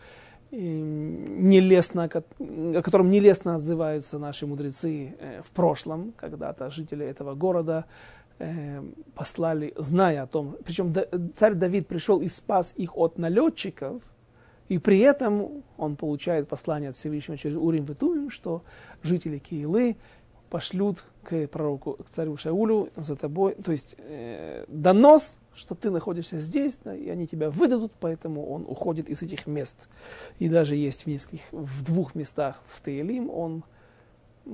нелестно, 0.51 2.03
о 2.05 2.81
котором 2.81 3.09
нелестно 3.09 3.55
отзываются 3.55 4.19
наши 4.19 4.45
мудрецы 4.45 5.15
э, 5.19 5.41
в 5.43 5.51
прошлом, 5.51 6.13
когда-то 6.15 6.69
жители 6.69 7.05
этого 7.05 7.33
города 7.33 7.85
э, 7.85 8.14
послали, 9.13 9.73
зная 9.77 10.23
о 10.23 10.27
том, 10.27 10.57
причем 10.65 10.93
царь 11.35 11.53
Давид 11.53 11.87
пришел 11.87 12.21
и 12.21 12.27
спас 12.27 12.73
их 12.75 12.97
от 12.97 13.17
налетчиков, 13.17 14.01
и 14.67 14.77
при 14.77 14.99
этом 14.99 15.63
он 15.77 15.95
получает 15.95 16.47
послание 16.47 16.89
от 16.89 16.97
Всевышнего 16.97 17.37
через 17.37 17.55
Урим 17.55 17.85
Ветумим, 17.85 18.29
что 18.29 18.63
жители 19.03 19.37
Киилы 19.37 19.95
пошлют 20.49 21.03
к 21.23 21.47
пророку, 21.47 21.93
к 21.93 22.09
царю 22.09 22.37
Шаулю 22.37 22.89
за 22.95 23.15
тобой, 23.15 23.55
то 23.55 23.71
есть 23.71 23.95
э, 23.97 24.65
донос, 24.67 25.37
что 25.53 25.75
ты 25.75 25.89
находишься 25.89 26.37
здесь, 26.37 26.79
да, 26.83 26.95
и 26.95 27.09
они 27.09 27.27
тебя 27.27 27.49
выдадут, 27.49 27.93
поэтому 27.99 28.47
он 28.49 28.65
уходит 28.67 29.09
из 29.09 29.21
этих 29.21 29.47
мест. 29.47 29.87
И 30.39 30.49
даже 30.49 30.75
есть 30.75 31.03
в 31.03 31.07
нескольких, 31.07 31.45
в 31.51 31.83
двух 31.83 32.15
местах 32.15 32.61
в 32.67 32.81
Таилим 32.81 33.29
он 33.29 33.63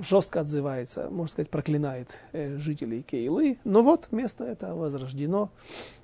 жестко 0.00 0.40
отзывается, 0.40 1.08
можно 1.10 1.32
сказать, 1.32 1.50
проклинает 1.50 2.08
э, 2.32 2.56
жителей 2.58 3.02
Кейлы. 3.02 3.58
Но 3.64 3.82
вот 3.82 4.08
место 4.10 4.44
это 4.44 4.74
возрождено, 4.74 5.50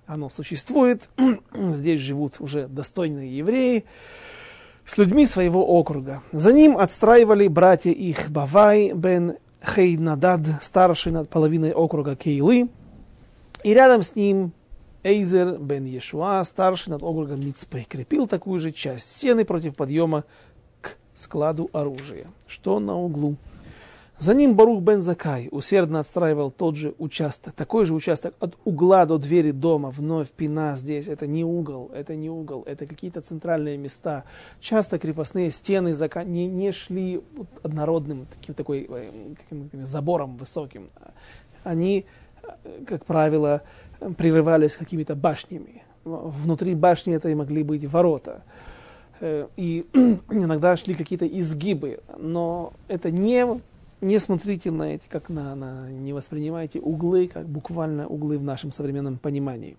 оно 0.07 0.28
существует. 0.28 1.09
Здесь 1.55 2.01
живут 2.01 2.41
уже 2.41 2.68
достойные 2.68 3.36
евреи 3.36 3.84
с 4.84 4.97
людьми 4.99 5.26
своего 5.26 5.66
округа. 5.66 6.22
За 6.32 6.53
ним 6.53 6.76
отстраивали 6.76 7.49
братья 7.49 7.91
их 7.91 8.30
Бавай 8.30 8.93
бен 8.93 9.36
Хейнадад, 9.62 10.41
старший 10.62 11.12
над 11.12 11.28
половиной 11.28 11.72
округа 11.72 12.16
Кейлы. 12.16 12.68
И 13.64 13.74
рядом 13.74 14.03
с 14.03 14.14
ним 14.14 14.53
Эйзер 15.03 15.59
бен 15.59 15.84
Ешуа, 15.84 16.43
старший 16.45 16.91
над 16.91 17.03
округом 17.03 17.41
Мицпы, 17.41 17.84
крепил 17.89 18.26
такую 18.26 18.61
же 18.61 18.72
часть 18.72 19.12
стены 19.12 19.45
против 19.45 19.74
подъема 19.74 20.24
к 20.80 20.97
складу 21.14 21.70
оружия, 21.72 22.26
что 22.47 22.78
на 22.78 22.97
углу 22.97 23.36
за 24.18 24.34
ним 24.34 24.56
Барух 24.56 24.82
бен 24.82 25.00
Закай 25.00 25.48
усердно 25.52 26.00
отстраивал 26.00 26.50
тот 26.50 26.76
же 26.76 26.92
участок, 26.98 27.54
такой 27.54 27.86
же 27.86 27.94
участок 27.94 28.34
от 28.40 28.56
угла 28.64 29.06
до 29.06 29.16
двери 29.16 29.52
дома, 29.52 29.90
вновь 29.90 30.32
пина 30.32 30.74
здесь, 30.76 31.06
это 31.06 31.28
не 31.28 31.44
угол, 31.44 31.92
это 31.94 32.16
не 32.16 32.28
угол, 32.28 32.64
это 32.66 32.86
какие-то 32.86 33.20
центральные 33.20 33.76
места. 33.76 34.24
Часто 34.58 34.98
крепостные 34.98 35.52
стены 35.52 35.94
не, 36.24 36.48
не 36.48 36.72
шли 36.72 37.22
однородным 37.62 38.26
таким, 38.26 38.56
такой, 38.56 38.88
э, 38.90 39.34
каким, 39.36 39.84
забором 39.84 40.36
высоким. 40.36 40.90
Они, 41.62 42.04
как 42.88 43.04
правило, 43.04 43.62
прерывались 44.16 44.76
какими-то 44.76 45.14
башнями. 45.14 45.84
Внутри 46.04 46.74
башни 46.74 47.14
это 47.14 47.28
и 47.28 47.36
могли 47.36 47.62
быть 47.62 47.84
ворота 47.84 48.42
э, 49.20 49.46
и 49.56 49.86
иногда 50.28 50.76
шли 50.76 50.94
какие-то 50.94 51.26
изгибы, 51.26 52.00
но 52.16 52.72
это 52.88 53.12
не 53.12 53.60
не 54.01 54.18
смотрите 54.18 54.70
на 54.70 54.94
эти, 54.94 55.09
как 55.09 55.28
на, 55.28 55.55
на, 55.55 55.90
не 55.90 56.12
воспринимайте 56.12 56.80
углы, 56.80 57.28
как 57.28 57.49
буквально 57.49 58.07
углы 58.07 58.38
в 58.38 58.42
нашем 58.42 58.72
современном 58.72 59.18
понимании. 59.18 59.76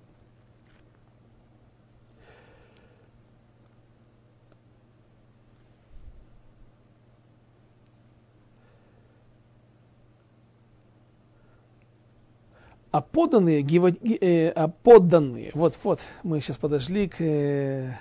А 12.92 13.02
подданные, 13.02 13.62
э, 13.62 14.50
а 14.50 14.68
подданные, 14.68 15.52
вот, 15.54 15.78
вот, 15.84 16.02
мы 16.24 16.42
сейчас 16.42 16.58
подошли 16.58 17.08
к... 17.08 17.22
Э, 17.22 17.94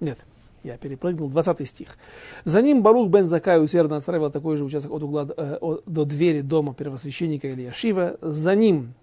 нет, 0.00 0.18
я 0.64 0.76
перепрыгнул, 0.76 1.28
20 1.28 1.68
стих. 1.68 1.98
За 2.44 2.62
ним 2.62 2.82
Барух 2.82 3.08
бен 3.08 3.26
Закай 3.26 3.62
усердно 3.62 3.96
отстраивал 3.96 4.30
такой 4.30 4.56
же 4.56 4.64
участок 4.64 4.92
от 4.92 5.02
угла 5.02 5.28
э, 5.36 5.58
до 5.86 6.04
двери 6.04 6.40
дома 6.40 6.74
первосвященника 6.74 7.50
Ильяшива. 7.50 8.16
За 8.20 8.54
ним 8.54 8.94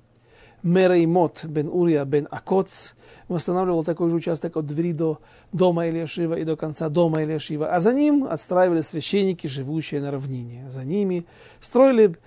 Мереймот 0.64 1.46
бен 1.46 1.70
Урия 1.72 2.06
бен 2.06 2.28
Акоц 2.32 2.94
восстанавливал 3.28 3.84
такой 3.84 4.10
же 4.10 4.16
участок 4.16 4.58
от 4.58 4.66
двери 4.66 4.94
до 4.94 5.20
дома 5.54 5.88
Ильяшива 5.88 6.36
и 6.36 6.44
до 6.44 6.56
конца 6.56 6.90
дома 6.90 7.24
Ильяшива. 7.24 7.68
А 7.68 7.80
за 7.80 7.94
ним 7.94 8.24
отстраивали 8.24 8.82
священники, 8.82 9.48
живущие 9.48 10.02
на 10.02 10.12
равнине. 10.12 10.66
За 10.70 10.84
ними 10.84 11.26
строили 11.60 12.18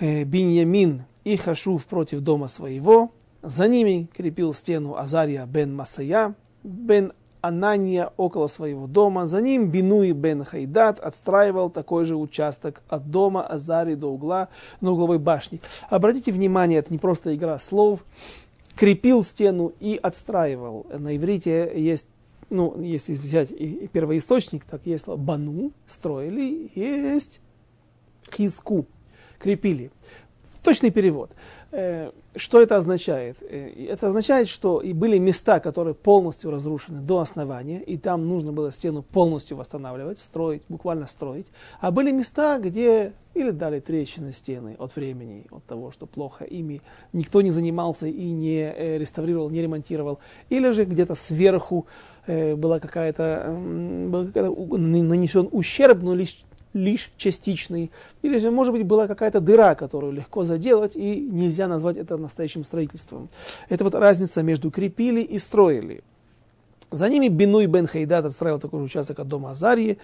э, 0.00 0.24
Биньямин 0.24 1.04
и 1.24 1.36
Хашув 1.36 1.86
против 1.86 2.20
дома 2.20 2.48
своего. 2.48 3.12
За 3.42 3.68
ними 3.68 4.08
крепил 4.12 4.52
стену 4.52 4.96
Азария 4.96 5.46
бен 5.46 5.74
Масая, 5.74 6.34
бен 6.64 7.12
Анания 7.46 8.10
около 8.16 8.46
своего 8.46 8.86
дома. 8.86 9.26
За 9.26 9.40
ним 9.40 9.68
Бинуи 9.68 10.12
бен 10.12 10.44
Хайдат 10.44 10.98
отстраивал 10.98 11.70
такой 11.70 12.04
же 12.04 12.16
участок 12.16 12.82
от 12.88 13.10
дома 13.10 13.46
Азари 13.46 13.94
до 13.94 14.08
угла 14.08 14.48
на 14.80 14.92
угловой 14.92 15.18
башне. 15.18 15.60
Обратите 15.88 16.32
внимание, 16.32 16.80
это 16.80 16.92
не 16.92 16.98
просто 16.98 17.34
игра 17.34 17.58
слов. 17.58 18.04
Крепил 18.74 19.24
стену 19.24 19.72
и 19.80 19.98
отстраивал. 20.02 20.86
На 20.90 21.16
иврите 21.16 21.72
есть 21.74 22.06
ну, 22.48 22.80
если 22.80 23.14
взять 23.14 23.50
и, 23.50 23.88
первоисточник, 23.92 24.64
так 24.64 24.82
есть 24.84 25.08
бану, 25.08 25.72
строили, 25.86 26.70
есть 26.76 27.40
хизку, 28.32 28.86
крепили. 29.40 29.90
Точный 30.62 30.90
перевод. 30.90 31.30
Э, 31.72 32.12
что 32.36 32.62
это 32.62 32.76
означает? 32.76 33.38
Э, 33.42 33.86
это 33.88 34.08
означает, 34.08 34.48
что 34.48 34.80
и 34.80 34.92
были 34.92 35.18
места, 35.18 35.58
которые 35.58 35.94
полностью 35.94 36.50
разрушены 36.50 37.00
до 37.00 37.20
основания, 37.20 37.82
и 37.82 37.96
там 37.96 38.22
нужно 38.22 38.52
было 38.52 38.70
стену 38.72 39.02
полностью 39.02 39.56
восстанавливать, 39.56 40.18
строить, 40.18 40.62
буквально 40.68 41.06
строить. 41.08 41.46
А 41.80 41.90
были 41.90 42.12
места, 42.12 42.58
где 42.58 43.12
или 43.34 43.50
дали 43.50 43.80
трещины 43.80 44.32
стены 44.32 44.76
от 44.78 44.94
времени, 44.96 45.44
от 45.50 45.64
того, 45.64 45.90
что 45.90 46.06
плохо 46.06 46.44
ими 46.44 46.82
никто 47.12 47.42
не 47.42 47.50
занимался 47.50 48.06
и 48.06 48.30
не 48.30 48.60
э, 48.60 48.98
реставрировал, 48.98 49.50
не 49.50 49.60
ремонтировал. 49.60 50.20
Или 50.48 50.70
же 50.70 50.84
где-то 50.84 51.14
сверху 51.14 51.86
была 52.26 52.80
какая-то, 52.80 53.56
был 53.56 54.24
нанесен 54.76 55.48
ущерб, 55.52 56.02
но 56.02 56.12
лишь 56.12 56.44
лишь 56.76 57.10
частичный, 57.16 57.90
или 58.22 58.38
же, 58.38 58.50
может 58.50 58.72
быть, 58.72 58.84
была 58.84 59.08
какая-то 59.08 59.40
дыра, 59.40 59.74
которую 59.74 60.12
легко 60.12 60.44
заделать, 60.44 60.92
и 60.94 61.20
нельзя 61.20 61.66
назвать 61.66 61.96
это 61.96 62.16
настоящим 62.16 62.62
строительством. 62.64 63.28
Это 63.68 63.82
вот 63.84 63.94
разница 63.94 64.42
между 64.42 64.70
крепили 64.70 65.20
и 65.20 65.38
строили. 65.38 66.02
За 66.90 67.08
ними 67.08 67.28
Бенуй 67.28 67.66
бен 67.66 67.86
Хайдат 67.86 68.26
отстраивал 68.26 68.60
такой 68.60 68.80
же 68.80 68.86
участок 68.86 69.18
от 69.18 69.28
дома 69.28 69.50
Азарии. 69.50 69.98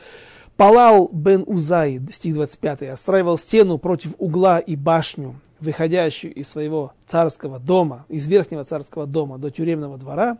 Палал 0.56 1.08
бен 1.12 1.44
Узай, 1.46 2.00
стих 2.10 2.34
25, 2.34 2.82
отстраивал 2.82 3.38
стену 3.38 3.78
против 3.78 4.14
угла 4.18 4.58
и 4.58 4.76
башню, 4.76 5.36
выходящую 5.60 6.34
из 6.34 6.48
своего 6.48 6.92
царского 7.06 7.58
дома, 7.58 8.04
из 8.08 8.26
верхнего 8.26 8.64
царского 8.64 9.06
дома 9.06 9.38
до 9.38 9.50
тюремного 9.50 9.96
двора. 9.96 10.38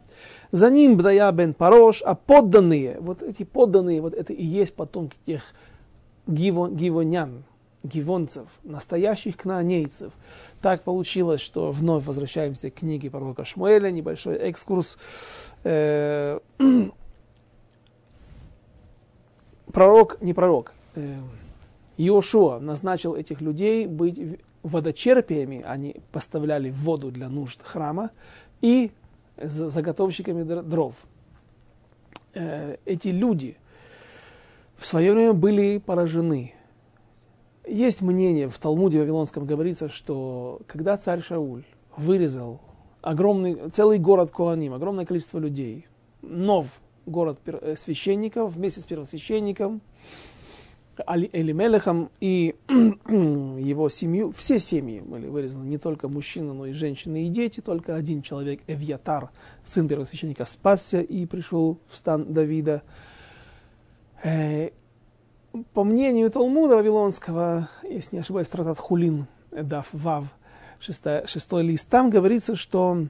За 0.50 0.68
ним 0.68 0.96
Бдая 0.96 1.32
бен 1.32 1.54
Парош, 1.54 2.02
а 2.02 2.14
подданные, 2.14 2.98
вот 3.00 3.22
эти 3.22 3.44
подданные, 3.44 4.02
вот 4.02 4.12
это 4.12 4.34
и 4.34 4.44
есть 4.44 4.74
потомки 4.74 5.16
тех 5.24 5.42
гивон, 6.26 6.76
гивонян, 6.76 7.44
гивонцев, 7.82 8.48
настоящих 8.62 9.36
кнаанейцев. 9.36 10.12
Так 10.60 10.82
получилось, 10.82 11.40
что 11.40 11.72
вновь 11.72 12.04
возвращаемся 12.04 12.70
к 12.70 12.74
книге 12.74 13.10
пророка 13.10 13.44
Шмуэля, 13.44 13.90
небольшой 13.90 14.36
экскурс. 14.36 14.98
Э, 15.64 16.38
пророк, 19.72 20.20
не 20.20 20.32
пророк, 20.32 20.72
э, 20.94 21.18
Иошуа 21.96 22.58
назначил 22.60 23.14
этих 23.14 23.40
людей 23.40 23.86
быть 23.86 24.38
водочерпиями, 24.62 25.62
они 25.64 25.96
поставляли 26.12 26.70
воду 26.70 27.10
для 27.10 27.28
нужд 27.28 27.60
храма, 27.62 28.10
и 28.60 28.92
заготовщиками 29.36 30.44
дров. 30.44 30.94
Э, 32.34 32.76
эти 32.84 33.08
люди– 33.08 33.56
в 34.82 34.86
свое 34.86 35.12
время 35.12 35.32
были 35.32 35.78
поражены. 35.78 36.54
Есть 37.66 38.02
мнение, 38.02 38.48
в 38.48 38.58
Талмуде 38.58 38.98
Вавилонском 38.98 39.46
говорится, 39.46 39.88
что 39.88 40.60
когда 40.66 40.96
царь 40.96 41.22
Шауль 41.22 41.64
вырезал 41.96 42.60
огромный, 43.00 43.70
целый 43.70 44.00
город 44.00 44.32
Куаним, 44.32 44.74
огромное 44.74 45.06
количество 45.06 45.38
людей, 45.38 45.86
нов 46.20 46.80
город 47.06 47.38
э, 47.46 47.76
священников 47.76 48.56
вместе 48.56 48.80
с 48.80 48.86
первосвященником, 48.86 49.80
Элимелехом 51.06 52.10
и 52.20 52.56
его 52.68 53.88
семью, 53.88 54.32
все 54.32 54.58
семьи 54.58 55.00
были 55.00 55.28
вырезаны, 55.28 55.64
не 55.64 55.78
только 55.78 56.08
мужчины, 56.08 56.52
но 56.52 56.66
и 56.66 56.72
женщины 56.72 57.26
и 57.26 57.28
дети, 57.28 57.60
только 57.60 57.94
один 57.94 58.20
человек, 58.20 58.60
Эвьятар, 58.66 59.30
сын 59.64 59.86
первосвященника, 59.86 60.44
спасся 60.44 61.00
и 61.00 61.24
пришел 61.26 61.78
в 61.86 61.96
стан 61.96 62.32
Давида. 62.32 62.82
Э, 64.22 64.70
по 65.74 65.84
мнению 65.84 66.30
Талмуда 66.30 66.76
Вавилонского, 66.76 67.68
если 67.82 68.16
не 68.16 68.22
ошибаюсь, 68.22 68.46
стратат 68.46 68.78
Хулин, 68.78 69.26
Дав 69.50 69.86
Вав, 69.92 70.26
шестой, 70.80 71.26
шестой 71.26 71.62
лист, 71.64 71.88
там 71.88 72.08
говорится, 72.08 72.56
что 72.56 73.06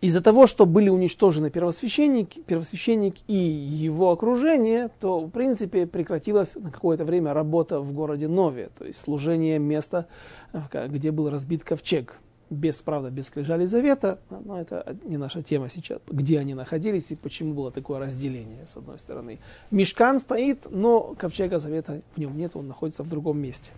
из-за 0.00 0.20
того, 0.20 0.46
что 0.46 0.64
были 0.64 0.88
уничтожены 0.88 1.50
первосвященник, 1.50 2.44
первосвященник 2.46 3.16
и 3.26 3.34
его 3.34 4.10
окружение, 4.10 4.90
то, 5.00 5.20
в 5.20 5.30
принципе, 5.30 5.86
прекратилась 5.86 6.54
на 6.54 6.70
какое-то 6.70 7.04
время 7.04 7.34
работа 7.34 7.80
в 7.80 7.92
городе 7.92 8.26
Нове, 8.26 8.70
то 8.78 8.84
есть 8.84 9.00
служение 9.00 9.58
места, 9.58 10.06
где 10.72 11.10
был 11.10 11.30
разбит 11.30 11.64
ковчег 11.64 12.18
без, 12.50 12.82
правда, 12.82 13.10
без 13.10 13.26
скрижали 13.26 13.66
завета, 13.66 14.18
но 14.30 14.60
это 14.60 14.96
не 15.04 15.16
наша 15.16 15.42
тема 15.42 15.68
сейчас, 15.68 16.00
где 16.08 16.38
они 16.38 16.54
находились 16.54 17.10
и 17.10 17.16
почему 17.16 17.54
было 17.54 17.70
такое 17.70 17.98
разделение, 17.98 18.66
с 18.66 18.76
одной 18.76 18.98
стороны. 18.98 19.38
Мешкан 19.70 20.20
стоит, 20.20 20.66
но 20.70 21.14
ковчега 21.18 21.58
завета 21.58 22.02
в 22.14 22.18
нем 22.18 22.36
нет, 22.36 22.56
он 22.56 22.68
находится 22.68 23.02
в 23.02 23.08
другом 23.08 23.38
месте. 23.38 23.72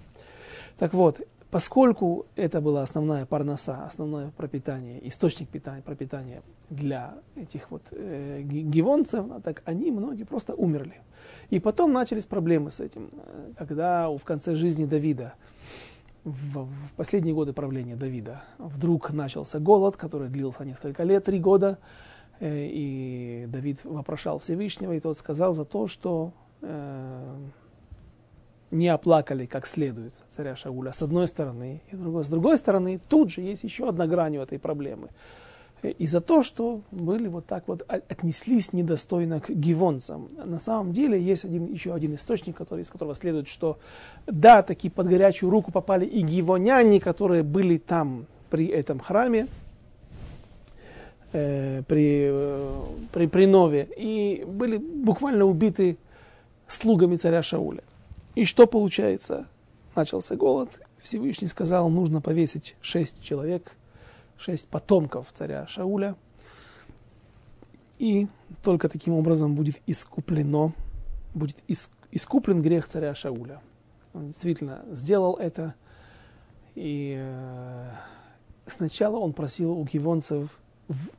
Так 0.78 0.94
вот, 0.94 1.20
поскольку 1.50 2.26
это 2.36 2.60
была 2.60 2.82
основная 2.82 3.26
парноса, 3.26 3.84
основное 3.84 4.30
пропитание, 4.30 5.06
источник 5.08 5.48
питания, 5.48 5.82
пропитания 5.82 6.42
для 6.70 7.14
этих 7.36 7.70
вот 7.70 7.82
э, 7.90 8.42
гивонцев, 8.42 9.26
так 9.42 9.62
они 9.64 9.90
многие 9.90 10.24
просто 10.24 10.54
умерли. 10.54 11.00
И 11.50 11.58
потом 11.58 11.92
начались 11.92 12.26
проблемы 12.26 12.70
с 12.70 12.80
этим, 12.80 13.10
э, 13.12 13.52
когда 13.58 14.08
в 14.08 14.22
конце 14.24 14.54
жизни 14.54 14.84
Давида 14.84 15.34
в, 16.24 16.64
в 16.64 16.94
последние 16.96 17.34
годы 17.34 17.52
правления 17.52 17.96
Давида 17.96 18.42
вдруг 18.58 19.10
начался 19.12 19.58
голод, 19.58 19.96
который 19.96 20.28
длился 20.28 20.64
несколько 20.64 21.02
лет, 21.02 21.24
три 21.24 21.38
года, 21.38 21.78
э, 22.40 22.66
и 22.66 23.46
Давид 23.48 23.84
вопрошал 23.84 24.38
Всевышнего, 24.38 24.92
и 24.92 25.00
тот 25.00 25.16
сказал 25.16 25.54
за 25.54 25.64
то, 25.64 25.88
что 25.88 26.32
э, 26.62 27.36
не 28.70 28.88
оплакали 28.88 29.46
как 29.46 29.66
следует 29.66 30.12
царя 30.28 30.56
Шауля 30.56 30.92
с 30.92 31.02
одной 31.02 31.26
стороны, 31.26 31.82
и 31.90 31.96
другой, 31.96 32.24
с 32.24 32.28
другой 32.28 32.58
стороны 32.58 33.00
тут 33.08 33.30
же 33.30 33.40
есть 33.40 33.64
еще 33.64 33.88
одна 33.88 34.06
грань 34.06 34.36
у 34.36 34.42
этой 34.42 34.58
проблемы– 34.58 35.08
и 35.82 36.06
за 36.06 36.20
то, 36.20 36.42
что 36.42 36.82
были 36.90 37.28
вот 37.28 37.46
так 37.46 37.64
вот 37.66 37.84
отнеслись 37.88 38.72
недостойно 38.72 39.40
к 39.40 39.48
гивонцам. 39.48 40.28
На 40.44 40.60
самом 40.60 40.92
деле 40.92 41.20
есть 41.20 41.44
один, 41.44 41.72
еще 41.72 41.94
один 41.94 42.14
источник, 42.14 42.56
который, 42.56 42.82
из 42.82 42.90
которого 42.90 43.14
следует, 43.14 43.48
что 43.48 43.78
да, 44.26 44.62
таки 44.62 44.90
под 44.90 45.08
горячую 45.08 45.50
руку 45.50 45.72
попали 45.72 46.04
и 46.04 46.20
гивоняне, 46.20 47.00
которые 47.00 47.42
были 47.42 47.78
там 47.78 48.26
при 48.50 48.66
этом 48.66 49.00
храме, 49.00 49.46
э, 51.32 51.82
при, 51.86 52.28
э, 52.30 52.82
при, 53.12 53.26
при 53.26 53.46
Нове, 53.46 53.88
и 53.96 54.44
были 54.46 54.76
буквально 54.76 55.46
убиты 55.46 55.96
слугами 56.68 57.16
царя 57.16 57.42
Шауля. 57.42 57.82
И 58.34 58.44
что 58.44 58.66
получается? 58.66 59.46
Начался 59.96 60.36
голод, 60.36 60.68
Всевышний 60.98 61.48
сказал, 61.48 61.88
нужно 61.88 62.20
повесить 62.20 62.76
шесть 62.82 63.22
человек– 63.22 63.72
шесть 64.40 64.68
потомков 64.68 65.30
царя 65.32 65.66
Шауля. 65.66 66.16
И 67.98 68.26
только 68.62 68.88
таким 68.88 69.14
образом 69.14 69.54
будет 69.54 69.80
искуплено, 69.86 70.72
будет 71.34 71.62
искуплен 72.10 72.62
грех 72.62 72.86
царя 72.86 73.14
Шауля. 73.14 73.60
Он 74.14 74.28
действительно 74.28 74.84
сделал 74.90 75.34
это. 75.34 75.74
И 76.74 77.16
э, 77.18 77.90
сначала 78.66 79.18
он 79.18 79.34
просил 79.34 79.72
у 79.72 79.84
гивонцев 79.84 80.58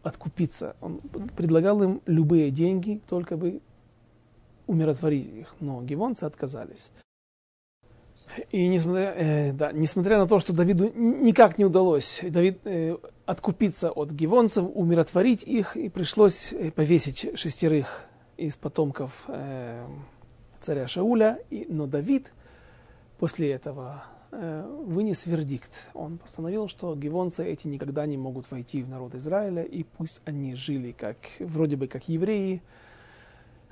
откупиться. 0.01 0.75
Он 0.81 0.99
предлагал 1.37 1.83
им 1.83 2.01
любые 2.07 2.49
деньги, 2.49 2.99
только 3.07 3.37
бы 3.37 3.61
умиротворить 4.65 5.27
их. 5.27 5.55
Но 5.59 5.83
гивонцы 5.83 6.23
отказались. 6.23 6.91
И 8.49 8.67
несмотря, 8.67 9.13
э, 9.15 9.53
да, 9.53 9.71
несмотря 9.71 10.17
на 10.17 10.27
то, 10.27 10.39
что 10.39 10.53
Давиду 10.53 10.91
никак 10.95 11.57
не 11.57 11.65
удалось 11.65 12.21
Давид, 12.23 12.59
э, 12.65 12.97
откупиться 13.25 13.91
от 13.91 14.11
гивонцев, 14.11 14.65
умиротворить 14.73 15.43
их, 15.43 15.75
и 15.75 15.89
пришлось 15.89 16.53
э, 16.53 16.71
повесить 16.71 17.37
шестерых 17.37 18.05
из 18.37 18.57
потомков 18.57 19.25
э, 19.27 19.85
царя 20.59 20.87
Шауля. 20.87 21.39
И, 21.49 21.65
но 21.69 21.87
Давид 21.87 22.31
после 23.19 23.51
этого 23.51 24.03
э, 24.31 24.83
вынес 24.85 25.25
вердикт. 25.25 25.89
Он 25.93 26.17
постановил, 26.17 26.67
что 26.67 26.95
гивонцы 26.95 27.45
эти 27.45 27.67
никогда 27.67 28.05
не 28.05 28.17
могут 28.17 28.49
войти 28.49 28.81
в 28.81 28.89
народ 28.89 29.13
Израиля, 29.15 29.63
и 29.63 29.83
пусть 29.83 30.21
они 30.25 30.55
жили 30.55 30.91
как, 30.91 31.17
вроде 31.39 31.75
бы 31.75 31.87
как 31.87 32.07
евреи, 32.07 32.61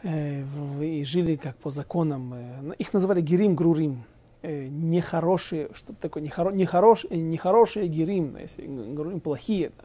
э, 0.04 0.44
и 0.84 1.04
жили 1.06 1.38
как 1.38 1.56
по 1.58 1.70
законам. 1.70 2.34
Э, 2.34 2.74
их 2.78 2.94
называли 2.94 3.22
Герим 3.22 3.56
Грурим 3.56 4.04
э, 4.42 4.68
нехорошие, 4.68 5.70
что 5.74 5.94
такое 5.94 6.24
нехоро, 6.24 6.52
нехорош, 6.52 7.06
э, 7.10 7.16
нехорошие 7.16 7.88
герим, 7.88 8.38
если 8.38 8.66
говорим 8.66 9.20
плохие. 9.20 9.72
Да. 9.78 9.84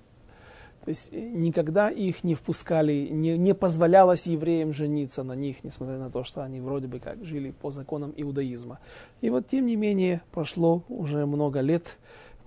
То 0.85 0.91
есть 0.91 1.09
э, 1.13 1.19
никогда 1.19 1.89
их 1.89 2.25
не 2.25 2.35
впускали, 2.35 3.09
не, 3.11 3.39
не 3.39 3.55
позволялось 3.55 4.27
евреям 4.27 4.75
жениться 4.75 5.23
на 5.23 5.35
них, 5.35 5.65
несмотря 5.65 5.97
на 5.97 6.11
то, 6.11 6.25
что 6.25 6.43
они 6.43 6.61
вроде 6.61 6.89
бы 6.89 6.99
как 6.99 7.25
жили 7.25 7.53
по 7.53 7.71
законам 7.71 8.13
иудаизма. 8.17 8.81
И 9.23 9.31
вот 9.31 9.47
тем 9.47 9.65
не 9.65 9.77
менее 9.77 10.21
прошло 10.31 10.85
уже 10.89 11.25
много 11.25 11.61
лет, 11.61 11.97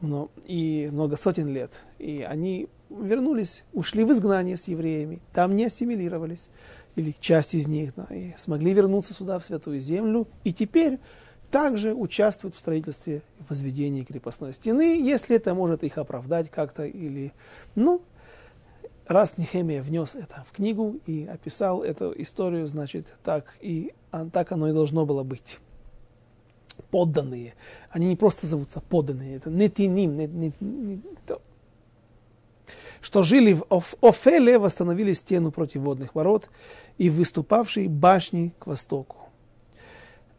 но, 0.01 0.29
и 0.45 0.87
много 0.91 1.17
сотен 1.17 1.47
лет. 1.47 1.81
И 1.97 2.21
они 2.21 2.69
вернулись, 2.91 3.63
ушли 3.73 4.03
в 4.03 4.11
изгнание 4.11 4.55
с 4.55 4.67
евреями, 4.67 5.19
там 5.33 5.55
не 5.55 5.65
ассимилировались, 5.65 6.49
или 6.95 7.15
часть 7.19 7.55
из 7.55 7.67
них, 7.67 7.93
да, 7.95 8.05
и 8.11 8.33
смогли 8.37 8.73
вернуться 8.73 9.13
сюда, 9.13 9.39
в 9.39 9.45
Святую 9.45 9.79
Землю, 9.79 10.27
и 10.43 10.53
теперь 10.53 10.99
также 11.51 11.93
участвуют 11.93 12.55
в 12.55 12.59
строительстве 12.59 13.17
и 13.17 13.43
возведении 13.47 14.03
крепостной 14.03 14.53
стены, 14.53 15.01
если 15.01 15.35
это 15.35 15.53
может 15.53 15.83
их 15.83 15.97
оправдать 15.97 16.49
как-то, 16.49 16.85
или, 16.85 17.33
ну, 17.75 18.01
раз 19.07 19.37
Нехемия 19.37 19.81
внес 19.81 20.15
это 20.15 20.43
в 20.47 20.51
книгу 20.51 20.99
и 21.05 21.25
описал 21.25 21.83
эту 21.83 22.13
историю, 22.21 22.67
значит, 22.67 23.15
так, 23.23 23.57
и 23.61 23.93
так 24.33 24.51
оно 24.51 24.69
и 24.69 24.73
должно 24.73 25.05
было 25.05 25.23
быть. 25.23 25.59
Подданные. 26.91 27.55
Они 27.89 28.07
не 28.07 28.15
просто 28.15 28.45
зовутся 28.45 28.81
подданные, 28.81 29.37
это 29.37 29.49
не, 29.49 29.71
не, 29.87 30.05
не, 30.05 31.01
то. 31.25 31.41
что 33.01 33.23
жили 33.23 33.53
в 33.53 33.95
Офеле, 34.01 34.59
восстановили 34.59 35.13
стену 35.13 35.51
против 35.51 35.81
водных 35.81 36.13
ворот 36.13 36.49
и 36.97 37.09
выступавшие 37.09 37.89
башни 37.89 38.53
к 38.59 38.67
востоку. 38.67 39.26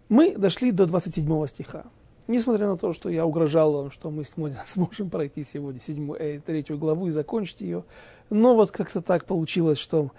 Мы 0.09 0.34
дошли 0.36 0.72
до 0.72 0.86
27 0.86 1.46
стиха. 1.46 1.84
Несмотря 2.28 2.66
на 2.66 2.76
то, 2.76 2.92
что 2.92 3.11
я 3.11 3.26
угрожал 3.26 3.72
вам, 3.72 3.90
что 3.90 4.11
мы 4.11 4.24
сможем 4.64 5.11
пройти 5.11 5.42
сегодня 5.42 5.80
седьмую, 5.80 6.20
э, 6.20 6.40
третью 6.40 6.78
главу 6.78 7.09
и 7.09 7.11
закончить 7.11 7.61
ее, 7.61 7.84
но 8.30 8.54
вот 8.54 8.70
как-то 8.70 9.02
так 9.02 9.24
получилось, 9.24 9.78
что 9.78 10.11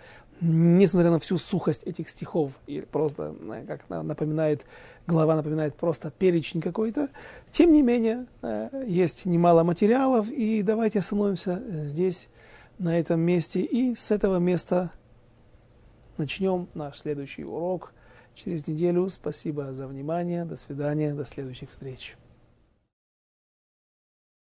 несмотря 0.41 1.11
на 1.11 1.19
всю 1.19 1.37
сухость 1.37 1.83
этих 1.83 2.07
стихов, 2.09 2.59
и 2.67 2.81
просто, 2.81 3.35
э, 3.39 3.65
как 3.67 3.89
напоминает, 3.89 4.65
глава 5.07 5.35
напоминает 5.35 5.75
просто 5.75 6.11
перечень 6.11 6.61
какой-то, 6.61 7.09
тем 7.51 7.73
не 7.73 7.81
менее, 7.81 8.27
э, 8.41 8.85
есть 8.87 9.25
немало 9.25 9.63
материалов, 9.63 10.29
и 10.29 10.61
давайте 10.61 10.99
остановимся 10.99 11.61
э, 11.63 11.87
здесь, 11.87 12.27
на 12.77 12.97
этом 12.97 13.19
месте, 13.19 13.59
и 13.59 13.93
с 13.93 14.09
этого 14.09 14.37
места 14.37 14.91
начнем 16.17 16.69
наш 16.75 16.99
следующий 16.99 17.43
урок– 17.43 17.93
через 18.39 18.67
неделю. 18.67 19.09
Спасибо 19.09 19.73
за 19.73 19.87
внимание. 19.87 20.45
До 20.45 20.55
свидания. 20.55 21.13
До 21.13 21.25
следующих 21.25 21.69
встреч. 21.69 22.15